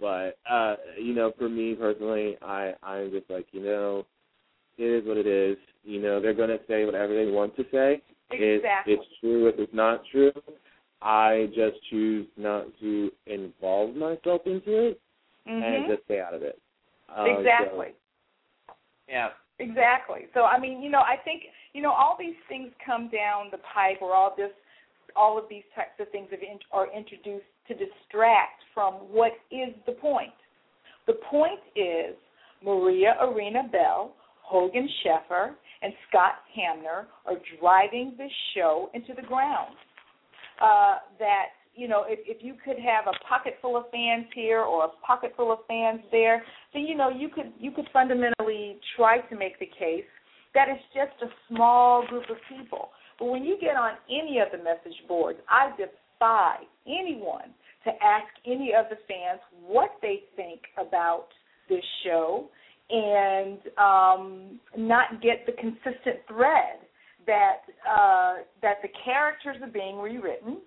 but 0.01 0.39
uh, 0.51 0.77
you 1.01 1.15
know, 1.15 1.33
for 1.39 1.49
me 1.49 1.75
personally, 1.75 2.37
I 2.43 2.73
I'm 2.83 3.11
just 3.11 3.31
like 3.31 3.47
you 3.53 3.63
know, 3.63 4.07
it 4.79 4.85
is 4.85 5.07
what 5.07 5.17
it 5.17 5.27
is. 5.27 5.57
You 5.85 6.03
know, 6.03 6.21
they're 6.21 6.35
gonna 6.35 6.59
say 6.69 6.85
whatever 6.85 7.15
they 7.15 7.31
want 7.31 7.57
to 7.57 7.65
say. 7.71 8.03
Exactly. 8.33 8.95
it's 8.95 9.05
true, 9.21 9.49
if 9.49 9.57
it's 9.59 9.75
not 9.75 10.03
true, 10.13 10.31
I 11.03 11.47
just 11.55 11.83
choose 11.89 12.27
not 12.37 12.67
to 12.81 13.11
involve 13.27 13.97
myself 13.97 14.43
into 14.47 14.89
it 14.89 15.01
and 15.47 15.63
Mhm. 15.63 15.87
just 15.89 16.05
stay 16.05 16.21
out 16.21 16.35
of 16.35 16.43
it. 16.43 16.59
Uh, 17.09 17.25
Exactly. 17.25 17.95
yeah. 19.09 19.33
Exactly. 19.59 20.29
So 20.33 20.45
I 20.45 20.59
mean, 20.59 20.83
you 20.83 20.91
know, 20.91 21.01
I 21.01 21.17
think 21.17 21.45
you 21.75 21.83
know 21.83 21.93
all 21.93 22.17
these 22.17 22.37
things 22.49 22.73
come 22.85 23.09
down 23.09 23.51
the 23.51 23.59
pipe, 23.59 24.01
or 24.01 24.15
all 24.15 24.35
this, 24.35 24.53
all 25.17 25.37
of 25.37 25.49
these 25.49 25.65
types 25.75 25.99
of 26.01 26.09
things 26.11 26.31
have 26.31 26.43
in, 26.43 26.59
are 26.73 26.87
introduced 26.93 27.47
to 27.69 27.75
distract 27.75 28.63
from 28.73 28.95
what 29.13 29.33
is 29.51 29.75
the 29.87 29.93
point. 29.93 30.33
The 31.07 31.15
point 31.15 31.61
is 31.77 32.17
Maria 32.63 33.17
Arena 33.21 33.65
Bell, 33.71 34.15
Hogan 34.43 34.89
Sheffer, 35.03 35.55
and 35.83 35.93
Scott 36.09 36.37
Hamner 36.55 37.09
are 37.27 37.37
driving 37.59 38.15
this 38.17 38.33
show 38.55 38.91
into 38.95 39.15
the 39.15 39.23
ground. 39.23 39.77
Uh, 40.61 40.99
that 41.19 41.47
you 41.75 41.89
know, 41.89 42.05
if, 42.07 42.19
if 42.27 42.45
you 42.45 42.55
could 42.65 42.77
have 42.77 43.07
a 43.07 43.25
pocket 43.25 43.55
full 43.63 43.77
of 43.77 43.85
fans 43.91 44.27
here 44.35 44.61
or 44.61 44.85
a 44.85 44.89
pocket 45.07 45.33
full 45.37 45.53
of 45.53 45.61
fans 45.67 46.01
there, 46.11 46.43
then 46.75 46.83
you 46.83 46.97
know 46.97 47.09
you 47.09 47.29
could 47.29 47.53
you 47.59 47.71
could 47.71 47.89
fundamentally 47.93 48.77
try 48.97 49.19
to 49.19 49.37
make 49.37 49.59
the 49.59 49.67
case 49.67 50.05
that 50.55 50.69
it's 50.69 50.83
just 50.93 51.23
a 51.23 51.33
small 51.49 52.07
group 52.07 52.25
of 52.29 52.37
people. 52.49 52.91
But 53.19 53.27
when 53.27 53.45
you 53.45 53.57
get 53.61 53.77
on 53.77 53.93
any 54.09 54.41
of 54.41 54.49
the 54.51 54.59
message 54.59 54.99
boards, 55.07 55.39
I 55.49 55.71
defy 55.77 56.57
anyone 56.87 57.55
to 57.85 57.91
ask 57.91 58.29
any 58.47 58.73
of 58.77 58.87
the 58.91 58.97
fans 59.09 59.41
what 59.67 59.91
they 60.03 60.25
think 60.37 60.61
about 60.77 61.29
this 61.69 61.85
show 62.05 62.49
and 62.91 63.59
um, 63.79 64.61
not 64.77 65.23
get 65.23 65.47
the 65.47 65.53
consistent 65.53 66.19
thread 66.27 66.81
that 67.31 67.63
uh, 67.89 68.35
that 68.61 68.83
the 68.83 68.89
characters 69.05 69.57
are 69.63 69.71
being 69.71 69.99
rewritten, 69.99 70.59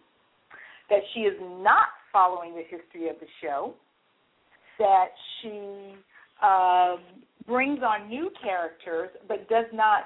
that 0.90 1.02
she 1.14 1.22
is 1.22 1.36
not 1.60 1.92
following 2.14 2.56
the 2.56 2.64
history 2.64 3.10
of 3.10 3.18
the 3.20 3.28
show, 3.42 3.74
that 4.80 5.10
she 5.42 5.96
um, 6.42 7.00
brings 7.46 7.80
on 7.84 8.08
new 8.08 8.32
characters 8.42 9.10
but 9.28 9.50
does 9.50 9.66
not 9.74 10.04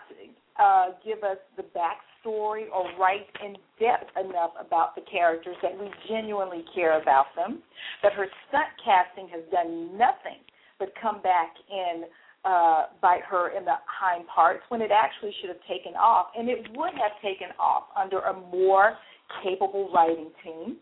uh, 0.60 0.88
give 1.06 1.24
us 1.24 1.38
the 1.58 1.64
backstory 1.78 2.66
or 2.74 2.90
write 3.00 3.28
in 3.46 3.54
depth 3.80 4.10
enough 4.18 4.52
about 4.60 4.96
the 4.96 5.02
characters 5.12 5.56
that 5.62 5.78
we 5.80 5.92
genuinely 6.10 6.66
care 6.74 7.00
about 7.00 7.28
them, 7.36 7.62
that 8.02 8.14
her 8.14 8.26
stunt 8.50 8.74
casting 8.84 9.30
has 9.30 9.44
done 9.52 9.96
nothing 9.96 10.42
but 10.80 10.90
come 11.00 11.22
back 11.22 11.54
and 11.72 12.06
uh, 12.46 12.86
bite 13.02 13.24
her 13.30 13.50
in 13.58 13.66
the 13.66 13.76
hind 13.86 14.26
parts 14.28 14.62
when 14.70 14.82
it 14.82 14.92
actually 14.92 15.34
should 15.42 15.50
have 15.50 15.62
taken 15.68 15.94
off, 15.96 16.28
and 16.38 16.50
it 16.50 16.68
would 16.76 16.94
have 16.94 17.12
taken 17.22 17.48
off 17.60 17.84
under 18.00 18.20
a 18.22 18.34
more 18.34 18.96
capable 19.44 19.92
writing 19.94 20.32
team. 20.44 20.78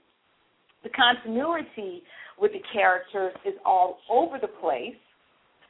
The 0.84 0.90
continuity 0.90 2.04
with 2.40 2.52
the 2.54 2.62
characters 2.72 3.34
is 3.46 3.56
all 3.66 3.98
over 4.10 4.38
the 4.40 4.52
place. 4.62 4.94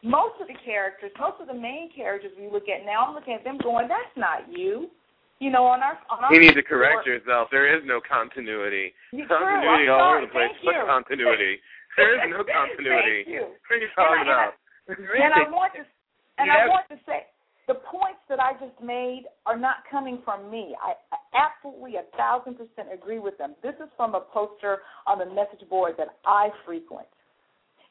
Most 0.03 0.35
of 0.41 0.47
the 0.47 0.57
characters, 0.65 1.11
most 1.19 1.39
of 1.39 1.47
the 1.47 1.53
main 1.55 1.89
characters 1.95 2.31
we 2.37 2.49
look 2.51 2.67
at 2.69 2.85
now, 2.85 3.07
I'm 3.07 3.15
looking 3.15 3.33
at 3.33 3.43
them 3.43 3.57
going, 3.63 3.87
"That's 3.87 4.15
not 4.17 4.51
you." 4.51 4.91
You 5.39 5.51
know, 5.51 5.65
on 5.65 5.81
our 5.81 5.97
on 6.09 6.23
our 6.23 6.33
You 6.33 6.39
need 6.39 6.53
to 6.55 6.63
correct 6.63 7.03
board- 7.03 7.07
yourself. 7.07 7.49
There 7.49 7.67
is 7.75 7.83
no 7.85 7.99
continuity. 8.01 8.93
You're 9.11 9.27
Continuity 9.27 9.87
all 9.89 10.15
over 10.15 10.21
the 10.21 10.27
place. 10.27 10.51
Thank 10.63 10.75
you. 10.75 10.83
continuity? 10.85 11.61
There 11.97 12.11
is 12.15 12.29
no 12.29 12.43
continuity. 12.43 13.23
Thank 13.23 13.27
you. 13.35 13.41
What 13.47 13.71
are 13.71 13.77
you 13.79 13.87
talking 13.95 14.27
And 14.27 14.51
And 14.87 15.33
I 15.33 15.49
want 15.49 15.73
to 15.73 15.83
and 16.37 16.51
I 16.51 16.67
want 16.67 16.87
to 16.89 16.97
say 17.05 17.25
the 17.67 17.75
points 17.75 18.21
that 18.29 18.39
I 18.39 18.53
just 18.53 18.77
made 18.83 19.23
are 19.45 19.57
not 19.57 19.77
coming 19.89 20.19
from 20.23 20.51
me. 20.51 20.75
I 20.81 20.93
I 21.11 21.17
absolutely 21.33 21.95
a 21.95 22.05
thousand 22.17 22.55
percent 22.55 22.93
agree 22.93 23.19
with 23.19 23.37
them. 23.37 23.55
This 23.63 23.75
is 23.81 23.89
from 23.97 24.15
a 24.15 24.21
poster 24.21 24.79
on 25.07 25.19
the 25.19 25.25
message 25.25 25.67
board 25.69 25.95
that 25.97 26.17
I 26.25 26.49
frequent. 26.65 27.07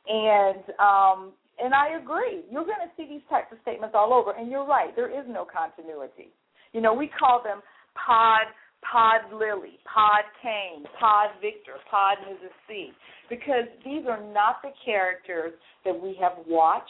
And 0.06 0.62
um 0.78 1.32
and 1.58 1.72
I 1.72 1.98
agree. 1.98 2.42
You're 2.50 2.66
going 2.66 2.82
to 2.82 2.90
see 2.96 3.06
these 3.08 3.22
types 3.30 3.46
of 3.52 3.58
statements 3.62 3.94
all 3.96 4.12
over 4.12 4.32
and 4.32 4.50
you're 4.50 4.66
right. 4.66 4.94
There 4.96 5.08
is 5.08 5.24
no 5.28 5.46
continuity. 5.46 6.34
You 6.72 6.80
know, 6.80 6.92
we 6.92 7.06
call 7.06 7.42
them 7.42 7.62
pod 7.94 8.50
Pod 8.90 9.32
Lily, 9.32 9.78
Pod 9.92 10.24
Cane, 10.42 10.84
Pod 11.00 11.30
Victor, 11.40 11.74
Pod 11.90 12.18
Mrs. 12.28 12.52
C, 12.68 12.90
because 13.30 13.66
these 13.84 14.04
are 14.08 14.22
not 14.32 14.56
the 14.62 14.70
characters 14.84 15.52
that 15.84 15.94
we 15.98 16.16
have 16.20 16.32
watched 16.46 16.88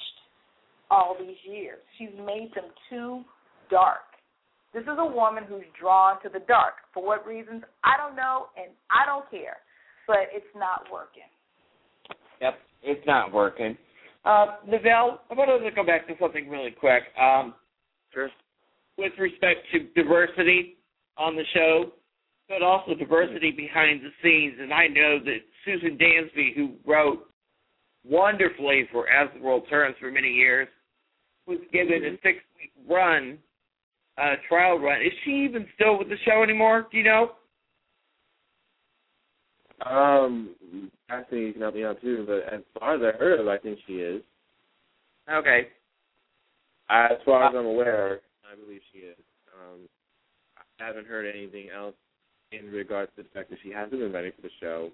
all 0.91 1.17
these 1.19 1.37
years. 1.45 1.79
She's 1.99 2.13
made 2.19 2.51
them 2.55 2.71
too 2.91 3.23
dark. 3.71 4.01
This 4.75 4.83
is 4.83 4.99
a 4.99 5.07
woman 5.07 5.45
who's 5.49 5.65
drawn 5.81 6.21
to 6.23 6.29
the 6.29 6.41
dark. 6.49 6.75
For 6.93 7.05
what 7.05 7.25
reasons? 7.27 7.63
I 7.85 7.97
don't 7.97 8.17
know, 8.17 8.47
and 8.57 8.73
I 8.91 9.07
don't 9.07 9.29
care. 9.31 9.59
But 10.07 10.29
it's 10.35 10.45
not 10.57 10.85
working. 10.93 11.23
Yep, 12.41 12.55
it's 12.83 13.07
not 13.07 13.33
working. 13.33 13.79
Uh, 14.25 14.57
Novell, 14.69 15.19
I 15.31 15.35
want 15.35 15.63
to 15.65 15.71
go 15.71 15.85
back 15.87 16.07
to 16.09 16.15
something 16.21 16.49
really 16.49 16.71
quick. 16.73 17.03
Um, 17.21 17.55
Sure. 18.13 18.31
with 18.97 19.13
respect 19.19 19.61
to 19.73 19.81
diversity 20.01 20.77
on 21.17 21.37
the 21.37 21.45
show, 21.55 21.93
but 22.49 22.63
also 22.63 22.95
diversity 22.95 23.51
behind 23.51 24.01
the 24.03 24.11
scenes. 24.23 24.59
And 24.61 24.73
I 24.73 24.87
know 24.89 25.19
that 25.25 25.39
Susan 25.65 25.99
Dansby, 25.99 26.55
who 26.55 26.75
wrote 26.87 27.29
wonderfully 28.05 28.89
for 28.93 29.09
As 29.09 29.29
the 29.35 29.41
World 29.41 29.65
Turns 29.71 29.97
for 29.99 30.11
many 30.11 30.33
years, 30.33 30.69
was 31.47 31.59
given 31.73 32.05
a 32.05 32.11
six 32.23 32.39
week 32.57 32.73
run, 32.89 33.39
uh, 34.19 34.35
trial 34.49 34.79
run. 34.79 35.01
Is 35.01 35.13
she 35.25 35.45
even 35.49 35.67
still 35.75 35.99
with 35.99 36.09
the 36.09 36.17
show 36.25 36.43
anymore? 36.43 36.87
Do 36.91 36.99
you 36.99 37.05
know? 37.05 37.33
Um, 39.85 40.55
actually, 41.11 41.47
you 41.47 41.53
can 41.53 41.63
help 41.63 41.75
me 41.75 41.85
out 41.85 42.01
too. 42.01 42.25
But 42.27 42.53
as 42.53 42.61
far 42.79 42.95
as 42.95 43.15
I 43.15 43.19
heard 43.19 43.41
of, 43.41 43.49
I 43.49 43.59
think 43.59 43.79
she 43.87 43.95
is. 43.95 44.23
Okay. 45.31 45.69
As 46.91 47.13
far 47.25 47.49
as 47.49 47.55
I'm 47.57 47.67
aware, 47.67 48.21
I 48.51 48.57
believe 48.61 48.81
she 48.93 48.99
is. 48.99 49.17
Um, 49.55 49.81
haven't 50.79 51.07
heard 51.07 51.27
anything 51.27 51.69
else 51.75 51.95
in 52.53 52.71
regards 52.71 53.11
to 53.17 53.23
the 53.23 53.29
fact 53.31 53.51
that 53.51 53.59
she 53.63 53.71
hasn't 53.71 54.01
been 54.01 54.13
writing 54.13 54.33
for 54.37 54.43
the 54.43 54.51
show. 54.61 54.91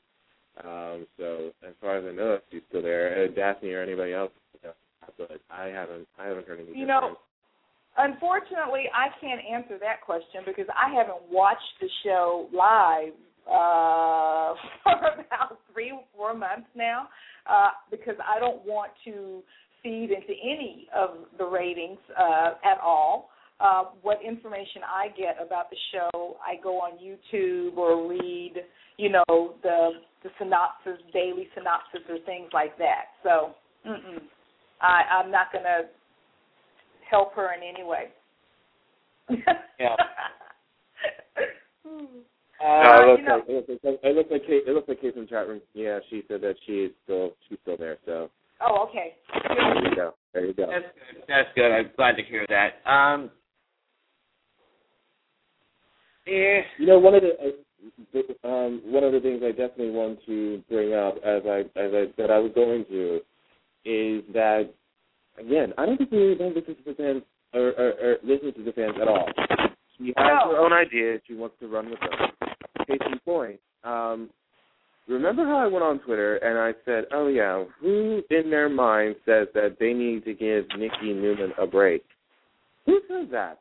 Um, 0.65 1.07
so 1.17 1.53
as 1.67 1.75
far 1.81 1.99
as 1.99 2.05
I 2.05 2.13
know, 2.13 2.39
she's 2.51 2.63
still 2.69 2.83
there. 2.83 3.25
Uh, 3.25 3.35
Daphne 3.35 3.73
or 3.73 3.83
anybody 3.83 4.13
else, 4.13 4.33
you 4.55 4.69
know, 4.69 4.75
but 5.17 5.41
I 5.51 5.67
haven't 5.67 6.07
I 6.19 6.27
haven't 6.27 6.47
heard 6.47 6.59
anything. 6.59 6.79
You 6.79 6.87
know, 6.87 7.17
unfortunately, 7.97 8.85
I 8.95 9.09
can't 9.21 9.41
answer 9.41 9.79
that 9.79 10.03
question 10.05 10.43
because 10.45 10.67
I 10.71 10.93
haven't 10.93 11.31
watched 11.31 11.61
the 11.81 11.89
show 12.05 12.49
live 12.53 13.13
uh, 13.47 14.55
for 14.83 15.23
about 15.25 15.59
three, 15.73 15.93
four 16.15 16.35
months 16.35 16.69
now 16.75 17.09
uh, 17.49 17.71
because 17.91 18.17
I 18.21 18.39
don't 18.39 18.65
want 18.67 18.93
to 19.05 19.43
feed 19.83 20.11
into 20.11 20.35
any 20.43 20.89
of 20.95 21.11
the 21.39 21.45
ratings 21.45 21.99
uh, 22.19 22.53
at 22.65 22.79
all. 22.83 23.31
Uh, 23.61 23.85
what 24.03 24.19
information 24.27 24.83
I 24.89 25.09
get 25.09 25.37
about 25.45 25.69
the 25.69 25.77
show, 25.93 26.37
I 26.41 26.61
go 26.63 26.77
on 26.77 26.93
YouTube 26.99 27.77
or 27.77 28.09
read, 28.09 28.55
you 28.97 29.11
know, 29.11 29.55
the 29.63 29.91
the 30.23 30.31
synopsis, 30.39 30.99
daily 31.13 31.49
synopsis, 31.55 32.01
or 32.09 32.19
things 32.27 32.49
like 32.53 32.77
that. 32.79 33.05
So, 33.23 33.55
mm-mm. 33.87 34.21
I, 34.81 35.03
I'm 35.15 35.31
not 35.31 35.51
going 35.53 35.65
to 35.65 35.89
help 37.11 37.35
her 37.35 37.55
in 37.55 37.61
any 37.63 37.85
way. 37.87 38.09
Yeah. 39.79 39.97
Uh, 42.63 43.17
it, 43.17 43.25
looks 43.25 43.25
like, 43.27 43.45
it 43.49 43.55
looks 43.57 43.69
like 43.83 44.01
it 44.03 44.17
looks 44.17 44.31
like 44.31 44.47
Kate, 44.47 44.63
it 44.67 44.75
looks 44.75 44.89
like 44.89 45.01
Kate 45.01 45.15
from 45.15 45.27
chat 45.27 45.49
room. 45.49 45.63
Yeah, 45.73 45.99
she 46.11 46.23
said 46.29 46.43
that 46.43 46.57
she 46.67 46.73
is 46.73 46.91
still 47.05 47.33
she's 47.49 47.57
still 47.63 47.79
there. 47.79 47.97
So 48.05 48.29
oh, 48.61 48.87
okay. 48.87 49.15
there 49.33 49.89
you 49.89 49.97
go. 49.97 50.15
There 50.35 50.45
you 50.45 50.53
go. 50.53 50.67
That's 50.67 50.85
good. 50.85 51.25
That's 51.27 51.49
good. 51.55 51.73
I'm 51.73 51.91
glad 51.97 52.17
to 52.17 52.23
hear 52.23 52.45
that. 52.51 52.87
Um, 52.89 53.31
yeah, 56.31 56.61
You 56.79 56.87
know, 56.87 56.99
one 56.99 57.15
of 57.15 57.23
the, 57.23 57.31
uh, 57.31 58.49
um, 58.49 58.83
one 58.85 59.05
of 59.05 59.13
the 59.13 59.21
things 59.21 59.43
I 59.45 59.51
definitely 59.51 59.91
want 59.91 60.19
to 60.27 60.63
bring 60.69 60.95
up 60.95 61.17
as 61.25 61.43
I 61.47 61.61
as 61.79 61.93
I 61.95 62.05
said 62.17 62.31
I 62.31 62.39
was 62.39 62.53
going 62.55 62.85
to 62.87 63.21
is 63.85 64.23
that 64.35 64.71
again 65.39 65.73
I 65.79 65.87
don't 65.87 65.97
think 65.97 66.11
we 66.11 66.19
really 66.19 66.35
don't 66.37 66.55
listen 66.55 66.77
to 66.77 66.83
the 66.85 66.95
fans 66.95 67.23
or, 67.55 67.69
or, 67.71 67.93
or 68.03 68.17
listen 68.23 68.53
to 68.55 68.63
the 68.63 68.73
fans 68.73 68.95
at 69.01 69.09
all. 69.09 69.27
She 69.99 70.13
has 70.17 70.27
No. 70.45 70.53
her 70.53 70.59
own 70.59 70.73
ideas. 70.73 71.21
She 71.27 71.35
wants 71.35 71.57
to 71.61 71.69
run 71.69 71.91
with 71.91 72.01
them. 72.01 72.31
Case 72.87 72.99
in 73.11 73.19
point. 73.21 73.59
Um, 73.85 74.31
remember 75.09 75.45
how 75.45 75.59
I 75.59 75.67
went 75.67 75.85
on 75.85 75.99
Twitter 76.01 76.37
and 76.37 76.59
I 76.59 76.79
said, 76.85 77.05
"Oh 77.13 77.29
yeah, 77.29 77.65
who 77.81 78.23
in 78.31 78.51
their 78.51 78.69
mind 78.69 79.17
says 79.25 79.49
that 79.55 79.77
they 79.81 79.93
need 79.93 80.25
to 80.27 80.35
give 80.35 80.67
Nikki 80.79 81.13
Newman 81.15 81.53
a 81.59 81.67
break? 81.67 82.05
Who 82.87 83.01
says 83.09 83.29
that? 83.33 83.59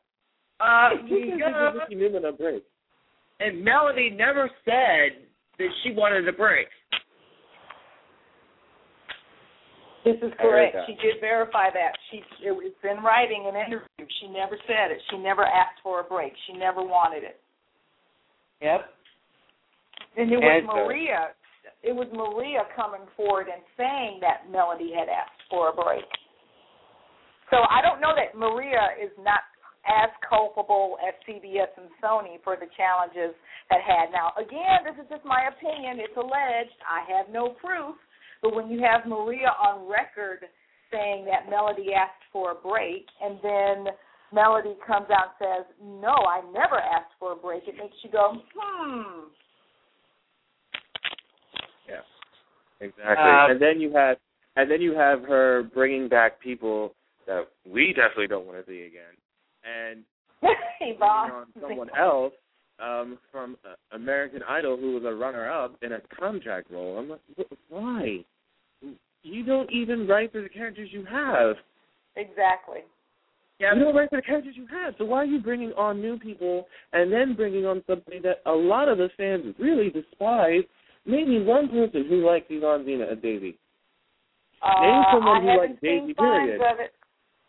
Uh, 0.60 0.89
Who 0.89 1.07
says 1.07 1.10
you 1.10 1.32
they 1.32 1.38
know, 1.38 1.72
give 1.74 1.82
Nikki 1.89 1.95
Newman 1.95 2.26
a 2.26 2.32
break? 2.32 2.64
and 3.39 3.64
Melody 3.64 4.10
never 4.10 4.49
said 4.66 5.24
that 5.57 5.70
she 5.84 5.91
wanted 5.93 6.28
a 6.28 6.34
break. 6.34 6.68
This 10.05 10.16
is 10.24 10.32
correct. 10.39 10.76
She 10.88 10.95
did 10.95 11.20
verify 11.20 11.70
that. 11.72 11.91
She 12.10 12.18
it, 12.43 12.55
it's 12.64 12.84
in 12.84 13.03
writing 13.03 13.45
in 13.49 13.55
an 13.55 13.68
interview. 13.68 14.07
She 14.22 14.28
never 14.28 14.55
said 14.66 14.91
it. 14.91 14.99
She 15.12 15.18
never 15.18 15.43
asked 15.43 15.84
for 15.84 15.99
a 15.99 16.03
break. 16.03 16.32
She 16.47 16.57
never 16.57 16.82
wanted 16.82 17.24
it. 17.24 17.39
Yep. 18.62 18.82
And 20.18 20.32
it 20.32 20.38
was 20.38 20.64
And, 20.64 20.70
uh, 20.70 20.74
Maria. 20.74 21.20
It 21.84 21.95
was 21.95 22.07
Maria 22.12 22.64
coming 22.76 23.03
forward 23.16 23.47
and 23.51 23.62
saying 23.78 24.20
that 24.20 24.51
Melody 24.51 24.91
had 24.95 25.07
asked 25.07 25.43
for 25.49 25.70
a 25.70 25.76
break. 25.76 26.07
So 27.51 27.57
I 27.68 27.80
don't 27.84 27.99
know 27.99 28.12
that 28.16 28.36
Maria 28.38 28.95
is 28.99 29.12
not 29.20 29.43
as 29.88 30.09
culpable 30.27 30.97
as 31.05 31.13
CBS 31.27 31.71
and 31.77 31.89
Sony 32.03 32.41
for 32.43 32.55
the 32.55 32.67
challenges 32.75 33.36
that 33.69 33.80
had. 33.82 34.11
Now, 34.11 34.34
again, 34.36 34.84
this 34.84 34.97
is 35.01 35.09
just 35.09 35.23
my 35.25 35.47
opinion. 35.47 35.99
It's 35.99 36.15
alleged. 36.17 36.77
I 36.84 37.05
have 37.07 37.32
no 37.32 37.55
proof. 37.61 37.95
But 38.41 38.55
when 38.55 38.69
you 38.69 38.82
have 38.84 39.07
Maria 39.07 39.51
on 39.59 39.89
record 39.89 40.45
saying 40.91 41.25
that 41.25 41.49
Melody 41.49 41.93
asked 41.93 42.23
for 42.32 42.51
a 42.51 42.55
break, 42.55 43.05
and 43.21 43.38
then 43.43 43.93
Melody 44.34 44.75
comes 44.86 45.07
out 45.09 45.36
and 45.39 45.65
says, 45.65 45.75
"No, 45.82 46.13
I 46.13 46.41
never 46.51 46.77
asked 46.77 47.13
for 47.19 47.34
a 47.34 47.36
break," 47.36 47.67
it 47.67 47.75
makes 47.75 47.95
you 48.03 48.09
go, 48.09 48.41
"Hmm." 48.55 49.30
Yeah, 51.88 52.01
exactly. 52.80 53.25
Uh, 53.25 53.47
and 53.49 53.61
then 53.61 53.80
you 53.80 53.91
have, 53.91 54.17
and 54.55 54.69
then 54.69 54.82
you 54.82 54.93
have 54.93 55.23
her 55.23 55.63
bringing 55.63 56.07
back 56.07 56.39
people 56.39 56.95
that 57.27 57.47
we 57.65 57.93
definitely 57.93 58.27
don't 58.27 58.45
want 58.45 58.63
to 58.63 58.71
see 58.71 58.84
again, 58.84 59.13
and 59.64 60.03
Yvonne. 60.82 61.32
on 61.32 61.45
someone 61.62 61.89
else 61.97 62.34
um, 62.80 63.18
from 63.32 63.57
uh, 63.66 63.95
American 63.95 64.41
Idol 64.47 64.78
who 64.78 64.93
was 64.95 65.03
a 65.05 65.14
runner-up 65.14 65.76
in 65.82 65.93
a 65.93 65.99
contract 66.20 66.72
role. 66.72 66.97
I'm 66.97 67.10
like, 67.10 67.20
why? 67.70 68.20
You 69.24 69.45
don't 69.45 69.70
even 69.72 70.07
write 70.07 70.32
for 70.32 70.41
the 70.41 70.49
characters 70.49 70.89
you 70.91 71.03
have. 71.05 71.55
Exactly. 72.16 72.80
Yeah, 73.60 73.74
You 73.76 73.82
don't 73.84 73.95
write 73.95 74.10
for 74.10 74.16
the 74.16 74.22
characters 74.22 74.53
you 74.55 74.66
have. 74.68 74.93
So 74.97 75.03
why 75.03 75.18
are 75.18 75.26
you 75.26 75.39
bringing 75.41 75.74
on 75.74 75.99
new 75.99 76.18
people 76.18 76.68
and 76.93 77.12
then 77.12 77.36
bringing 77.36 77.66
on 77.66 77.84
something 77.86 78.22
that 78.24 78.38
a 78.45 78.51
lot 78.53 78.88
of 78.88 78.97
the 78.97 79.10
fans 79.18 79.53
really 79.60 79.89
despise? 79.89 80.64
Maybe 81.05 81.43
one 81.43 81.68
person 81.68 82.05
who 82.07 82.26
likes 82.26 82.45
Yvonne 82.49 82.86
Zima 82.86 83.05
as 83.12 83.18
Daisy. 83.22 83.57
Uh, 84.62 84.82
Name 84.82 85.03
someone 85.14 85.38
I 85.38 85.41
who 85.41 85.57
likes 85.60 85.74
Daisy, 85.82 86.14
period. 86.14 86.62
of 86.62 86.80
it. 86.80 86.93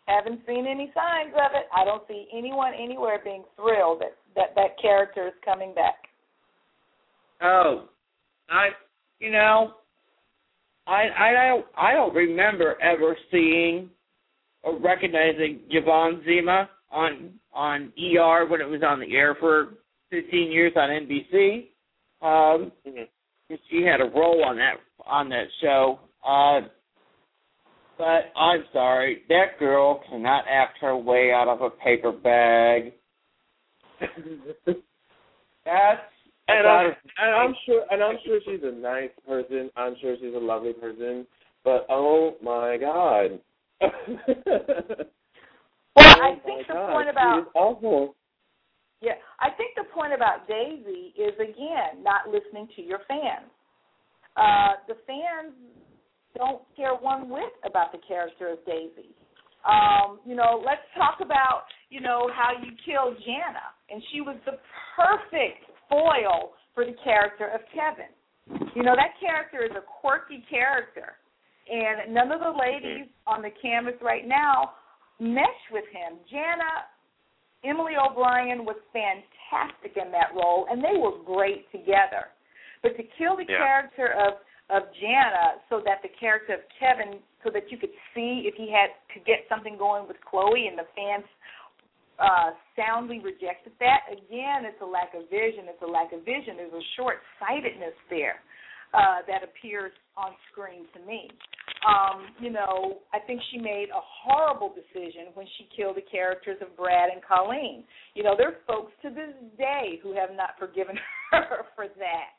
Haven't 0.07 0.41
seen 0.47 0.65
any 0.67 0.91
signs 0.93 1.33
of 1.33 1.51
it. 1.53 1.67
I 1.75 1.85
don't 1.85 2.03
see 2.07 2.27
anyone 2.35 2.73
anywhere 2.73 3.19
being 3.23 3.43
thrilled 3.55 4.01
that 4.01 4.17
that 4.35 4.55
that 4.55 4.81
character 4.81 5.27
is 5.27 5.33
coming 5.43 5.73
back. 5.73 5.95
Oh, 7.41 7.85
I, 8.49 8.69
you 9.19 9.31
know, 9.31 9.73
I 10.87 11.07
I 11.17 11.47
don't 11.47 11.65
I 11.77 11.93
don't 11.93 12.13
remember 12.13 12.81
ever 12.81 13.15
seeing 13.31 13.89
or 14.63 14.79
recognizing 14.79 15.61
Yvonne 15.69 16.21
Zima 16.25 16.69
on 16.91 17.31
on 17.53 17.93
ER 17.97 18.45
when 18.47 18.61
it 18.61 18.67
was 18.67 18.81
on 18.85 18.99
the 18.99 19.15
air 19.15 19.35
for 19.39 19.73
15 20.09 20.51
years 20.51 20.73
on 20.75 20.89
NBC. 20.89 21.67
Um, 22.21 22.71
she 23.69 23.83
had 23.83 24.01
a 24.01 24.05
role 24.05 24.43
on 24.45 24.57
that 24.57 24.75
on 25.05 25.29
that 25.29 25.45
show. 25.61 25.99
Uh, 26.25 26.61
but 28.01 28.33
I'm 28.35 28.63
sorry, 28.73 29.21
that 29.29 29.59
girl 29.59 30.01
cannot 30.09 30.45
act 30.49 30.79
her 30.81 30.97
way 30.97 31.31
out 31.31 31.47
of 31.47 31.61
a 31.61 31.69
paper 31.69 32.11
bag. 32.11 32.93
That's 35.65 36.01
And 36.47 36.67
I'm, 36.67 36.93
and 37.19 37.35
I'm 37.35 37.53
sure, 37.63 37.85
and 37.91 38.01
I'm 38.01 38.15
sure 38.25 38.39
she's 38.43 38.63
a 38.63 38.71
nice 38.71 39.11
person. 39.27 39.69
I'm 39.75 39.95
sure 40.01 40.15
she's 40.19 40.33
a 40.33 40.39
lovely 40.39 40.73
person. 40.73 41.27
But 41.63 41.85
oh 41.89 42.37
my 42.41 42.77
god! 42.81 43.39
Well, 43.79 43.91
oh 45.95 46.01
I 46.01 46.39
think 46.43 46.67
the 46.67 46.73
god, 46.73 46.93
point 46.93 47.05
she 47.05 47.11
about 47.11 47.39
is 47.41 47.45
awful. 47.53 48.15
yeah, 48.99 49.13
I 49.39 49.51
think 49.51 49.75
the 49.75 49.83
point 49.93 50.13
about 50.13 50.47
Daisy 50.47 51.13
is 51.21 51.35
again 51.35 52.01
not 52.01 52.25
listening 52.25 52.67
to 52.77 52.81
your 52.81 53.01
fans. 53.07 53.51
Uh, 54.35 54.73
the 54.87 54.95
fans 55.05 55.53
don't 56.35 56.61
care 56.75 56.93
one 56.95 57.29
whit 57.29 57.53
about 57.65 57.91
the 57.91 57.99
character 58.07 58.49
of 58.49 58.59
Daisy. 58.65 59.09
Um, 59.67 60.19
you 60.25 60.35
know, 60.35 60.61
let's 60.65 60.81
talk 60.97 61.19
about 61.21 61.69
you 61.89 62.01
know 62.01 62.29
how 62.33 62.51
you 62.57 62.71
killed 62.85 63.17
Jana, 63.25 63.69
and 63.89 64.01
she 64.11 64.21
was 64.21 64.37
the 64.45 64.57
perfect 64.95 65.65
foil 65.89 66.53
for 66.73 66.85
the 66.85 66.95
character 67.03 67.47
of 67.53 67.61
Kevin. 67.73 68.09
You 68.75 68.83
know, 68.83 68.95
that 68.95 69.19
character 69.19 69.63
is 69.63 69.71
a 69.71 69.83
quirky 70.01 70.43
character, 70.49 71.13
and 71.69 72.13
none 72.13 72.31
of 72.31 72.39
the 72.39 72.55
ladies 72.57 73.07
on 73.27 73.41
the 73.41 73.51
canvas 73.61 73.95
right 74.01 74.27
now 74.27 74.71
mesh 75.19 75.61
with 75.71 75.85
him. 75.93 76.17
Jana, 76.29 76.89
Emily 77.63 77.93
O'Brien 77.93 78.65
was 78.65 78.77
fantastic 78.91 79.93
in 79.95 80.11
that 80.11 80.33
role, 80.33 80.65
and 80.71 80.81
they 80.83 80.97
were 80.97 81.21
great 81.23 81.69
together. 81.71 82.33
But 82.81 82.97
to 82.97 83.03
kill 83.17 83.37
the 83.37 83.45
Yeah. 83.45 83.57
character 83.59 84.07
of 84.13 84.39
of 84.69 84.83
Jana 84.99 85.63
so 85.67 85.81
that 85.83 85.99
the 86.03 86.11
character 86.19 86.53
of 86.55 86.63
Kevin, 86.77 87.19
so 87.43 87.49
that 87.51 87.71
you 87.71 87.77
could 87.77 87.93
see 88.13 88.45
if 88.45 88.55
he 88.55 88.71
had 88.71 88.93
could 89.11 89.25
get 89.25 89.47
something 89.49 89.77
going 89.77 90.07
with 90.07 90.17
Chloe, 90.23 90.67
and 90.67 90.77
the 90.77 90.87
fans 90.95 91.25
uh, 92.21 92.53
soundly 92.77 93.19
rejected 93.19 93.73
that. 93.81 94.05
Again, 94.11 94.69
it's 94.69 94.79
a 94.81 94.85
lack 94.85 95.17
of 95.17 95.25
vision. 95.33 95.65
It's 95.65 95.81
a 95.81 95.89
lack 95.89 96.13
of 96.13 96.21
vision. 96.21 96.55
There's 96.55 96.75
a 96.75 96.87
short 96.95 97.17
sightedness 97.41 97.97
there 98.13 98.39
uh, 98.93 99.25
that 99.27 99.41
appears 99.41 99.91
on 100.15 100.37
screen 100.51 100.85
to 100.93 100.99
me. 101.03 101.27
Um, 101.81 102.29
you 102.37 102.53
know, 102.53 103.01
I 103.09 103.17
think 103.25 103.41
she 103.49 103.57
made 103.57 103.89
a 103.89 104.03
horrible 104.21 104.69
decision 104.69 105.33
when 105.33 105.47
she 105.57 105.65
killed 105.73 105.97
the 105.97 106.05
characters 106.05 106.61
of 106.61 106.77
Brad 106.77 107.09
and 107.09 107.25
Colleen. 107.25 107.83
You 108.13 108.21
know, 108.21 108.35
there's 108.37 108.59
folks 108.67 108.93
to 109.01 109.09
this 109.09 109.33
day 109.57 109.97
who 110.03 110.13
have 110.13 110.29
not 110.37 110.53
forgiven 110.59 110.93
her 111.31 111.65
for 111.75 111.87
that 111.97 112.37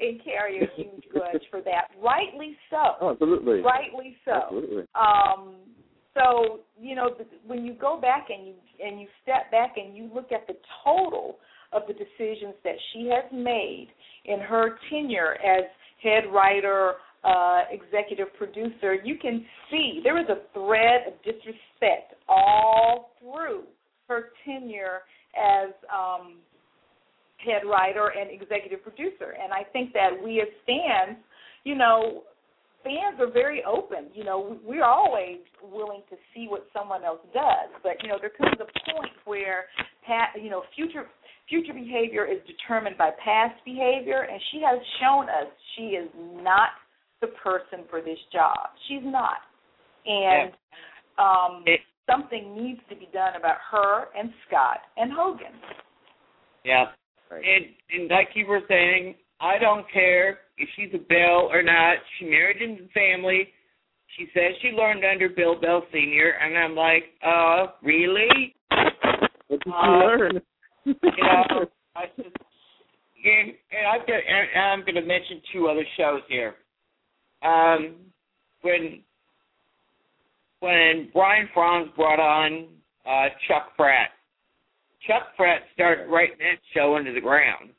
and 0.00 0.22
carry 0.22 0.58
a 0.62 0.66
huge 0.76 1.04
grudge 1.10 1.42
for 1.50 1.60
that. 1.62 1.88
Rightly 2.02 2.56
so. 2.70 2.96
Oh, 3.00 3.10
absolutely. 3.10 3.60
Rightly 3.60 4.16
so. 4.24 4.32
Absolutely. 4.32 4.84
Um, 4.94 5.56
so 6.14 6.60
you 6.80 6.94
know 6.94 7.10
when 7.46 7.64
you 7.64 7.74
go 7.74 8.00
back 8.00 8.28
and 8.30 8.46
you 8.46 8.54
and 8.84 9.00
you 9.00 9.06
step 9.22 9.50
back 9.50 9.74
and 9.76 9.96
you 9.96 10.10
look 10.14 10.32
at 10.32 10.46
the 10.46 10.54
total 10.84 11.38
of 11.72 11.82
the 11.88 11.92
decisions 11.92 12.54
that 12.64 12.76
she 12.92 13.10
has 13.12 13.24
made 13.32 13.88
in 14.24 14.40
her 14.40 14.78
tenure 14.90 15.34
as 15.34 15.64
head 16.02 16.24
writer, 16.32 16.94
uh, 17.24 17.62
executive 17.70 18.28
producer, 18.38 18.94
you 18.94 19.16
can 19.20 19.44
see 19.70 20.00
there 20.04 20.18
is 20.18 20.28
a 20.28 20.42
thread 20.52 21.08
of 21.08 21.14
disrespect 21.24 22.14
all 22.28 23.12
through 23.18 23.64
her 24.08 24.30
tenure 24.44 25.00
as 25.36 25.70
um, 25.92 26.36
head 27.46 27.62
writer 27.64 28.10
and 28.18 28.30
executive 28.30 28.82
producer. 28.82 29.38
And 29.40 29.52
I 29.52 29.62
think 29.72 29.92
that 29.92 30.10
we 30.22 30.40
as 30.40 30.48
fans, 30.66 31.16
you 31.64 31.76
know, 31.76 32.24
fans 32.86 33.18
are 33.20 33.30
very 33.30 33.62
open. 33.64 34.06
You 34.14 34.24
know, 34.24 34.58
we're 34.64 34.84
always 34.84 35.38
willing 35.62 36.02
to 36.10 36.16
see 36.34 36.46
what 36.48 36.66
someone 36.72 37.04
else 37.04 37.20
does, 37.34 37.70
but 37.82 38.02
you 38.02 38.08
know, 38.08 38.18
there 38.20 38.30
comes 38.30 38.56
a 38.60 38.90
point 38.92 39.12
where, 39.24 39.66
you 40.40 40.50
know, 40.50 40.62
future 40.74 41.06
future 41.48 41.72
behavior 41.72 42.24
is 42.24 42.38
determined 42.46 42.96
by 42.98 43.10
past 43.24 43.54
behavior, 43.64 44.26
and 44.30 44.40
she 44.50 44.60
has 44.64 44.80
shown 45.00 45.24
us 45.24 45.46
she 45.76 45.94
is 45.94 46.08
not 46.42 46.70
the 47.20 47.28
person 47.42 47.86
for 47.90 48.00
this 48.00 48.18
job. 48.32 48.70
She's 48.88 49.04
not, 49.04 49.38
and 50.06 50.52
um, 51.18 51.62
it, 51.66 51.80
something 52.08 52.54
needs 52.54 52.80
to 52.88 52.96
be 52.96 53.08
done 53.12 53.36
about 53.36 53.58
her 53.70 54.06
and 54.18 54.30
Scott 54.46 54.78
and 54.96 55.10
Hogan. 55.12 55.54
Yeah, 56.64 56.86
right. 57.30 57.42
and 57.44 57.66
and 57.92 58.10
like 58.10 58.28
you 58.34 58.46
were 58.46 58.62
saying, 58.68 59.14
I 59.40 59.58
don't 59.58 59.90
care 59.92 60.38
if 60.58 60.68
she's 60.76 60.90
a 60.94 60.98
Bell 60.98 61.48
or 61.52 61.62
not. 61.62 61.96
She 62.18 62.26
married 62.26 62.62
into 62.62 62.84
the 62.84 62.88
family. 62.90 63.48
She 64.16 64.26
says 64.32 64.52
she 64.62 64.68
learned 64.68 65.04
under 65.04 65.28
Bill 65.28 65.60
Bell 65.60 65.82
Senior, 65.92 66.32
and 66.42 66.56
I'm 66.56 66.74
like, 66.74 67.04
uh, 67.24 67.72
really? 67.82 68.54
What 69.48 69.62
did 69.64 69.72
uh, 69.72 69.86
learn? 69.88 70.40
you 70.84 70.94
know, 70.94 71.66
I 71.96 72.06
just, 72.16 72.28
and, 73.24 73.52
and 73.72 73.86
I've 73.92 74.06
got, 74.06 74.14
and 74.14 74.62
I'm 74.62 74.80
going 74.80 74.94
to 74.94 75.02
mention 75.02 75.42
two 75.52 75.66
other 75.66 75.84
shows 75.96 76.22
here. 76.28 76.54
Um, 77.42 77.96
when 78.62 79.02
when 80.60 81.10
Brian 81.12 81.48
Frons 81.54 81.94
brought 81.94 82.20
on 82.20 82.68
uh, 83.06 83.28
Chuck 83.46 83.76
Pratt, 83.76 84.10
Chuck 85.06 85.36
Pratt 85.36 85.62
started 85.74 86.08
writing 86.08 86.36
that 86.38 86.58
show 86.74 86.96
into 86.96 87.12
the 87.12 87.20
ground 87.20 87.70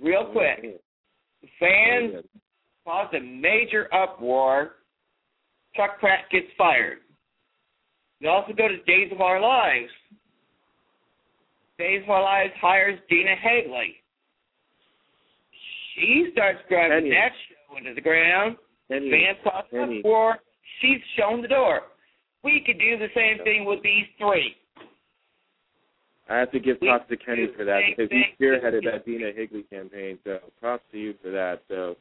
real 0.00 0.26
quick. 0.32 0.80
Fans 1.58 2.24
caused 2.84 3.14
a 3.14 3.20
major 3.20 3.88
uproar. 3.94 4.72
Chuck 5.76 5.98
Pratt 6.00 6.24
gets 6.30 6.46
fired. 6.58 6.98
We 8.20 8.28
also 8.28 8.52
go 8.52 8.68
to 8.68 8.76
Days 8.84 9.10
of 9.12 9.20
Our 9.20 9.40
Lives. 9.40 9.90
Days 11.78 12.02
of 12.04 12.10
Our 12.10 12.22
Lives 12.22 12.52
hires 12.60 12.98
Dena 13.08 13.34
Higley. 13.40 13.96
She 15.94 16.28
starts 16.32 16.58
driving 16.68 17.10
that 17.10 17.30
show 17.48 17.76
into 17.76 17.94
the 17.94 18.00
ground. 18.00 18.56
Fans 18.88 19.38
cause 19.44 19.64
an 19.72 19.98
uproar. 19.98 20.36
She's 20.80 21.00
shown 21.18 21.42
the 21.42 21.48
door. 21.48 21.82
We 22.44 22.62
could 22.66 22.78
do 22.78 22.98
the 22.98 23.08
same 23.14 23.42
thing 23.44 23.64
with 23.64 23.82
these 23.82 24.06
three. 24.18 24.56
I 26.32 26.38
have 26.38 26.50
to 26.52 26.60
give 26.60 26.80
props 26.80 27.04
to 27.10 27.16
Kenny 27.18 27.46
for 27.54 27.66
that 27.66 27.80
because 27.90 28.10
he 28.10 28.24
spearheaded 28.40 28.84
that 28.90 29.04
Dena 29.04 29.32
Higley 29.36 29.64
campaign. 29.64 30.18
So 30.24 30.38
props 30.60 30.82
to 30.92 30.98
you 30.98 31.14
for 31.22 31.30
that. 31.30 31.60
So 31.68 31.96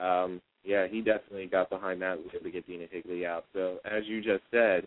um, 0.00 0.40
yeah, 0.62 0.86
he 0.86 1.00
definitely 1.00 1.46
got 1.46 1.70
behind 1.70 2.00
that 2.02 2.18
to 2.40 2.50
get 2.50 2.68
Dena 2.68 2.86
Higley 2.88 3.26
out. 3.26 3.46
So 3.52 3.78
as 3.84 4.04
you 4.06 4.22
just 4.22 4.44
said, 4.52 4.86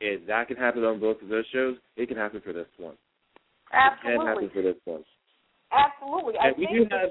if 0.00 0.26
that 0.26 0.48
can 0.48 0.56
happen 0.56 0.84
on 0.84 1.00
both 1.00 1.20
of 1.20 1.28
those 1.28 1.44
shows, 1.52 1.76
it 1.98 2.08
can 2.08 2.16
happen 2.16 2.40
for 2.42 2.54
this 2.54 2.66
one. 2.78 2.94
Absolutely. 3.74 4.14
It 4.14 4.18
can 4.18 4.26
happen 4.26 4.50
for 4.54 4.62
this 4.62 4.80
one. 4.86 5.04
Absolutely. 5.70 6.34
And 6.40 6.54
I 6.54 6.58
we 6.58 6.66
do 6.66 6.86
have 6.90 7.10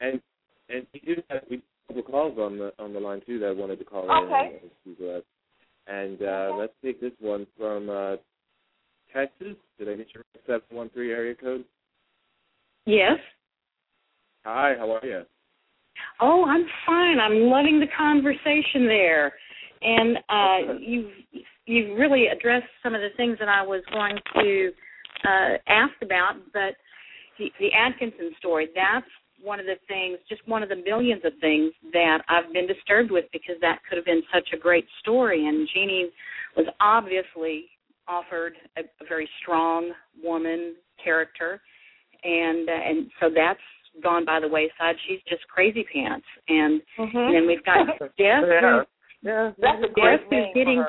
and 0.00 0.20
and 0.68 0.86
we 0.94 1.00
do 1.00 1.22
have 1.28 1.42
we 1.50 1.60
have 1.92 2.04
calls 2.04 2.38
on 2.38 2.58
the 2.58 2.72
on 2.78 2.92
the 2.92 3.00
line 3.00 3.20
too 3.26 3.40
that 3.40 3.56
wanted 3.56 3.80
to 3.80 3.84
call 3.84 4.08
okay. 4.08 4.60
in. 4.86 4.96
And, 5.08 5.22
and 5.88 6.22
uh, 6.22 6.24
okay. 6.24 6.60
let's 6.60 6.72
take 6.84 7.00
this 7.00 7.12
one 7.18 7.48
from 7.58 7.90
uh, 7.90 8.16
Texas. 9.12 9.56
Did 9.78 9.88
I 9.88 9.94
get 9.96 10.08
your 10.14 10.24
713 10.46 11.10
area 11.10 11.34
code? 11.34 11.64
Yes. 12.86 13.18
Hi, 14.44 14.74
how 14.78 14.90
are 14.90 15.06
you? 15.06 15.22
Oh, 16.20 16.44
I'm 16.46 16.64
fine. 16.86 17.18
I'm 17.20 17.50
loving 17.50 17.80
the 17.80 17.86
conversation 17.96 18.86
there. 18.86 19.32
And 19.82 20.16
uh, 20.28 20.74
you've 20.80 21.10
you've 21.66 21.98
really 21.98 22.26
addressed 22.26 22.66
some 22.82 22.94
of 22.94 23.00
the 23.00 23.10
things 23.16 23.36
that 23.38 23.48
I 23.48 23.62
was 23.62 23.82
going 23.92 24.16
to 24.34 24.72
uh, 25.24 25.58
ask 25.68 25.94
about, 26.02 26.34
but 26.52 26.74
the, 27.38 27.50
the 27.60 27.68
Atkinson 27.72 28.32
story, 28.38 28.68
that's 28.74 29.06
one 29.42 29.60
of 29.60 29.66
the 29.66 29.76
things, 29.88 30.18
just 30.28 30.46
one 30.46 30.62
of 30.62 30.68
the 30.68 30.76
millions 30.76 31.22
of 31.24 31.32
things 31.40 31.72
that 31.92 32.18
I've 32.28 32.52
been 32.52 32.66
disturbed 32.66 33.10
with 33.10 33.24
because 33.32 33.56
that 33.60 33.78
could 33.88 33.96
have 33.96 34.04
been 34.04 34.22
such 34.32 34.48
a 34.54 34.56
great 34.56 34.86
story. 35.00 35.46
And 35.46 35.68
Genie 35.74 36.10
was 36.56 36.66
obviously 36.80 37.66
offered 38.12 38.54
a, 38.76 38.82
a 38.82 39.08
very 39.08 39.28
strong 39.40 39.92
woman 40.22 40.74
character, 41.02 41.60
and 42.22 42.68
uh, 42.68 42.72
and 42.72 43.10
so 43.20 43.30
that's 43.34 43.60
gone 44.02 44.24
by 44.24 44.40
the 44.40 44.48
wayside. 44.48 44.96
She's 45.08 45.20
just 45.28 45.46
crazy 45.48 45.84
pants, 45.92 46.26
and, 46.48 46.80
mm-hmm. 46.98 47.16
and 47.16 47.34
then 47.34 47.46
we've 47.46 47.64
got 47.64 47.86
Jess. 48.18 48.42
yeah. 48.48 48.82
yeah, 49.22 49.50
that's 49.58 49.84
a 49.84 49.92
great 49.92 50.20
Jess 50.20 50.32
is 50.32 50.46
getting, 50.54 50.84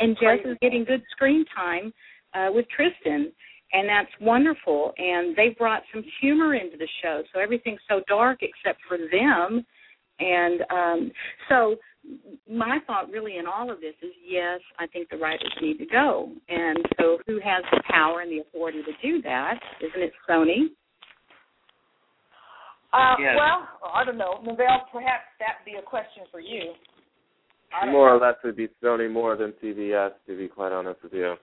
and 0.00 0.16
Jess 0.20 0.38
is 0.44 0.56
getting 0.60 0.84
good 0.84 1.02
screen 1.10 1.44
time 1.54 1.92
uh, 2.34 2.48
with 2.52 2.66
Tristan, 2.74 3.32
and 3.72 3.88
that's 3.88 4.10
wonderful. 4.20 4.92
And 4.98 5.36
they 5.36 5.54
brought 5.58 5.82
some 5.92 6.04
humor 6.20 6.54
into 6.54 6.76
the 6.76 6.88
show, 7.02 7.22
so 7.32 7.40
everything's 7.40 7.80
so 7.88 8.00
dark 8.08 8.40
except 8.42 8.80
for 8.88 8.98
them. 8.98 9.64
And 10.18 10.62
um, 10.70 11.12
so 11.50 11.76
my 12.50 12.78
thought 12.86 13.10
really 13.10 13.38
in 13.38 13.46
all 13.46 13.70
of 13.70 13.80
this 13.80 13.94
is 14.02 14.12
yes, 14.26 14.60
I 14.78 14.86
think 14.86 15.08
the 15.10 15.16
writers 15.16 15.52
need 15.60 15.78
to 15.78 15.86
go. 15.86 16.32
And 16.48 16.78
so 16.98 17.18
who 17.26 17.40
has 17.42 17.64
the 17.70 17.82
power 17.88 18.20
and 18.20 18.30
the 18.30 18.40
authority 18.40 18.82
to 18.82 18.92
do 19.02 19.22
that? 19.22 19.58
Isn't 19.80 20.02
it 20.02 20.12
Sony? 20.28 20.70
Uh, 22.92 23.16
yes. 23.20 23.36
Well, 23.36 23.68
I 23.94 24.04
don't 24.04 24.18
know. 24.18 24.40
Novell, 24.44 24.88
perhaps 24.92 25.24
that'd 25.38 25.64
be 25.64 25.74
a 25.78 25.82
question 25.82 26.24
for 26.30 26.40
you. 26.40 26.72
More 27.90 28.14
or 28.14 28.20
less, 28.20 28.36
it'd 28.42 28.56
be 28.56 28.68
Sony 28.82 29.12
more 29.12 29.36
than 29.36 29.52
CBS, 29.62 30.12
to 30.26 30.38
be 30.38 30.48
quite 30.48 30.72
honest 30.72 31.02
with 31.02 31.12
you. 31.12 31.34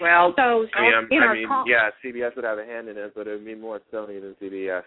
Well, 0.00 0.32
so, 0.36 0.66
I 0.74 0.82
mean, 0.82 1.08
you 1.10 1.20
I 1.20 1.34
mean 1.34 1.48
yeah, 1.66 1.90
CBS 2.04 2.36
would 2.36 2.44
have 2.44 2.58
a 2.58 2.64
hand 2.64 2.88
in 2.88 2.96
it, 2.96 3.12
but 3.14 3.26
it 3.26 3.32
would 3.32 3.44
be 3.44 3.54
more 3.54 3.80
Sony 3.92 4.20
than 4.20 4.36
CBS. 4.40 4.82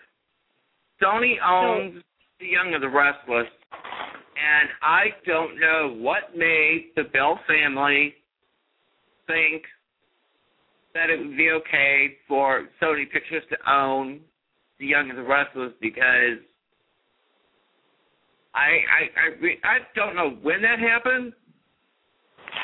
Sony 1.02 1.36
owns 1.44 1.96
so, 1.96 2.02
The 2.40 2.46
Young 2.46 2.74
and 2.74 2.82
the 2.82 2.88
Restless, 2.88 3.52
and 4.36 4.70
I 4.82 5.06
don't 5.26 5.60
know 5.60 5.96
what 5.98 6.36
made 6.36 6.92
the 6.96 7.04
Bell 7.04 7.40
family 7.48 8.14
think 9.28 9.64
that 10.94 11.10
it 11.10 11.20
would 11.20 11.38
be 11.38 11.50
okay 11.52 12.18
for 12.28 12.68
Sony 12.82 13.10
Pictures 13.12 13.44
to 13.50 13.72
own 13.72 14.20
The 14.80 14.86
Young 14.86 15.10
and 15.10 15.18
the 15.18 15.24
Restless 15.24 15.74
because 15.82 16.40
I 18.54 18.60
I 18.60 19.02
I, 19.18 19.76
I 19.76 19.78
don't 19.96 20.16
know 20.16 20.38
when 20.42 20.62
that 20.62 20.80
happened, 20.80 21.34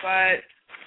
but 0.03 0.43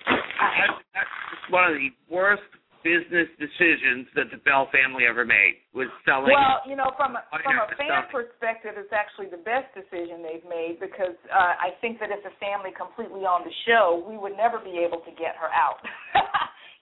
that's, 0.07 0.79
that's 0.95 1.53
one 1.53 1.65
of 1.65 1.75
the 1.75 1.89
worst 2.11 2.43
business 2.83 3.31
decisions 3.39 4.11
that 4.15 4.31
the 4.31 4.39
Bell 4.43 4.67
family 4.71 5.07
ever 5.09 5.25
made 5.25 5.63
was 5.75 5.91
selling. 6.07 6.35
Well, 6.35 6.63
you 6.67 6.77
know, 6.79 6.95
from 6.99 7.19
a, 7.19 7.23
from 7.31 7.59
a 7.59 7.67
fan 7.79 8.07
perspective, 8.11 8.79
it's 8.79 8.93
actually 8.93 9.31
the 9.31 9.41
best 9.43 9.71
decision 9.75 10.23
they've 10.23 10.47
made 10.47 10.79
because 10.83 11.17
uh, 11.31 11.59
I 11.59 11.75
think 11.81 12.03
that 12.03 12.11
if 12.11 12.21
the 12.27 12.35
family 12.43 12.75
completely 12.75 13.27
owned 13.27 13.47
the 13.47 13.57
show, 13.65 14.03
we 14.05 14.19
would 14.19 14.37
never 14.37 14.59
be 14.59 14.83
able 14.83 15.01
to 15.07 15.13
get 15.15 15.39
her 15.39 15.51
out. 15.51 15.81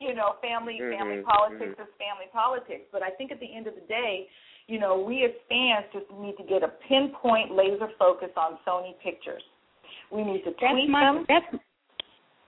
you 0.05 0.17
know, 0.17 0.41
family 0.41 0.81
mm-hmm, 0.81 0.97
family 0.97 1.21
politics 1.23 1.77
mm-hmm. 1.77 1.89
is 1.89 2.01
family 2.01 2.29
politics. 2.33 2.89
But 2.89 3.05
I 3.05 3.13
think 3.15 3.31
at 3.31 3.39
the 3.39 3.49
end 3.49 3.69
of 3.69 3.77
the 3.77 3.85
day, 3.85 4.27
you 4.67 4.81
know, 4.81 4.97
we 4.97 5.25
as 5.29 5.37
fans 5.49 5.85
just 5.93 6.09
need 6.17 6.41
to 6.41 6.47
get 6.49 6.65
a 6.65 6.73
pinpoint 6.89 7.53
laser 7.53 7.93
focus 8.01 8.33
on 8.37 8.57
Sony 8.67 8.97
Pictures. 9.05 9.45
We 10.11 10.25
need 10.25 10.43
to 10.49 10.57
tweet 10.57 10.89
that's 10.89 10.91
my, 10.91 11.05
them. 11.05 11.27
That's 11.29 11.51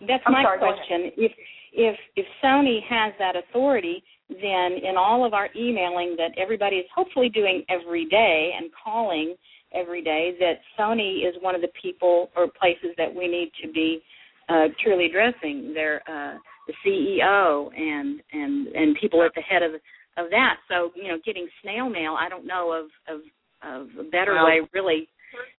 that's 0.07 0.23
I'm 0.27 0.33
my 0.33 0.43
sorry, 0.43 0.59
question. 0.59 1.13
If 1.17 1.33
if 1.73 1.97
if 2.17 2.27
Sony 2.43 2.81
has 2.89 3.13
that 3.19 3.35
authority, 3.37 4.03
then 4.29 4.79
in 4.83 4.97
all 4.97 5.25
of 5.25 5.35
our 5.35 5.49
emailing 5.57 6.17
that 6.17 6.33
everybody 6.37 6.77
is 6.77 6.87
hopefully 6.95 7.29
doing 7.29 7.65
every 7.69 8.07
day 8.07 8.53
and 8.57 8.71
calling 8.85 9.35
every 9.75 10.03
day, 10.03 10.35
that 10.39 10.61
Sony 10.79 11.27
is 11.27 11.35
one 11.41 11.55
of 11.55 11.61
the 11.61 11.71
people 11.81 12.31
or 12.37 12.47
places 12.49 12.91
that 12.99 13.13
we 13.13 13.27
need 13.27 13.51
to 13.63 13.73
be 13.73 14.03
uh, 14.49 14.69
truly 14.83 15.07
addressing. 15.07 15.73
They're 15.75 16.03
uh, 16.09 16.39
the 16.67 16.75
CEO 16.85 17.69
and 17.77 18.21
and 18.33 18.69
and 18.69 18.97
people 19.01 19.23
at 19.23 19.33
the 19.35 19.43
head 19.43 19.63
of 19.63 19.73
of 20.17 20.31
that. 20.31 20.57
So 20.69 20.91
you 20.95 21.09
know, 21.09 21.19
getting 21.25 21.49
snail 21.63 21.89
mail, 21.89 22.17
I 22.19 22.29
don't 22.29 22.47
know 22.47 22.73
of 22.73 23.15
of, 23.15 23.21
of 23.63 23.89
a 23.99 24.11
better 24.11 24.35
well, 24.35 24.47
way 24.47 24.61
really. 24.73 25.09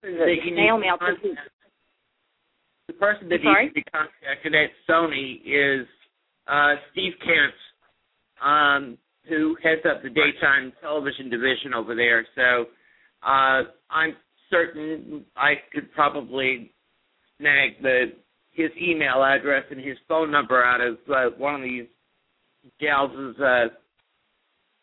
The 0.04 0.36
snail 0.52 0.78
mail. 0.78 0.98
The 2.88 2.94
person 2.94 3.30
that 3.30 3.40
needs 3.44 3.70
to 3.70 3.74
be 3.74 3.84
contacted 3.84 4.54
at 4.56 4.70
Sony 4.90 5.40
is 5.46 5.88
uh, 6.48 6.76
Steve 6.92 7.14
Kent, 7.24 7.54
um, 8.44 8.98
who 9.30 9.56
heads 9.64 9.82
up 9.90 10.04
the 10.04 10.10
daytime 10.10 10.74
television 10.82 11.30
division 11.30 11.74
over 11.74 11.96
there. 11.96 12.26
So 12.36 12.66
uh, 13.26 13.64
I'm 13.90 14.16
certain 14.50 15.24
I 15.38 15.54
could 15.72 15.92
probably 15.94 16.72
snag 17.38 17.82
the 17.82 18.12
his 18.52 18.70
email 18.80 19.24
address 19.24 19.64
and 19.72 19.80
his 19.80 19.98
phone 20.08 20.30
number 20.30 20.64
out 20.64 20.80
of 20.80 20.98
uh, 21.10 21.36
one 21.38 21.56
of 21.56 21.62
these 21.62 21.88
gals' 22.80 23.36
uh, 23.40 23.68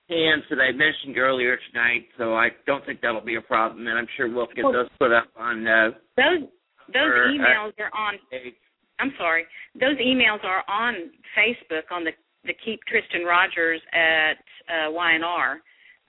hands 0.08 0.42
that 0.50 0.58
I 0.58 0.72
mentioned 0.72 1.16
earlier 1.16 1.56
tonight. 1.70 2.06
So 2.18 2.34
I 2.34 2.48
don't 2.66 2.84
think 2.84 3.00
that'll 3.00 3.20
be 3.20 3.36
a 3.36 3.40
problem, 3.40 3.86
and 3.86 3.96
I'm 3.96 4.08
sure 4.16 4.28
we'll 4.28 4.46
get 4.46 4.64
those 4.64 4.88
put 4.98 5.12
up 5.12 5.28
on. 5.38 5.66
Uh, 5.66 5.90
those 6.16 6.48
those 6.92 7.12
or, 7.14 7.28
emails 7.30 7.72
are 7.78 7.90
on. 7.96 8.14
I'm 8.98 9.12
sorry. 9.18 9.46
Those 9.78 9.96
emails 9.96 10.44
are 10.44 10.62
on 10.68 11.10
Facebook 11.36 11.90
on 11.90 12.04
the 12.04 12.12
the 12.44 12.54
Keep 12.64 12.80
Tristan 12.88 13.24
Rogers 13.24 13.80
at 13.92 14.40
uh, 14.68 14.90
Y&R. 14.90 15.60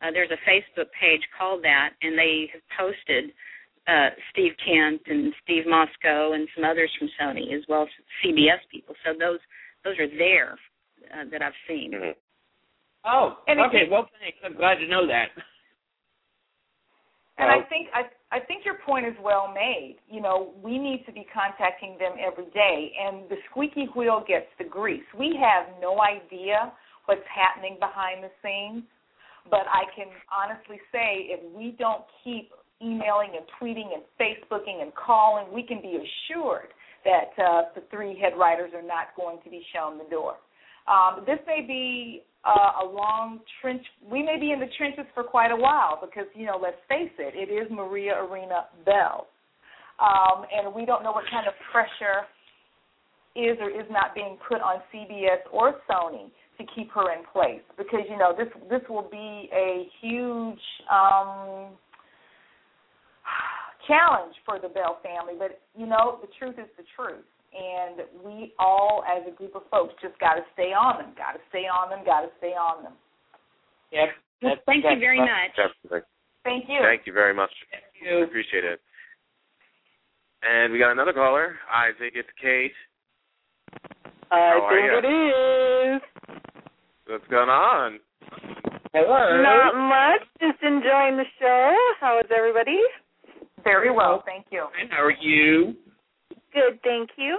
Uh, 0.02 0.12
there's 0.14 0.32
a 0.32 0.40
Facebook 0.50 0.88
page 1.00 1.22
called 1.38 1.62
that, 1.64 1.92
and 2.02 2.18
they 2.18 2.50
have 2.54 2.62
posted 2.80 3.32
uh, 3.88 4.10
Steve 4.32 4.54
Kent 4.64 5.02
and 5.08 5.34
Steve 5.44 5.66
Mosko 5.68 6.34
and 6.34 6.48
some 6.56 6.64
others 6.64 6.90
from 6.98 7.10
Sony 7.20 7.54
as 7.54 7.64
well 7.68 7.84
as 7.84 7.90
CBS 8.24 8.64
people. 8.72 8.96
So 9.06 9.12
those 9.18 9.40
those 9.84 9.98
are 10.00 10.08
there 10.18 10.58
uh, 11.14 11.26
that 11.32 11.42
I've 11.42 11.58
seen. 11.68 11.92
Mhm. 11.94 12.16
Oh, 13.04 13.38
And 13.48 13.60
okay. 13.62 13.90
Well, 13.90 14.08
thanks. 14.22 14.38
I'm 14.46 14.56
glad 14.56 14.76
to 14.76 14.88
know 14.88 15.08
that. 15.08 15.30
And 17.38 17.50
I 17.50 17.62
think 17.68 17.90
I 17.94 18.04
I 18.32 18.40
think 18.40 18.64
your 18.64 18.76
point 18.86 19.06
is 19.06 19.14
well 19.22 19.52
made. 19.54 19.98
You 20.10 20.22
know, 20.22 20.54
we 20.64 20.78
need 20.78 21.04
to 21.06 21.12
be 21.12 21.28
contacting 21.34 21.98
them 22.00 22.14
every 22.16 22.50
day, 22.52 22.94
and 22.96 23.30
the 23.30 23.36
squeaky 23.50 23.88
wheel 23.96 24.24
gets 24.26 24.48
the 24.58 24.64
grease. 24.64 25.04
We 25.18 25.38
have 25.42 25.68
no 25.82 26.00
idea 26.02 26.72
what's 27.06 27.28
happening 27.28 27.76
behind 27.80 28.24
the 28.24 28.32
scenes, 28.42 28.84
but 29.50 29.68
I 29.68 29.84
can 29.96 30.08
honestly 30.32 30.80
say 30.94 31.28
if 31.28 31.42
we 31.54 31.76
don't 31.78 32.04
keep 32.24 32.52
emailing 32.82 33.36
and 33.36 33.46
tweeting 33.60 33.92
and 33.94 34.04
Facebooking 34.16 34.82
and 34.82 34.94
calling, 34.96 35.54
we 35.54 35.64
can 35.64 35.82
be 35.82 36.00
assured 36.00 36.72
that 37.04 37.36
uh, 37.38 37.62
the 37.76 37.84
three 37.92 38.18
head 38.18 38.34
writers 38.38 38.72
are 38.74 38.86
not 38.86 39.12
going 39.18 39.40
to 39.44 39.50
be 39.50 39.62
shown 39.74 39.98
the 39.98 40.10
door. 40.10 40.36
Um, 40.88 41.24
this 41.26 41.40
may 41.46 41.66
be 41.66 42.24
uh, 42.44 42.84
a 42.84 42.86
long 42.86 43.40
trench. 43.62 43.84
We 44.10 44.24
may 44.24 44.40
be 44.40 44.52
in 44.52 44.60
the 44.60 44.70
trenches 44.78 45.06
for 45.14 45.24
quite 45.24 45.52
a 45.52 45.56
while 45.56 46.00
because, 46.02 46.28
you 46.34 46.46
know, 46.46 46.60
let's 46.62 46.80
face 46.90 47.12
it, 47.20 47.34
it 47.36 47.52
is 47.52 47.70
Maria 47.72 48.16
Arena 48.24 48.66
Bell. 48.86 49.28
Um, 50.02 50.46
and 50.52 50.74
we 50.74 50.86
don't 50.86 51.04
know 51.04 51.12
what 51.12 51.26
kind 51.30 51.48
of 51.48 51.54
pressure 51.72 52.26
is 53.36 53.58
or 53.62 53.70
is 53.70 53.86
not 53.92 54.16
being 54.16 54.38
put 54.50 54.60
on 54.62 54.82
CBS 54.94 55.46
or 55.54 55.76
Sony 55.90 56.32
to 56.58 56.66
keep 56.76 56.92
her 56.92 57.14
in 57.14 57.24
place 57.32 57.62
because, 57.78 58.02
you 58.10 58.18
know, 58.18 58.34
this 58.36 58.50
this 58.70 58.82
will 58.90 59.08
be 59.10 59.50
a 59.54 59.88
huge 60.02 60.60
um, 60.92 61.70
challenge 63.88 64.34
for 64.46 64.60
the 64.60 64.68
Bell 64.68 64.98
family. 65.04 65.36
But, 65.38 65.62
you 65.78 65.86
know, 65.86 66.18
the 66.22 66.28
truth 66.40 66.56
is 66.58 66.68
the 66.78 66.84
truth 66.96 67.24
and 67.54 68.08
we 68.24 68.54
all 68.60 69.04
as 69.04 69.24
a 69.28 69.36
group 69.36 69.56
of 69.56 69.64
folks 69.70 69.94
just 70.02 70.18
got 70.20 70.36
to 70.36 70.42
stay 70.54 70.72
on 70.72 70.98
them, 70.98 71.14
got 71.18 71.34
to 71.34 71.40
stay 71.50 71.68
on 71.68 71.90
them, 71.90 72.06
got 72.06 72.22
to 72.22 72.30
stay 72.38 72.56
on 72.56 72.84
them. 72.84 72.94
Yep. 73.92 74.10
Well, 74.42 74.56
thank 74.66 74.86
you 74.86 75.00
very 75.00 75.20
much. 75.20 75.54
Definitely. 75.56 76.08
Thank 76.44 76.66
you. 76.68 76.80
Thank 76.82 77.06
you 77.06 77.14
very 77.14 77.34
much. 77.34 77.52
Thank 77.72 77.84
you. 78.02 78.24
Appreciate 78.24 78.64
it. 78.64 78.80
And 80.42 80.74
we 80.74 80.80
got 80.80 80.92
another 80.92 81.14
caller. 81.14 81.56
I 81.72 81.92
think 82.00 82.14
it's 82.16 82.30
Kate. 82.42 82.72
I 84.32 84.36
How 84.36 84.62
are 84.64 84.72
think 84.72 84.88
ya? 84.90 84.98
it 84.98 85.96
is. 85.96 86.02
What's 87.06 87.28
going 87.30 87.50
on? 87.50 88.00
Hello. 88.94 89.42
Not 89.44 89.76
much. 89.76 90.28
Just 90.40 90.64
enjoying 90.64 91.18
the 91.18 91.26
show. 91.40 91.76
How 92.00 92.20
is 92.20 92.26
everybody? 92.36 92.80
Very 93.64 93.92
well, 93.92 94.24
thank 94.26 94.46
you. 94.52 94.66
And 94.82 94.90
how 94.90 95.04
are 95.04 95.12
you? 95.12 95.76
Good, 96.54 96.80
thank 96.84 97.10
you. 97.18 97.38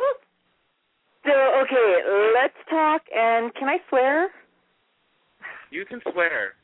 So, 1.24 1.32
okay, 1.62 1.90
let's 2.34 2.56
talk. 2.68 3.02
And 3.14 3.54
can 3.54 3.68
I 3.68 3.78
swear? 3.88 4.28
You 5.70 5.84
can 5.86 6.00
swear. 6.12 6.54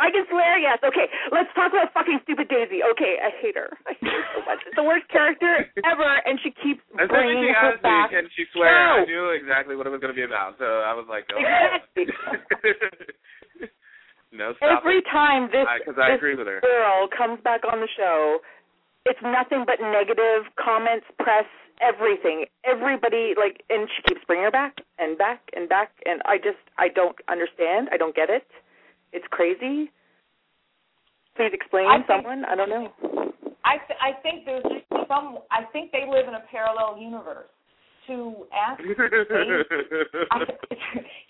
I 0.00 0.08
can 0.08 0.24
swear, 0.32 0.56
yes. 0.56 0.80
Okay, 0.80 1.04
let's 1.28 1.52
talk 1.52 1.72
about 1.76 1.92
fucking 1.92 2.20
stupid 2.24 2.48
Daisy. 2.48 2.80
Okay, 2.96 3.20
I 3.20 3.28
hate 3.44 3.52
her. 3.52 3.68
I 3.84 3.92
hate 4.00 4.08
her 4.08 4.24
so 4.32 4.40
much. 4.48 4.60
It's 4.64 4.76
the 4.76 4.82
worst 4.86 5.04
character 5.12 5.68
ever, 5.84 6.08
and 6.24 6.40
she 6.40 6.56
keeps 6.56 6.80
As 6.96 7.08
bringing 7.12 7.44
she 7.44 7.52
her 7.52 7.76
asked 7.76 7.84
me, 7.84 7.88
back. 7.90 8.08
can 8.08 8.24
she 8.32 8.44
swear? 8.56 8.72
I 8.72 9.04
knew 9.04 9.28
exactly 9.36 9.76
what 9.76 9.84
it 9.86 9.92
was 9.92 10.00
going 10.00 10.08
to 10.12 10.16
be 10.16 10.24
about. 10.24 10.56
So 10.56 10.64
I 10.64 10.96
was 10.96 11.04
like, 11.04 11.28
oh. 11.28 11.36
Exactly. 11.36 12.08
no, 14.32 14.54
stop 14.56 14.80
Every 14.80 15.04
it. 15.04 15.08
time 15.12 15.52
this, 15.52 15.68
Because 15.84 16.00
I, 16.00 16.16
this 16.16 16.18
agree 16.24 16.36
with 16.36 16.48
her. 16.48 16.60
girl 16.64 17.04
comes 17.12 17.36
back 17.44 17.60
on 17.68 17.80
the 17.84 17.90
show, 17.92 18.40
it's 19.04 19.20
nothing 19.20 19.68
but 19.68 19.84
negative 19.84 20.48
comments, 20.56 21.04
press, 21.20 21.44
everything. 21.80 22.44
Everybody 22.64 23.34
like, 23.36 23.62
and 23.70 23.88
she 23.96 24.02
keeps 24.08 24.24
bringing 24.26 24.44
her 24.44 24.50
back 24.50 24.76
and 24.98 25.16
back 25.18 25.40
and 25.54 25.68
back, 25.68 25.92
and 26.06 26.20
I 26.24 26.36
just 26.38 26.58
I 26.78 26.88
don't 26.88 27.16
understand. 27.28 27.88
I 27.92 27.96
don't 27.96 28.14
get 28.14 28.30
it. 28.30 28.46
It's 29.12 29.26
crazy. 29.30 29.90
Please 31.36 31.50
explain, 31.52 31.86
I 31.86 31.96
think- 31.98 32.06
someone. 32.08 32.44
I 32.44 32.54
don't 32.54 32.68
know. 32.70 32.92
I 33.64 33.76
th- 33.86 33.98
I 34.00 34.12
think 34.22 34.44
there's 34.46 34.64
some. 35.08 35.38
I 35.50 35.64
think 35.72 35.92
they 35.92 36.04
live 36.08 36.26
in 36.28 36.34
a 36.34 36.42
parallel 36.50 36.98
universe. 37.00 37.48
To 38.06 38.34
ask, 38.50 38.80
I, 38.80 40.40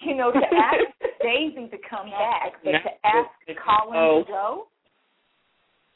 you 0.01 0.15
know, 0.17 0.31
to 0.33 0.39
ask 0.39 0.87
Daisy 1.21 1.69
to 1.69 1.77
come 1.89 2.09
back, 2.09 2.53
but 2.65 2.71
to 2.71 2.91
ask 3.05 3.29
Colin 3.63 3.99
Oh. 3.99 4.23
to 4.25 4.31
go, 4.31 4.67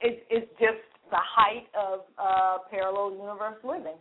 is 0.02 0.16
is 0.30 0.48
just 0.60 0.82
the 1.10 1.16
height 1.16 1.66
of 1.78 2.00
uh, 2.18 2.58
parallel 2.70 3.12
universe 3.16 3.56
living. 3.64 3.96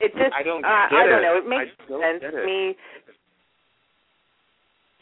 It 0.00 0.12
it 0.14 0.18
just 0.18 0.34
I 0.34 0.42
don't 0.42 0.64
uh, 0.64 0.86
get 0.90 0.98
I 0.98 1.06
don't 1.06 1.18
it. 1.18 1.26
know. 1.26 1.36
It 1.38 1.46
makes 1.48 1.74
sense 1.88 2.22
to 2.22 2.46
me. 2.46 2.76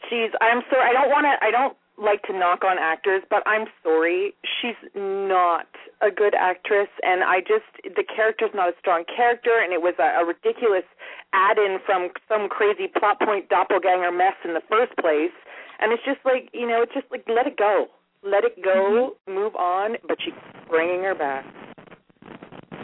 She's. 0.09 0.31
I'm 0.41 0.61
sorry. 0.69 0.89
I 0.89 0.93
don't 0.93 1.09
want 1.09 1.25
to. 1.25 1.35
I 1.43 1.51
don't 1.51 1.77
like 1.97 2.21
to 2.23 2.33
knock 2.33 2.63
on 2.63 2.77
actors, 2.79 3.23
but 3.29 3.41
I'm 3.45 3.65
sorry. 3.83 4.33
She's 4.61 4.77
not 4.95 5.67
a 6.01 6.09
good 6.09 6.33
actress, 6.33 6.89
and 7.01 7.23
I 7.23 7.41
just 7.41 7.65
the 7.83 8.03
character's 8.03 8.53
not 8.53 8.69
a 8.69 8.75
strong 8.79 9.03
character, 9.05 9.59
and 9.61 9.73
it 9.73 9.81
was 9.81 9.95
a, 9.99 10.21
a 10.21 10.25
ridiculous 10.25 10.85
add-in 11.33 11.77
from 11.85 12.09
some 12.29 12.47
crazy 12.49 12.87
plot 12.87 13.19
point 13.19 13.49
doppelganger 13.49 14.11
mess 14.11 14.37
in 14.45 14.53
the 14.53 14.61
first 14.69 14.95
place. 14.97 15.33
And 15.79 15.93
it's 15.93 16.03
just 16.05 16.21
like 16.25 16.49
you 16.53 16.67
know, 16.67 16.81
it's 16.81 16.93
just 16.93 17.09
like 17.11 17.25
let 17.27 17.45
it 17.45 17.57
go, 17.57 17.87
let 18.23 18.43
it 18.43 18.61
go, 18.63 19.17
move 19.27 19.55
on. 19.55 19.97
But 20.07 20.17
she's 20.23 20.33
bringing 20.69 21.01
her 21.03 21.15
back. 21.15 21.45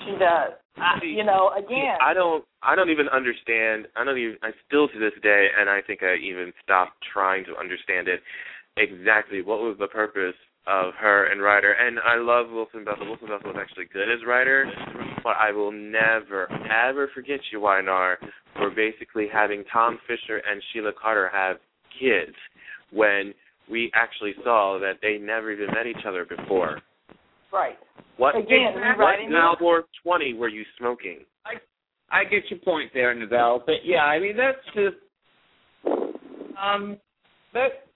She 0.06 0.12
does. 0.20 0.54
I, 0.78 0.98
uh, 0.98 1.00
See, 1.02 1.08
you 1.18 1.24
know, 1.24 1.52
again, 1.58 1.98
I 2.02 2.14
don't. 2.14 2.44
I 2.62 2.76
don't 2.76 2.90
even 2.90 3.08
understand. 3.10 3.88
I 3.96 4.04
don't 4.04 4.18
even. 4.18 4.38
I 4.42 4.52
still 4.68 4.88
to 4.88 5.00
this 5.00 5.14
day, 5.22 5.48
and 5.58 5.70
I 5.70 5.82
think 5.86 6.04
I 6.04 6.16
even 6.16 6.54
stopped 6.64 6.94
trying 7.12 7.46
to 7.46 7.58
understand 7.58 8.08
it. 8.08 8.22
Exactly 8.76 9.42
what 9.44 9.60
was 9.60 9.78
the 9.80 9.88
purpose 9.88 10.36
of 10.66 10.94
her 11.00 11.32
and 11.32 11.42
Ryder? 11.42 11.74
And 11.74 12.00
I 12.00 12.18
love 12.18 12.50
Wilson 12.52 12.84
Bethel. 12.84 13.08
Wilson 13.08 13.28
Bethel 13.28 13.54
was 13.54 13.60
actually 13.62 13.86
good 13.94 14.12
as 14.12 14.26
Ryder, 14.26 14.66
but 15.24 15.36
I 15.40 15.52
will 15.52 15.72
never, 15.72 16.50
ever 16.72 17.10
forget 17.14 17.40
you, 17.52 17.62
Y&R, 17.62 18.18
for 18.56 18.72
basically 18.72 19.28
having 19.32 19.64
Tom 19.72 20.00
Fisher 20.08 20.42
and 20.50 20.62
Sheila 20.72 20.92
Carter 21.00 21.30
have 21.32 21.58
kids 22.00 22.36
when 22.92 23.34
we 23.70 23.92
actually 23.94 24.34
saw 24.44 24.80
that 24.80 25.00
they 25.02 25.18
never 25.18 25.52
even 25.52 25.68
met 25.68 25.88
each 25.88 26.06
other 26.08 26.26
before. 26.26 26.82
Right. 27.54 27.78
What 28.18 28.36
Again, 28.36 28.74
what 28.74 28.98
rewriting 28.98 29.32
Twenty 30.04 30.34
were 30.34 30.50
you 30.50 30.64
smoking? 30.78 31.20
I 32.10 32.24
get 32.26 32.44
your 32.50 32.60
point 32.60 32.92
there, 32.94 33.16
Novell. 33.16 33.62
But 33.66 33.86
yeah, 33.86 34.04
I 34.04 34.20
mean 34.20 34.36
that's 34.36 34.58
just 34.76 34.98
um 36.62 36.98
that 37.54 37.88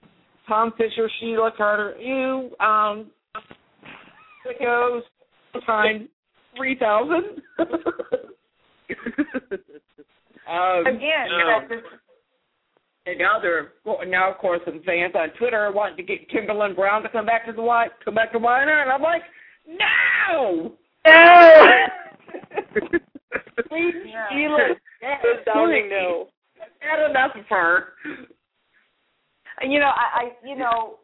Tom 0.47 0.71
Fisher, 0.77 1.09
Sheila 1.19 1.51
Carter, 1.57 1.95
you 1.99 2.51
um 2.59 3.11
sickos 4.45 5.01
time 5.65 6.07
three 6.55 6.77
thousand. 6.79 7.41
um, 10.49 10.85
Again, 10.85 11.27
no. 11.29 11.67
that 11.69 11.81
and 13.05 13.17
now 13.19 13.39
they're 13.41 13.73
now 14.07 14.31
of 14.31 14.37
course 14.37 14.61
some 14.65 14.81
fans 14.85 15.13
on 15.15 15.29
Twitter 15.37 15.71
wanting 15.73 15.97
to 15.97 16.03
get 16.03 16.29
Kimberlin 16.29 16.75
Brown 16.75 17.03
to 17.03 17.09
come 17.09 17.25
back 17.25 17.45
to 17.45 17.53
the 17.53 17.61
white 17.61 17.91
come 18.03 18.15
back 18.15 18.31
to 18.33 18.39
Weiner, 18.39 18.81
and 18.81 18.91
I'm 18.91 19.01
like, 19.01 19.21
no. 19.67 20.73
No. 21.05 21.65
Please, 23.69 23.93
Yeah. 24.05 24.27
Sheila, 24.31 24.75
Resounding 25.23 25.89
no. 25.89 26.27
Had 26.79 27.09
enough 27.09 27.31
of 27.35 27.45
her. 27.49 27.93
you 29.63 29.79
know, 29.79 29.87
I, 29.87 30.21
I 30.21 30.31
you 30.47 30.55
know, 30.57 30.95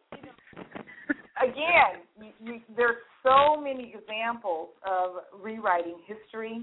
again, 1.42 2.04
you, 2.20 2.32
you, 2.44 2.62
there's 2.76 2.98
so 3.24 3.60
many 3.60 3.94
examples 3.96 4.70
of 4.86 5.42
rewriting 5.42 5.98
history 6.06 6.62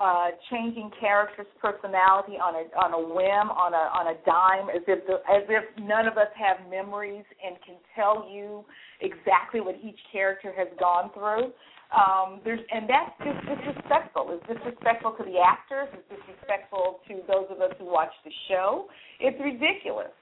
uh, 0.00 0.32
changing 0.48 0.90
characters' 0.98 1.46
personality 1.60 2.40
on 2.40 2.56
a 2.56 2.64
on 2.80 2.96
a 2.96 3.02
whim, 3.04 3.52
on 3.52 3.76
a 3.76 3.84
on 3.92 4.08
a 4.08 4.16
dime, 4.24 4.72
as 4.72 4.80
if 4.88 5.04
the, 5.04 5.20
as 5.28 5.44
if 5.52 5.64
none 5.76 6.08
of 6.08 6.16
us 6.16 6.32
have 6.32 6.56
memories 6.72 7.24
and 7.44 7.60
can 7.60 7.76
tell 7.94 8.24
you 8.24 8.64
exactly 9.04 9.60
what 9.60 9.76
each 9.84 10.00
character 10.10 10.56
has 10.56 10.68
gone 10.80 11.12
through. 11.12 11.52
Um, 11.92 12.40
there's 12.48 12.64
and 12.72 12.88
that's 12.88 13.12
just 13.20 13.44
disrespectful. 13.44 14.32
It's 14.32 14.46
disrespectful 14.48 15.20
to 15.20 15.22
the 15.22 15.36
actors. 15.36 15.92
It's 15.92 16.08
disrespectful 16.08 17.04
to 17.04 17.20
those 17.28 17.52
of 17.52 17.60
us 17.60 17.76
who 17.76 17.84
watch 17.84 18.14
the 18.24 18.32
show. 18.48 18.88
It's 19.20 19.36
ridiculous. 19.36 20.16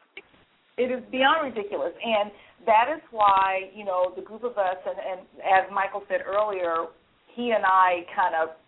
It 0.74 0.90
is 0.90 1.06
beyond 1.14 1.54
ridiculous, 1.54 1.94
and 1.94 2.34
that 2.66 2.90
is 2.90 3.02
why 3.14 3.70
you 3.70 3.86
know 3.86 4.10
the 4.18 4.26
group 4.26 4.42
of 4.42 4.58
us, 4.58 4.82
and, 4.82 4.98
and 4.98 5.20
as 5.38 5.70
Michael 5.70 6.02
said 6.10 6.26
earlier, 6.26 6.90
he 7.38 7.54
and 7.54 7.62
I 7.62 8.02
kind 8.10 8.34
of 8.34 8.58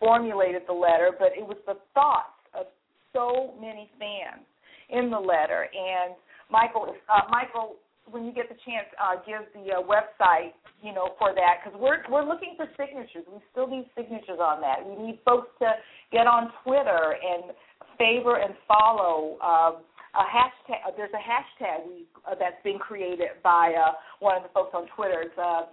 formulated 0.00 0.62
the 0.66 0.72
letter, 0.72 1.12
but 1.16 1.28
it 1.36 1.46
was 1.46 1.58
the 1.66 1.76
thoughts 1.94 2.40
of 2.58 2.66
so 3.12 3.54
many 3.60 3.88
fans 3.98 4.42
in 4.88 5.10
the 5.10 5.18
letter. 5.18 5.68
And 5.70 6.14
Michael, 6.50 6.94
uh, 7.06 7.28
Michael, 7.30 7.76
when 8.10 8.24
you 8.24 8.32
get 8.32 8.48
the 8.48 8.56
chance, 8.66 8.88
uh, 8.98 9.22
give 9.22 9.46
the 9.54 9.76
uh, 9.76 9.82
website 9.86 10.52
you 10.82 10.92
know, 10.92 11.12
for 11.18 11.34
that 11.34 11.60
because 11.62 11.78
we're 11.78 12.00
we're 12.10 12.26
looking 12.26 12.54
for 12.56 12.66
signatures. 12.76 13.24
We 13.28 13.40
still 13.52 13.68
need 13.68 13.86
signatures 13.96 14.40
on 14.40 14.60
that. 14.60 14.80
We 14.80 14.96
need 14.96 15.18
folks 15.24 15.48
to 15.60 15.72
get 16.12 16.26
on 16.26 16.50
Twitter 16.64 17.16
and 17.20 17.52
favor 17.98 18.40
and 18.40 18.54
follow. 18.66 19.36
Um, 19.40 19.84
a 20.10 20.26
hashtag. 20.26 20.82
Uh, 20.86 20.90
there's 20.96 21.12
a 21.14 21.22
hashtag 21.22 21.86
we, 21.86 22.04
uh, 22.26 22.34
that's 22.34 22.60
been 22.64 22.78
created 22.78 23.28
by 23.44 23.72
uh, 23.78 23.92
one 24.18 24.36
of 24.36 24.42
the 24.42 24.48
folks 24.48 24.74
on 24.74 24.88
Twitter. 24.96 25.22
It's 25.22 25.38
uh, 25.38 25.66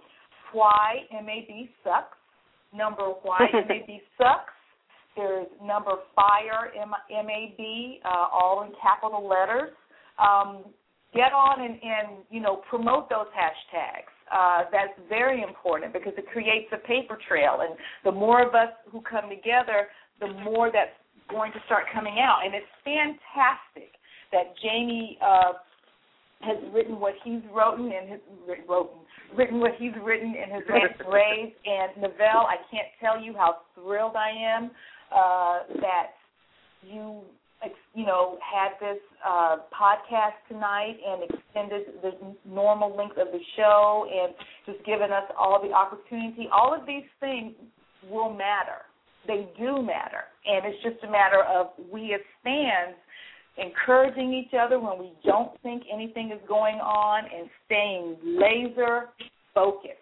why 0.52 1.02
MAB 1.10 1.66
sucks. 1.82 2.17
Number 2.74 3.04
why 3.22 3.40
MAB 3.52 4.00
sucks. 4.16 4.52
There's 5.16 5.48
number 5.62 5.92
fire 6.14 6.70
M 6.80 6.92
M 7.10 7.28
A 7.28 7.54
B 7.56 8.00
uh, 8.04 8.28
all 8.32 8.62
in 8.62 8.72
capital 8.80 9.28
letters. 9.28 9.70
Um, 10.18 10.64
get 11.14 11.32
on 11.32 11.62
and, 11.62 11.74
and 11.82 12.24
you 12.30 12.40
know 12.40 12.62
promote 12.68 13.08
those 13.08 13.26
hashtags 13.34 14.12
uh, 14.32 14.64
that's 14.70 14.92
very 15.08 15.42
important 15.42 15.92
because 15.92 16.12
it 16.16 16.26
creates 16.28 16.68
a 16.72 16.78
paper 16.86 17.18
trail. 17.28 17.60
And 17.62 17.76
the 18.04 18.12
more 18.12 18.46
of 18.46 18.54
us 18.54 18.70
who 18.90 19.00
come 19.00 19.28
together, 19.28 19.88
the 20.20 20.28
more 20.44 20.70
that's 20.72 20.94
going 21.30 21.52
to 21.52 21.58
start 21.66 21.84
coming 21.92 22.18
out. 22.18 22.40
And 22.44 22.54
it's 22.54 22.66
fantastic 22.84 23.96
that 24.32 24.54
Jamey 24.64 25.16
uh, 25.22 25.52
has 26.40 26.56
written 26.72 27.00
what 27.00 27.14
he's 27.24 27.42
written 27.52 27.86
in 27.86 28.08
his 28.08 28.20
written, 28.46 28.64
written 29.36 29.60
what 29.60 29.72
he's 29.78 29.92
written 30.02 30.34
in 30.34 30.54
his 30.54 30.64
rays. 31.12 31.52
And 31.66 32.04
Novell, 32.04 32.46
I 32.46 32.56
can't 32.70 32.88
tell 33.00 33.20
you 33.20 33.34
how 33.34 33.58
thrilled 33.74 34.16
I 34.16 34.30
am 34.30 34.70
uh, 35.12 35.80
that 35.80 36.12
you 36.82 37.22
you 37.94 38.06
know, 38.06 38.38
had 38.38 38.78
this 38.80 39.02
uh, 39.26 39.56
podcast 39.74 40.38
tonight 40.48 40.96
and 41.04 41.24
extended 41.24 41.82
the 42.00 42.12
normal 42.48 42.96
length 42.96 43.18
of 43.18 43.28
the 43.32 43.40
show 43.56 44.06
and 44.08 44.34
just 44.66 44.84
given 44.86 45.10
us 45.10 45.24
all 45.36 45.60
the 45.60 45.72
opportunity. 45.72 46.48
All 46.52 46.72
of 46.72 46.86
these 46.86 47.08
things 47.18 47.54
will 48.08 48.32
matter. 48.32 48.86
They 49.26 49.48
do 49.58 49.82
matter. 49.82 50.30
And 50.46 50.64
it's 50.64 50.82
just 50.84 51.02
a 51.02 51.10
matter 51.10 51.42
of 51.42 51.68
we 51.92 52.14
as 52.14 52.20
fans 52.44 52.94
encouraging 53.58 54.32
each 54.32 54.54
other 54.58 54.78
when 54.78 54.98
we 54.98 55.12
don't 55.24 55.50
think 55.62 55.82
anything 55.92 56.30
is 56.32 56.40
going 56.48 56.76
on 56.76 57.24
and 57.24 57.48
staying 57.66 58.16
laser 58.24 59.06
focused 59.54 59.98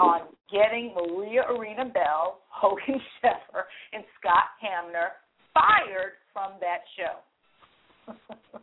on 0.00 0.20
getting 0.50 0.94
Maria 0.94 1.42
Arena 1.50 1.84
Bell, 1.84 2.40
Hogan 2.48 3.00
Sheffer, 3.20 3.64
and 3.92 4.04
Scott 4.18 4.54
Hamner 4.60 5.12
fired 5.54 6.18
from 6.32 6.52
that 6.60 6.82
show. 6.96 8.14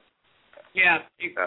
yeah, 0.75 0.97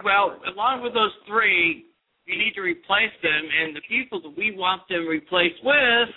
well, 0.05 0.39
along 0.53 0.83
with 0.83 0.95
those 0.95 1.12
three, 1.27 1.87
we 2.27 2.37
need 2.37 2.53
to 2.55 2.61
replace 2.61 3.14
them, 3.23 3.43
and 3.62 3.75
the 3.75 3.83
people 3.89 4.21
that 4.23 4.37
we 4.37 4.55
want 4.57 4.83
them 4.89 5.07
replaced 5.07 5.64
with 5.64 6.09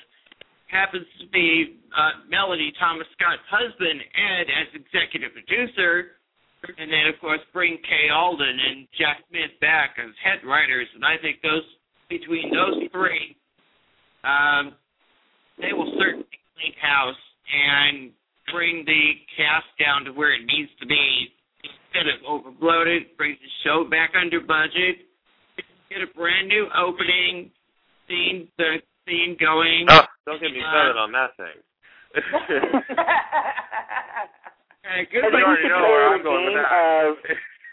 happens 0.71 1.05
to 1.19 1.27
be 1.29 1.83
uh, 1.91 2.23
Melody 2.31 2.71
Thomas 2.79 3.05
Scott's 3.13 3.43
husband, 3.51 3.99
Ed, 4.15 4.47
as 4.47 4.67
executive 4.71 5.35
producer, 5.35 6.15
and 6.63 6.87
then 6.87 7.11
of 7.11 7.19
course 7.19 7.43
bring 7.51 7.77
Kay 7.83 8.07
Alden 8.09 8.55
and 8.55 8.87
Jack 8.95 9.19
Smith 9.27 9.51
back 9.59 9.99
as 9.99 10.15
head 10.23 10.47
writers. 10.47 10.87
And 10.95 11.03
I 11.03 11.19
think 11.19 11.43
those 11.43 11.67
between 12.07 12.51
those 12.51 12.87
three, 12.91 13.35
um, 14.23 14.75
they 15.59 15.75
will 15.75 15.91
certainly 15.99 16.27
clean 16.55 16.75
house 16.79 17.19
and 17.51 18.11
bring 18.51 18.83
the 18.87 19.03
cast 19.35 19.67
down 19.79 20.03
to 20.05 20.11
where 20.11 20.33
it 20.33 20.43
needs 20.47 20.71
to 20.79 20.87
be. 20.87 21.35
Instead 21.63 22.07
of 22.07 22.23
overbloated, 22.23 23.15
brings 23.17 23.37
the 23.39 23.51
show 23.63 23.83
back 23.89 24.11
under 24.15 24.39
budget, 24.39 25.07
get 25.89 25.99
a 25.99 26.07
brand 26.15 26.47
new 26.47 26.67
opening, 26.71 27.51
scene 28.07 28.47
the 28.57 28.79
scene 29.05 29.37
going. 29.39 29.85
Oh, 29.89 30.05
don't 30.25 30.41
get 30.41 30.51
me 30.51 30.61
uh, 30.61 30.69
started 30.69 30.97
on 30.97 31.11
that 31.11 31.35
thing. 31.37 31.57
uh, 32.17 32.19
good 35.07 35.23
I 35.23 35.29
think 35.31 35.47
we 35.47 35.55
should 35.63 35.71
play 35.71 35.95
a 36.11 36.23
game 36.23 36.59
of 36.59 37.15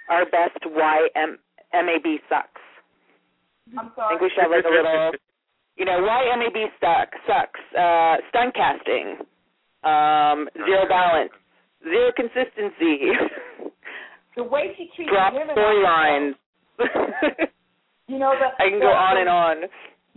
our 0.09 0.24
best 0.31 0.62
why 0.70 1.09
M- 1.16 1.39
MAB 1.74 2.20
sucks. 2.29 2.62
I'm 3.76 3.91
sorry. 3.97 4.07
I 4.07 4.18
think 4.18 4.20
we 4.22 4.31
should 4.31 4.43
have 4.43 4.51
like 4.51 4.64
a 4.64 4.70
little, 4.70 5.12
you 5.76 5.85
know, 5.85 6.01
why 6.01 6.24
MAB 6.37 6.70
suck, 6.81 7.12
sucks. 7.26 7.61
Uh, 7.76 8.16
stunt 8.31 8.55
casting 8.55 9.26
um, 9.85 10.49
zero 10.55 10.89
balance, 10.89 11.33
zero 11.85 12.11
consistency. 12.16 13.14
the 14.37 14.45
way 14.45 14.74
she 14.76 14.91
treats 14.97 15.11
drop 15.11 15.35
women 15.35 15.55
storylines. 15.55 16.35
you 18.09 18.18
know 18.18 18.35
the. 18.39 18.55
I 18.59 18.70
can 18.70 18.79
the, 18.79 18.87
go 18.87 18.93
on 18.93 19.14
the, 19.14 19.20
and 19.20 19.29
on. 19.29 19.57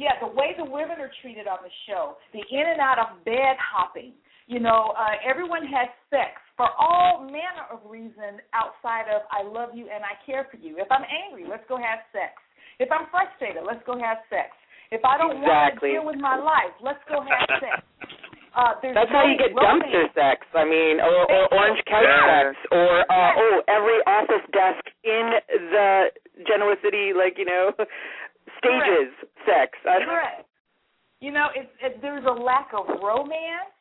Yeah, 0.02 0.18
the 0.18 0.34
way 0.34 0.58
the 0.58 0.66
women 0.66 0.98
are 0.98 1.14
treated 1.22 1.46
on 1.46 1.62
the 1.62 1.70
show, 1.86 2.18
the 2.34 2.42
in 2.42 2.66
and 2.66 2.82
out 2.82 2.98
of 2.98 3.22
bed 3.22 3.54
hopping. 3.62 4.18
You 4.50 4.58
know, 4.58 4.98
uh, 4.98 5.22
everyone 5.22 5.62
has 5.70 5.94
sex 6.10 6.42
for 6.58 6.66
all 6.74 7.22
manner 7.22 7.70
of 7.70 7.86
reason 7.86 8.42
outside 8.58 9.06
of 9.14 9.22
I 9.30 9.46
love 9.46 9.78
you 9.78 9.94
and 9.94 10.02
I 10.02 10.18
care 10.26 10.50
for 10.50 10.58
you. 10.58 10.82
If 10.82 10.90
I'm 10.90 11.06
angry, 11.06 11.46
let's 11.46 11.62
go 11.70 11.78
have 11.78 12.02
sex. 12.10 12.34
If 12.82 12.90
I'm 12.90 13.14
frustrated, 13.14 13.62
let's 13.62 13.86
go 13.86 13.94
have 14.02 14.26
sex. 14.34 14.50
If 14.90 15.06
I 15.06 15.22
don't 15.22 15.38
exactly. 15.38 15.46
want 15.46 15.78
to 15.78 15.86
deal 15.86 16.06
with 16.10 16.18
my 16.18 16.34
life, 16.34 16.74
let's 16.82 17.06
go 17.06 17.22
have 17.22 17.46
sex. 17.62 17.86
Uh, 18.52 18.76
That's 18.84 19.08
how 19.14 19.24
you 19.24 19.40
get 19.40 19.56
romance. 19.56 19.86
dumpster 19.86 20.06
sex. 20.12 20.44
I 20.52 20.66
mean, 20.66 21.00
or, 21.00 21.24
or 21.30 21.48
orange 21.56 21.80
couch 21.88 22.04
yeah. 22.04 22.52
sex, 22.52 22.60
or 22.74 23.06
uh, 23.08 23.32
oh, 23.38 23.64
every 23.70 24.02
office 24.04 24.44
desk 24.52 24.84
in 25.08 25.40
the 25.72 26.12
Genoa 26.44 26.76
City, 26.84 27.16
like 27.16 27.40
you 27.40 27.46
know, 27.46 27.72
stages 28.62 29.14
Correct. 29.46 29.46
sex. 29.46 29.70
Correct. 29.84 30.48
You 31.20 31.32
know, 31.32 31.48
it's 31.56 31.70
it, 31.82 32.02
there's 32.02 32.26
a 32.26 32.32
lack 32.32 32.70
of 32.78 32.86
romance. 33.02 33.74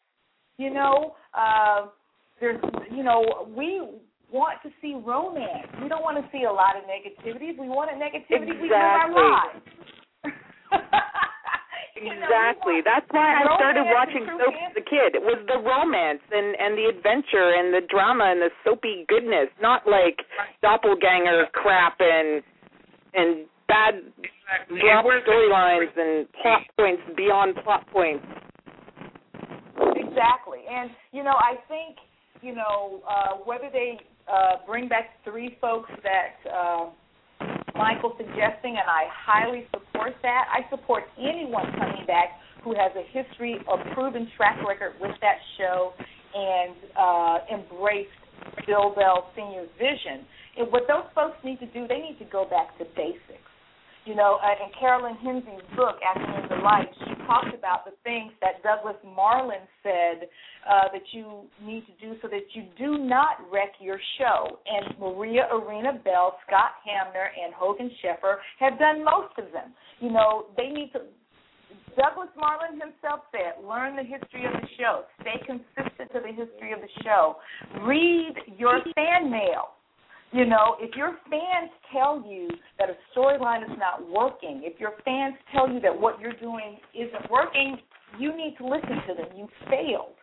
You 0.58 0.72
know, 0.72 1.14
uh, 1.32 1.86
there's 2.40 2.60
you 2.90 3.02
know 3.02 3.48
we 3.56 3.80
want 4.32 4.58
to 4.62 4.70
see 4.80 4.94
romance. 4.94 5.68
We 5.82 5.88
don't 5.88 6.02
want 6.02 6.16
to 6.16 6.24
see 6.32 6.44
a 6.44 6.52
lot 6.52 6.76
of 6.76 6.84
negativity. 6.84 7.56
We 7.58 7.68
want 7.68 7.90
a 7.90 7.94
negativity. 7.94 8.56
Exactly. 8.56 8.62
We 8.62 8.68
live 8.68 8.72
our 8.72 9.12
lives. 9.12 9.64
Exactly. 12.00 12.80
That's 12.80 13.04
why 13.12 13.28
I 13.36 13.44
started 13.60 13.84
watching 13.92 14.24
soap 14.24 14.56
as 14.56 14.72
a 14.72 14.84
kid. 14.84 15.12
It 15.12 15.20
was 15.20 15.36
the 15.44 15.60
romance 15.60 16.24
and 16.32 16.56
and 16.56 16.72
the 16.72 16.88
adventure 16.88 17.52
and 17.52 17.76
the 17.76 17.84
drama 17.84 18.32
and 18.32 18.40
the 18.40 18.48
soapy 18.64 19.04
goodness, 19.04 19.52
not 19.60 19.84
like 19.84 20.24
doppelganger 20.64 21.52
crap 21.52 22.00
and 22.00 22.40
and 23.12 23.44
bad 23.70 23.94
exactly. 24.18 24.80
storylines 24.82 25.94
and 25.96 26.26
plot 26.42 26.62
points 26.76 27.02
beyond 27.16 27.54
plot 27.62 27.86
points. 27.92 28.26
Exactly. 29.94 30.66
And 30.68 30.90
you 31.12 31.22
know, 31.22 31.38
I 31.38 31.54
think 31.68 31.96
you 32.42 32.54
know 32.54 33.00
uh 33.08 33.38
whether 33.44 33.70
they 33.72 33.98
uh 34.26 34.66
bring 34.66 34.88
back 34.88 35.10
three 35.24 35.56
folks 35.60 35.90
that 36.02 36.50
uh 36.50 36.90
Michael 37.80 38.12
suggesting, 38.18 38.76
and 38.76 38.84
I 38.84 39.08
highly 39.08 39.64
support 39.72 40.12
that. 40.22 40.44
I 40.52 40.68
support 40.68 41.04
anyone 41.18 41.64
coming 41.78 42.04
back 42.06 42.36
who 42.62 42.74
has 42.76 42.92
a 42.92 43.04
history 43.08 43.56
or 43.66 43.82
proven 43.94 44.28
track 44.36 44.60
record 44.66 44.92
with 45.00 45.16
that 45.22 45.38
show 45.56 45.92
and 46.34 46.76
uh, 46.92 47.38
embraced 47.48 48.10
Bill 48.66 48.92
Bell 48.94 49.30
Senior's 49.34 49.70
vision. 49.78 50.26
And 50.58 50.70
what 50.70 50.82
those 50.88 51.08
folks 51.14 51.36
need 51.44 51.58
to 51.60 51.66
do, 51.66 51.88
they 51.88 52.00
need 52.00 52.18
to 52.18 52.26
go 52.30 52.44
back 52.44 52.76
to 52.78 52.84
basics. 52.96 53.49
You 54.06 54.16
know, 54.16 54.38
uh, 54.42 54.64
in 54.64 54.72
Carolyn 54.80 55.16
Hinsey's 55.20 55.66
book, 55.76 55.96
Afternoon 56.00 56.48
Delight, 56.48 56.88
she 57.04 57.14
talked 57.26 57.54
about 57.54 57.84
the 57.84 57.92
things 58.02 58.32
that 58.40 58.62
Douglas 58.64 58.96
Marland 59.04 59.68
said 59.82 60.26
uh, 60.64 60.88
that 60.92 61.04
you 61.12 61.44
need 61.62 61.84
to 61.84 61.92
do 62.00 62.16
so 62.22 62.28
that 62.28 62.48
you 62.54 62.64
do 62.78 62.96
not 62.96 63.36
wreck 63.52 63.76
your 63.78 64.00
show. 64.18 64.58
And 64.64 64.98
Maria 64.98 65.48
Arena 65.52 66.00
Bell, 66.02 66.38
Scott 66.46 66.80
Hamner, 66.80 67.28
and 67.44 67.52
Hogan 67.54 67.90
Sheffer 68.02 68.36
have 68.58 68.78
done 68.78 69.04
most 69.04 69.36
of 69.36 69.52
them. 69.52 69.74
You 70.00 70.10
know, 70.10 70.46
they 70.56 70.68
need 70.68 70.92
to 70.94 71.00
Douglas 71.96 72.30
Marland 72.38 72.80
himself 72.80 73.26
said, 73.32 73.62
learn 73.66 73.96
the 73.96 74.02
history 74.02 74.46
of 74.46 74.52
the 74.52 74.68
show. 74.78 75.04
Stay 75.20 75.42
consistent 75.44 76.10
to 76.14 76.20
the 76.22 76.32
history 76.32 76.72
of 76.72 76.80
the 76.80 77.02
show. 77.02 77.36
Read 77.82 78.34
your 78.56 78.80
fan 78.94 79.30
mail. 79.30 79.74
You 80.32 80.46
know, 80.46 80.76
if 80.78 80.94
your 80.94 81.16
fans 81.28 81.70
tell 81.92 82.24
you 82.26 82.48
that 82.78 82.88
a 82.88 82.94
storyline 83.12 83.64
is 83.64 83.76
not 83.78 84.08
working, 84.08 84.62
if 84.64 84.78
your 84.78 84.92
fans 85.04 85.34
tell 85.52 85.68
you 85.68 85.80
that 85.80 85.98
what 85.98 86.20
you're 86.20 86.38
doing 86.38 86.78
isn't 86.94 87.28
working, 87.28 87.78
you 88.18 88.36
need 88.36 88.54
to 88.58 88.66
listen 88.66 89.02
to 89.08 89.14
them. 89.14 89.26
You 89.36 89.48
failed. 89.68 90.14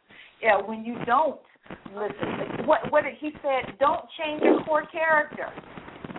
Yeah, 0.41 0.62
when 0.64 0.86
you 0.86 0.95
don't 1.05 1.41
listen, 1.91 2.66
what 2.66 2.89
what 2.91 3.03
he 3.20 3.32
said? 3.41 3.76
Don't 3.80 4.05
change 4.18 4.43
your 4.43 4.64
core 4.64 4.86
character. 4.91 5.51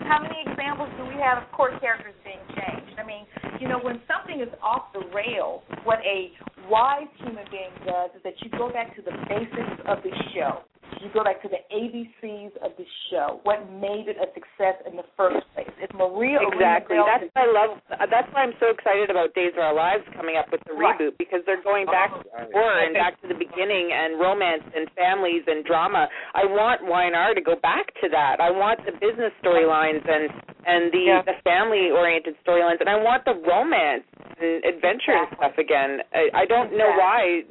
How 0.05 0.21
many 0.21 0.37
examples 0.47 0.91
do 0.99 1.05
we 1.05 1.15
have 1.21 1.43
of 1.43 1.51
core 1.53 1.79
characters 1.81 2.15
being 2.25 2.41
changed? 2.57 2.99
I 2.99 3.05
mean, 3.07 3.25
you 3.61 3.69
know, 3.69 3.79
when 3.81 4.01
something 4.05 4.41
is 4.41 4.53
off 4.63 4.93
the 4.93 5.05
rails, 5.15 5.63
what 5.85 5.99
a 6.05 6.33
wise 6.69 7.09
human 7.19 7.45
being 7.51 7.73
does 7.87 8.11
is 8.17 8.23
that 8.25 8.35
you 8.43 8.51
go 8.51 8.71
back 8.71 8.95
to 8.97 9.03
the 9.03 9.13
basics 9.29 9.81
of 9.87 10.03
the 10.03 10.13
show. 10.35 10.61
You 10.99 11.09
go 11.15 11.23
back 11.23 11.41
to 11.43 11.49
the 11.49 11.63
ABCs 11.71 12.57
of 12.59 12.73
the 12.77 12.85
show. 13.11 13.39
What 13.45 13.71
made 13.71 14.11
it 14.11 14.19
a 14.19 14.27
success 14.35 14.83
in 14.83 14.97
the 14.99 15.07
first 15.17 15.47
place? 15.55 15.71
If 15.79 15.95
Maria 15.95 16.43
exactly, 16.43 16.99
Arena 16.99 17.07
that's 17.07 17.31
why 17.35 17.43
I 17.47 17.51
love. 17.55 17.71
That's 18.11 18.27
why 18.35 18.43
I'm 18.43 18.55
so 18.59 18.75
excited 18.75 19.07
about 19.11 19.31
Days 19.35 19.53
of 19.55 19.63
Our 19.63 19.75
Lives 19.75 20.03
coming 20.19 20.37
up 20.37 20.51
with 20.51 20.61
the 20.67 20.75
Right. 20.75 20.99
reboot 20.99 21.15
because 21.19 21.45
they're 21.47 21.63
going 21.63 21.87
back 21.87 22.11
Oh, 22.13 22.23
to 22.23 22.51
horror 22.53 22.83
and 22.83 22.95
back 22.95 23.21
to 23.23 23.29
the 23.29 23.35
beginning 23.39 23.93
and 23.93 24.19
romance 24.19 24.65
and 24.75 24.91
families 24.99 25.45
and 25.47 25.65
drama. 25.65 26.09
I 26.35 26.45
want 26.47 26.83
Y&R 26.83 27.35
to 27.35 27.41
go 27.41 27.55
back 27.57 27.95
to 28.03 28.09
that. 28.11 28.41
I 28.41 28.51
want 28.51 28.85
the 28.85 28.93
business 28.93 29.33
storylines 29.43 30.03
and 30.09 30.31
and 30.67 30.91
the 30.93 30.99
Yeah. 30.99 31.23
the 31.23 31.35
family 31.45 31.91
oriented 31.91 32.35
storylines 32.45 32.81
and 32.81 32.89
I 32.91 32.97
want 32.97 33.25
the 33.25 33.35
romance 33.35 34.05
and 34.41 34.65
adventure 34.65 35.13
and 35.15 35.31
Exactly. 35.31 35.37
stuff 35.39 35.59
again. 35.59 36.03
I, 36.13 36.31
I 36.35 36.45
don't 36.45 36.73
know 36.73 36.91
Exactly. 36.91 36.99
why 36.99 37.45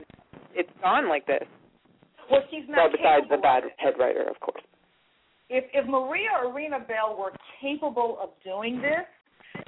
it's 0.54 0.72
gone 0.82 1.08
like 1.08 1.26
this. 1.26 1.48
Well, 2.32 2.42
she's 2.52 2.64
Well, 2.68 2.90
not 2.90 2.92
besides 2.92 3.26
the 3.30 3.38
bad 3.38 3.64
head 3.78 3.94
writer, 4.00 4.24
of 4.24 4.40
course. 4.40 4.64
if 5.50 5.64
if 5.74 5.86
Maria 5.88 6.30
Arena 6.46 6.80
Bell 6.80 7.16
were 7.18 7.32
capable 7.62 8.18
of 8.22 8.30
doing 8.44 8.82
this, 8.82 9.06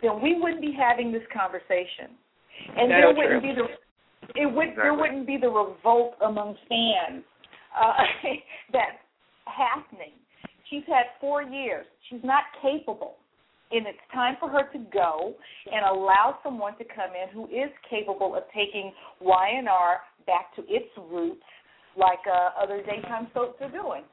then 0.01 0.21
we 0.21 0.35
wouldn't 0.39 0.61
be 0.61 0.73
having 0.77 1.11
this 1.11 1.23
conversation, 1.33 2.11
and 2.77 2.91
there 2.91 3.07
wouldn't 3.13 3.41
true. 3.41 3.55
be 3.55 3.55
the 3.55 3.67
it 4.41 4.45
would 4.53 4.75
there 4.75 4.93
wouldn't 4.93 5.25
be 5.25 5.37
the 5.37 5.47
revolt 5.49 6.15
among 6.25 6.55
fans 6.67 7.23
uh, 7.79 7.93
that's 8.73 8.99
happening. 9.45 10.13
She's 10.69 10.83
had 10.87 11.05
four 11.19 11.41
years. 11.41 11.85
She's 12.09 12.23
not 12.23 12.43
capable. 12.61 13.15
And 13.71 13.85
it's 13.85 13.99
time 14.11 14.35
for 14.39 14.49
her 14.49 14.63
to 14.73 14.79
go 14.91 15.35
and 15.71 15.85
allow 15.85 16.39
someone 16.43 16.75
to 16.79 16.83
come 16.83 17.11
in 17.13 17.29
who 17.31 17.45
is 17.45 17.69
capable 17.87 18.35
of 18.35 18.43
taking 18.53 18.91
Y&R 19.21 19.99
back 20.25 20.55
to 20.55 20.63
its 20.67 20.89
roots, 20.97 21.43
like 21.99 22.19
uh, 22.25 22.51
other 22.61 22.81
daytime 22.81 23.27
soaps 23.33 23.61
are 23.61 23.69
doing. 23.69 24.03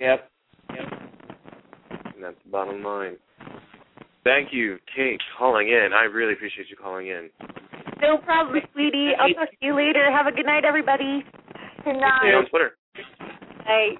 Yep. 0.00 0.28
And 0.68 2.24
that's 2.24 2.36
the 2.44 2.50
bottom 2.50 2.82
line. 2.82 3.16
Thank 4.24 4.52
you, 4.52 4.76
Kate, 4.94 5.20
calling 5.38 5.68
in. 5.68 5.90
I 5.94 6.04
really 6.04 6.34
appreciate 6.34 6.68
you 6.68 6.76
calling 6.76 7.06
in. 7.06 7.30
No 8.02 8.18
problem, 8.18 8.60
sweetie. 8.72 9.12
I'll 9.18 9.32
talk 9.32 9.50
to 9.50 9.56
you 9.60 9.74
later. 9.74 10.10
Have 10.10 10.26
a 10.26 10.32
good 10.32 10.46
night, 10.46 10.64
everybody. 10.64 11.24
Good 11.84 11.94
night. 11.94 12.20
See 12.22 12.28
night. 12.28 12.30
you 12.30 12.36
on 12.36 12.46
Twitter. 12.48 12.70
Bye. 13.64 13.94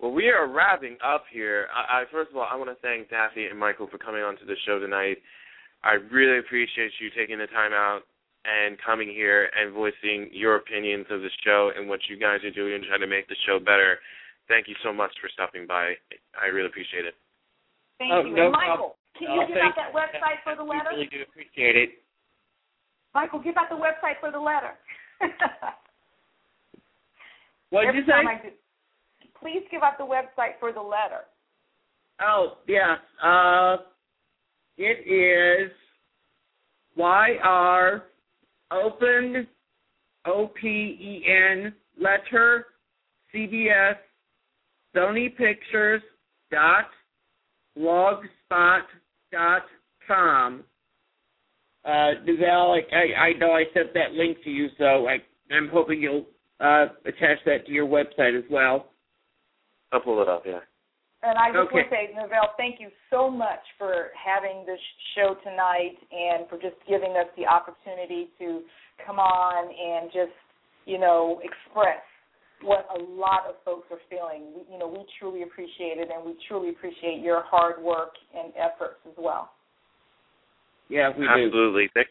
Well, 0.00 0.12
we 0.12 0.28
are 0.30 0.48
wrapping 0.48 0.96
up 1.04 1.24
here. 1.32 1.66
I, 1.74 2.02
I 2.02 2.04
first 2.10 2.30
of 2.30 2.36
all, 2.36 2.46
I 2.50 2.56
want 2.56 2.70
to 2.70 2.76
thank 2.82 3.10
Daphne 3.10 3.46
and 3.46 3.58
Michael 3.58 3.86
for 3.86 3.98
coming 3.98 4.22
on 4.22 4.36
to 4.38 4.44
the 4.44 4.56
show 4.66 4.80
tonight. 4.80 5.18
I 5.84 5.94
really 6.10 6.38
appreciate 6.38 6.90
you 7.00 7.10
taking 7.16 7.38
the 7.38 7.46
time 7.46 7.72
out 7.72 8.02
and 8.44 8.76
coming 8.84 9.08
here 9.08 9.48
and 9.54 9.72
voicing 9.72 10.28
your 10.32 10.56
opinions 10.56 11.06
of 11.10 11.20
the 11.22 11.30
show 11.44 11.70
and 11.76 11.88
what 11.88 12.00
you 12.10 12.16
guys 12.18 12.42
are 12.44 12.50
doing 12.50 12.74
and 12.74 12.84
trying 12.84 13.00
to 13.00 13.06
make 13.06 13.28
the 13.28 13.36
show 13.46 13.58
better. 13.58 13.98
Thank 14.48 14.66
you 14.68 14.74
so 14.82 14.92
much 14.92 15.12
for 15.20 15.28
stopping 15.32 15.66
by. 15.66 15.94
I 16.34 16.46
really 16.50 16.66
appreciate 16.66 17.04
it. 17.06 17.14
Thank 17.98 18.10
Oh, 18.12 18.22
you. 18.26 18.34
no 18.34 18.46
and 18.50 18.52
Michael, 18.52 18.96
can 19.16 19.30
you 19.30 19.42
Oh, 19.42 19.46
give 19.46 19.56
out 19.58 19.76
that 19.76 19.92
website 19.94 20.42
for 20.42 20.56
the 20.56 20.64
We 20.64 20.70
letter? 20.76 20.90
really 20.90 21.06
do 21.06 21.22
appreciate 21.22 21.76
it. 21.76 21.90
Michael, 23.14 23.38
give 23.38 23.56
out 23.56 23.68
the 23.70 23.76
website 23.78 24.18
for 24.20 24.30
the 24.32 24.40
letter. 24.40 24.74
What 27.70 27.86
did 27.86 27.94
you 27.94 28.02
say? 28.04 28.20
do, 28.42 29.28
please 29.40 29.62
give 29.70 29.82
out 29.82 29.96
the 29.96 30.04
website 30.04 30.58
for 30.60 30.72
the 30.72 30.80
letter. 30.80 31.24
Oh, 32.20 32.58
yes. 32.68 32.98
Uh, 33.22 33.76
it 34.76 35.08
is 35.08 35.72
Y-R 36.96 38.02
open 38.72 39.46
O-P-E-N 40.26 41.74
letter 42.00 42.66
CBS 43.34 43.96
Sony 44.94 45.36
Pictures 45.36 46.02
dot 46.50 46.86
blogspot 47.78 48.82
dot 49.32 49.62
com. 50.06 50.64
Uh, 51.84 52.12
I, 52.72 52.80
I, 52.92 53.20
I 53.20 53.32
know 53.38 53.52
I 53.52 53.64
sent 53.74 53.92
that 53.94 54.12
link 54.12 54.38
to 54.44 54.50
you, 54.50 54.68
so 54.78 55.08
I, 55.08 55.16
I'm 55.50 55.68
hoping 55.72 56.00
you'll 56.00 56.26
uh, 56.60 56.86
attach 57.04 57.38
that 57.46 57.66
to 57.66 57.72
your 57.72 57.86
website 57.86 58.38
as 58.38 58.44
well. 58.50 58.90
I'll 59.90 60.00
pull 60.00 60.22
it 60.22 60.28
up, 60.28 60.44
yeah. 60.46 60.60
And 61.22 61.38
I 61.38 61.52
just 61.52 61.70
Okay. 61.70 61.74
want 61.74 61.90
to 61.90 61.94
say, 61.94 62.10
Novell, 62.18 62.56
thank 62.56 62.80
you 62.80 62.90
so 63.08 63.30
much 63.30 63.62
for 63.78 64.10
having 64.18 64.66
this 64.66 64.80
show 65.14 65.34
tonight 65.44 65.96
and 66.10 66.48
for 66.48 66.58
just 66.58 66.74
giving 66.88 67.16
us 67.16 67.30
the 67.36 67.46
opportunity 67.46 68.28
to 68.40 68.62
come 69.06 69.20
on 69.20 69.70
and 69.70 70.10
just, 70.10 70.34
you 70.84 70.98
know, 70.98 71.40
express 71.44 72.02
what 72.62 72.86
a 72.94 72.98
lot 72.98 73.46
of 73.48 73.54
folks 73.64 73.86
are 73.90 74.02
feeling. 74.10 74.50
We, 74.54 74.72
you 74.72 74.78
know, 74.78 74.88
we 74.88 75.04
truly 75.18 75.42
appreciate 75.42 75.98
it, 75.98 76.10
and 76.12 76.24
we 76.26 76.34
truly 76.48 76.70
appreciate 76.70 77.22
your 77.22 77.42
hard 77.46 77.82
work 77.82 78.14
and 78.34 78.52
efforts 78.58 78.98
as 79.06 79.14
well. 79.16 79.50
Yeah, 80.88 81.10
we 81.10 81.26
do. 81.26 81.30
Absolutely. 81.30 81.88
Thank, 81.94 82.08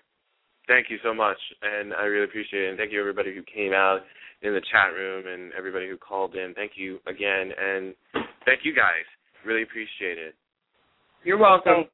thank 0.68 0.90
you 0.90 0.98
so 1.04 1.14
much, 1.14 1.38
and 1.62 1.94
I 1.94 2.04
really 2.04 2.26
appreciate 2.26 2.64
it. 2.64 2.70
And 2.70 2.78
thank 2.78 2.92
you 2.92 3.00
everybody 3.00 3.36
who 3.36 3.44
came 3.44 3.74
out 3.74 4.00
in 4.42 4.54
the 4.54 4.62
chat 4.72 4.94
room 4.94 5.28
and 5.28 5.52
everybody 5.54 5.88
who 5.88 5.98
called 5.98 6.36
in. 6.36 6.54
Thank 6.54 6.74
you 6.76 7.00
again, 7.08 7.52
and 7.60 7.94
thank 8.46 8.62
you 8.64 8.74
guys. 8.76 9.06
Really 9.46 9.64
appreciate 9.64 10.18
it. 10.18 10.36
You're 11.24 11.38
welcome. 11.38 11.86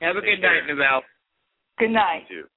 Have 0.00 0.16
a 0.16 0.20
Take 0.20 0.36
good 0.36 0.42
night, 0.42 0.66
care. 0.66 0.76
Novell. 0.76 1.00
Good 1.78 1.90
night. 1.90 2.24
You 2.28 2.42
too. 2.42 2.48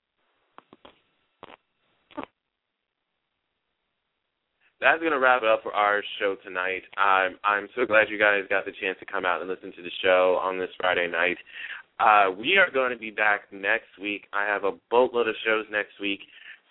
That's 4.81 5.01
gonna 5.01 5.19
wrap 5.19 5.41
it 5.41 5.47
up 5.47 5.63
for 5.63 5.73
our 5.73 6.03
show 6.19 6.35
tonight. 6.43 6.83
I'm 6.97 7.37
I'm 7.43 7.67
so 7.75 7.85
glad 7.85 8.09
you 8.09 8.19
guys 8.19 8.43
got 8.49 8.65
the 8.65 8.73
chance 8.81 8.97
to 8.99 9.05
come 9.05 9.25
out 9.25 9.41
and 9.41 9.49
listen 9.49 9.71
to 9.71 9.81
the 9.81 9.91
show 10.03 10.39
on 10.43 10.59
this 10.59 10.69
Friday 10.77 11.07
night. 11.07 11.37
Uh, 11.99 12.31
we 12.37 12.57
are 12.57 12.69
going 12.69 12.91
to 12.91 12.97
be 12.97 13.09
back 13.09 13.43
next 13.53 13.87
week. 14.01 14.27
I 14.33 14.45
have 14.45 14.65
a 14.65 14.73
boatload 14.91 15.29
of 15.29 15.35
shows 15.45 15.65
next 15.71 15.99
week, 16.01 16.19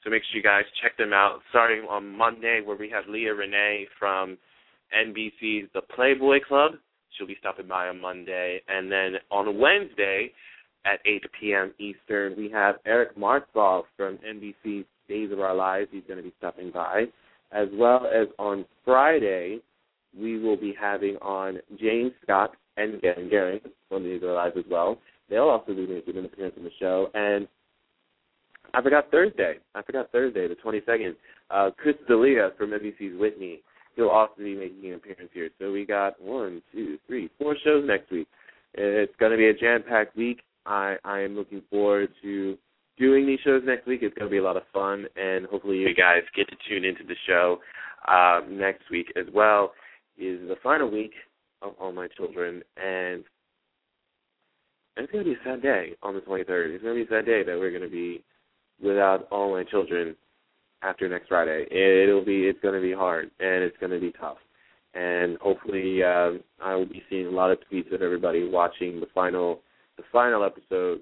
so 0.03 0.11
make 0.11 0.23
sure 0.31 0.37
you 0.37 0.43
guys 0.43 0.65
check 0.83 0.97
them 0.99 1.15
out. 1.15 1.41
Starting 1.49 1.87
on 1.89 2.15
Monday, 2.17 2.61
where 2.63 2.77
we 2.77 2.91
have 2.91 3.05
Leah 3.09 3.33
Renee 3.33 3.87
from 3.99 4.37
NBC's 4.95 5.69
The 5.75 5.83
Playboy 5.95 6.39
Club. 6.47 6.73
She'll 7.17 7.27
be 7.27 7.37
stopping 7.41 7.69
by 7.69 7.89
on 7.89 8.01
Monday, 8.01 8.61
and 8.69 8.91
then 8.91 9.15
on 9.31 9.59
Wednesday 9.59 10.33
at 10.85 11.01
8 11.07 11.25
p.m. 11.41 11.73
Eastern, 11.79 12.35
we 12.37 12.51
have 12.51 12.77
Eric 12.85 13.17
Martsolf 13.17 13.85
from 13.97 14.19
NBC's 14.19 14.85
Days 15.09 15.33
of 15.33 15.41
Our 15.41 15.55
Lives. 15.55 15.89
He's 15.93 16.03
going 16.07 16.19
to 16.19 16.23
be 16.23 16.35
stopping 16.39 16.71
by, 16.71 17.05
as 17.53 17.69
well 17.73 18.07
as 18.07 18.29
on 18.39 18.65
Friday, 18.85 19.61
we 20.19 20.39
will 20.39 20.57
be 20.57 20.75
having 20.79 21.17
on 21.17 21.59
James 21.79 22.13
Scott 22.23 22.55
and 22.77 23.01
Gary 23.01 23.63
from 23.89 24.05
Days 24.05 24.23
of 24.23 24.31
Our 24.31 24.35
Lives 24.35 24.57
as 24.59 24.65
well. 24.71 24.99
They'll 25.31 25.49
also 25.49 25.75
be 25.75 25.87
making 25.87 26.17
an 26.17 26.25
appearance 26.25 26.55
on 26.59 26.65
the 26.65 26.71
show, 26.79 27.09
and 27.15 27.49
I 28.75 28.83
forgot 28.83 29.11
Thursday. 29.11 29.55
I 29.75 29.83
forgot 29.83 30.11
Thursday, 30.11 30.49
the 30.49 30.57
22nd. 30.57 31.15
Uh, 31.51 31.71
Chris 31.77 31.95
D'Elia 32.09 32.51
from 32.59 32.71
NBC's 32.71 33.19
Whitney. 33.19 33.61
He'll 33.97 34.09
also 34.09 34.35
be 34.39 34.55
making 34.55 34.87
an 34.87 34.95
appearance 34.95 35.31
here. 35.33 35.51
So 35.59 35.71
we 35.73 35.85
got 35.85 36.21
one, 36.21 36.63
two, 36.73 36.99
three, 37.07 37.31
four 37.39 37.57
shows 37.65 37.85
next 37.87 38.11
week. 38.11 38.29
It's 38.75 39.15
going 39.21 39.31
to 39.33 39.39
be 39.39 39.49
a 39.49 39.55
jam-packed 39.55 40.17
week. 40.17 40.41
I, 40.67 40.97
I 41.05 41.21
am 41.21 41.37
looking 41.37 41.63
forward 41.71 42.09
to 42.23 42.59
doing 42.99 43.27
these 43.27 43.39
shows 43.45 43.63
next 43.65 43.87
week. 43.87 44.01
It's 44.03 44.15
going 44.15 44.29
to 44.29 44.33
be 44.33 44.39
a 44.39 44.43
lot 44.43 44.57
of 44.57 44.65
fun, 44.73 45.07
and 45.17 45.47
hopefully 45.47 45.79
you 45.79 45.95
guys 45.95 46.23
get 46.35 46.49
to 46.49 46.57
tune 46.69 46.85
into 46.85 47.05
the 47.05 47.15
show 47.27 47.59
uh, 48.09 48.41
next 48.49 48.91
week 48.91 49.13
as 49.17 49.27
well. 49.33 49.73
Is 50.17 50.41
the 50.49 50.57
final 50.63 50.91
week 50.91 51.13
of 51.63 51.73
All 51.81 51.93
My 51.93 52.09
Children, 52.09 52.63
and 52.77 53.25
it's 54.97 55.11
going 55.11 55.25
to 55.25 55.31
be 55.31 55.37
a 55.37 55.45
sad 55.45 55.63
day 55.63 55.97
on 56.03 56.15
the 56.15 56.21
23rd. 56.21 56.75
It's 56.75 56.83
going 56.85 56.97
to 56.97 57.05
be 57.05 57.15
a 57.15 57.19
sad 57.19 57.27
day 57.27 57.43
that 57.43 57.59
we're 57.59 57.71
going 57.71 57.83
to 57.83 57.89
be 57.89 58.23
without 58.83 59.27
All 59.31 59.53
My 59.53 59.65
Children 59.65 60.15
after 60.85 61.09
next 61.09 61.29
Friday. 61.29 61.67
It'll 61.71 62.25
be 62.25 62.47
it's 62.47 62.61
going 62.61 62.75
to 62.75 62.81
be 62.81 62.93
hard 62.93 63.31
and 63.41 63.65
it's 63.65 63.77
going 63.79 63.93
to 63.93 64.01
be 64.01 64.13
tough. 64.13 64.37
And 64.95 65.39
hopefully, 65.39 66.03
uh, 66.03 66.33
I 66.63 66.75
will 66.77 66.87
be 66.87 67.03
seeing 67.11 67.27
a 67.27 67.31
lot 67.31 67.51
of 67.51 67.59
tweets 67.71 67.93
of 67.93 68.03
everybody 68.03 68.49
watching 68.49 69.01
the 69.01 69.09
final 69.15 69.61
the 69.97 70.05
final 70.13 70.45
episode 70.45 71.01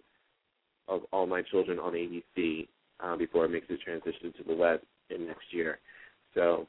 of 0.89 1.01
All 1.12 1.26
My 1.26 1.43
Children 1.43 1.78
on 1.78 1.93
ABC 1.93 2.68
uh, 3.01 3.16
before 3.16 3.45
it 3.45 3.51
makes 3.51 3.66
its 3.68 3.83
transition 3.83 4.33
to 4.39 4.45
the 4.47 4.55
web 4.55 4.80
in 5.11 5.26
next 5.26 5.47
year. 5.51 5.78
So 6.35 6.66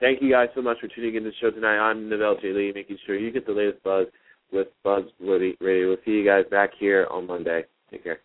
thank 0.00 0.22
you 0.22 0.30
guys 0.30 0.48
so 0.54 0.62
much 0.62 0.78
for 0.80 0.88
tuning 0.88 1.14
in 1.14 1.24
to 1.24 1.30
the 1.30 1.36
show 1.40 1.50
tonight. 1.50 1.78
I'm 1.78 2.08
Novell 2.08 2.40
J. 2.40 2.52
Lee, 2.52 2.72
making 2.74 2.98
sure 3.06 3.16
you 3.16 3.30
get 3.30 3.46
the 3.46 3.52
latest 3.52 3.82
buzz 3.82 4.06
with 4.52 4.68
Buzz 4.84 5.04
Radio. 5.20 5.88
We'll 5.88 5.96
see 6.04 6.12
you 6.12 6.24
guys 6.24 6.44
back 6.50 6.70
here 6.78 7.06
on 7.10 7.26
Monday. 7.26 7.64
Take 7.90 8.04
care. 8.04 8.20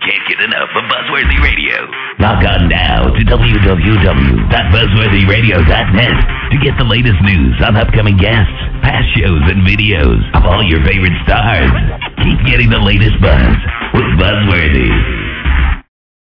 Can't 0.00 0.24
get 0.28 0.40
enough 0.40 0.70
of 0.72 0.84
Buzzworthy 0.88 1.36
Radio. 1.44 1.76
Log 2.18 2.40
on 2.40 2.72
now 2.72 3.12
to 3.12 3.20
www.buzzworthyradio.net 3.20 6.16
to 6.52 6.58
get 6.64 6.72
the 6.78 6.84
latest 6.88 7.20
news 7.20 7.60
on 7.60 7.76
upcoming 7.76 8.16
guests, 8.16 8.56
past 8.80 9.04
shows, 9.12 9.44
and 9.52 9.60
videos 9.60 10.24
of 10.32 10.46
all 10.46 10.64
your 10.64 10.82
favorite 10.88 11.12
stars. 11.28 11.68
Keep 12.24 12.48
getting 12.48 12.70
the 12.70 12.80
latest 12.80 13.20
buzz 13.20 13.56
with 13.92 14.08
Buzzworthy. 14.16 15.19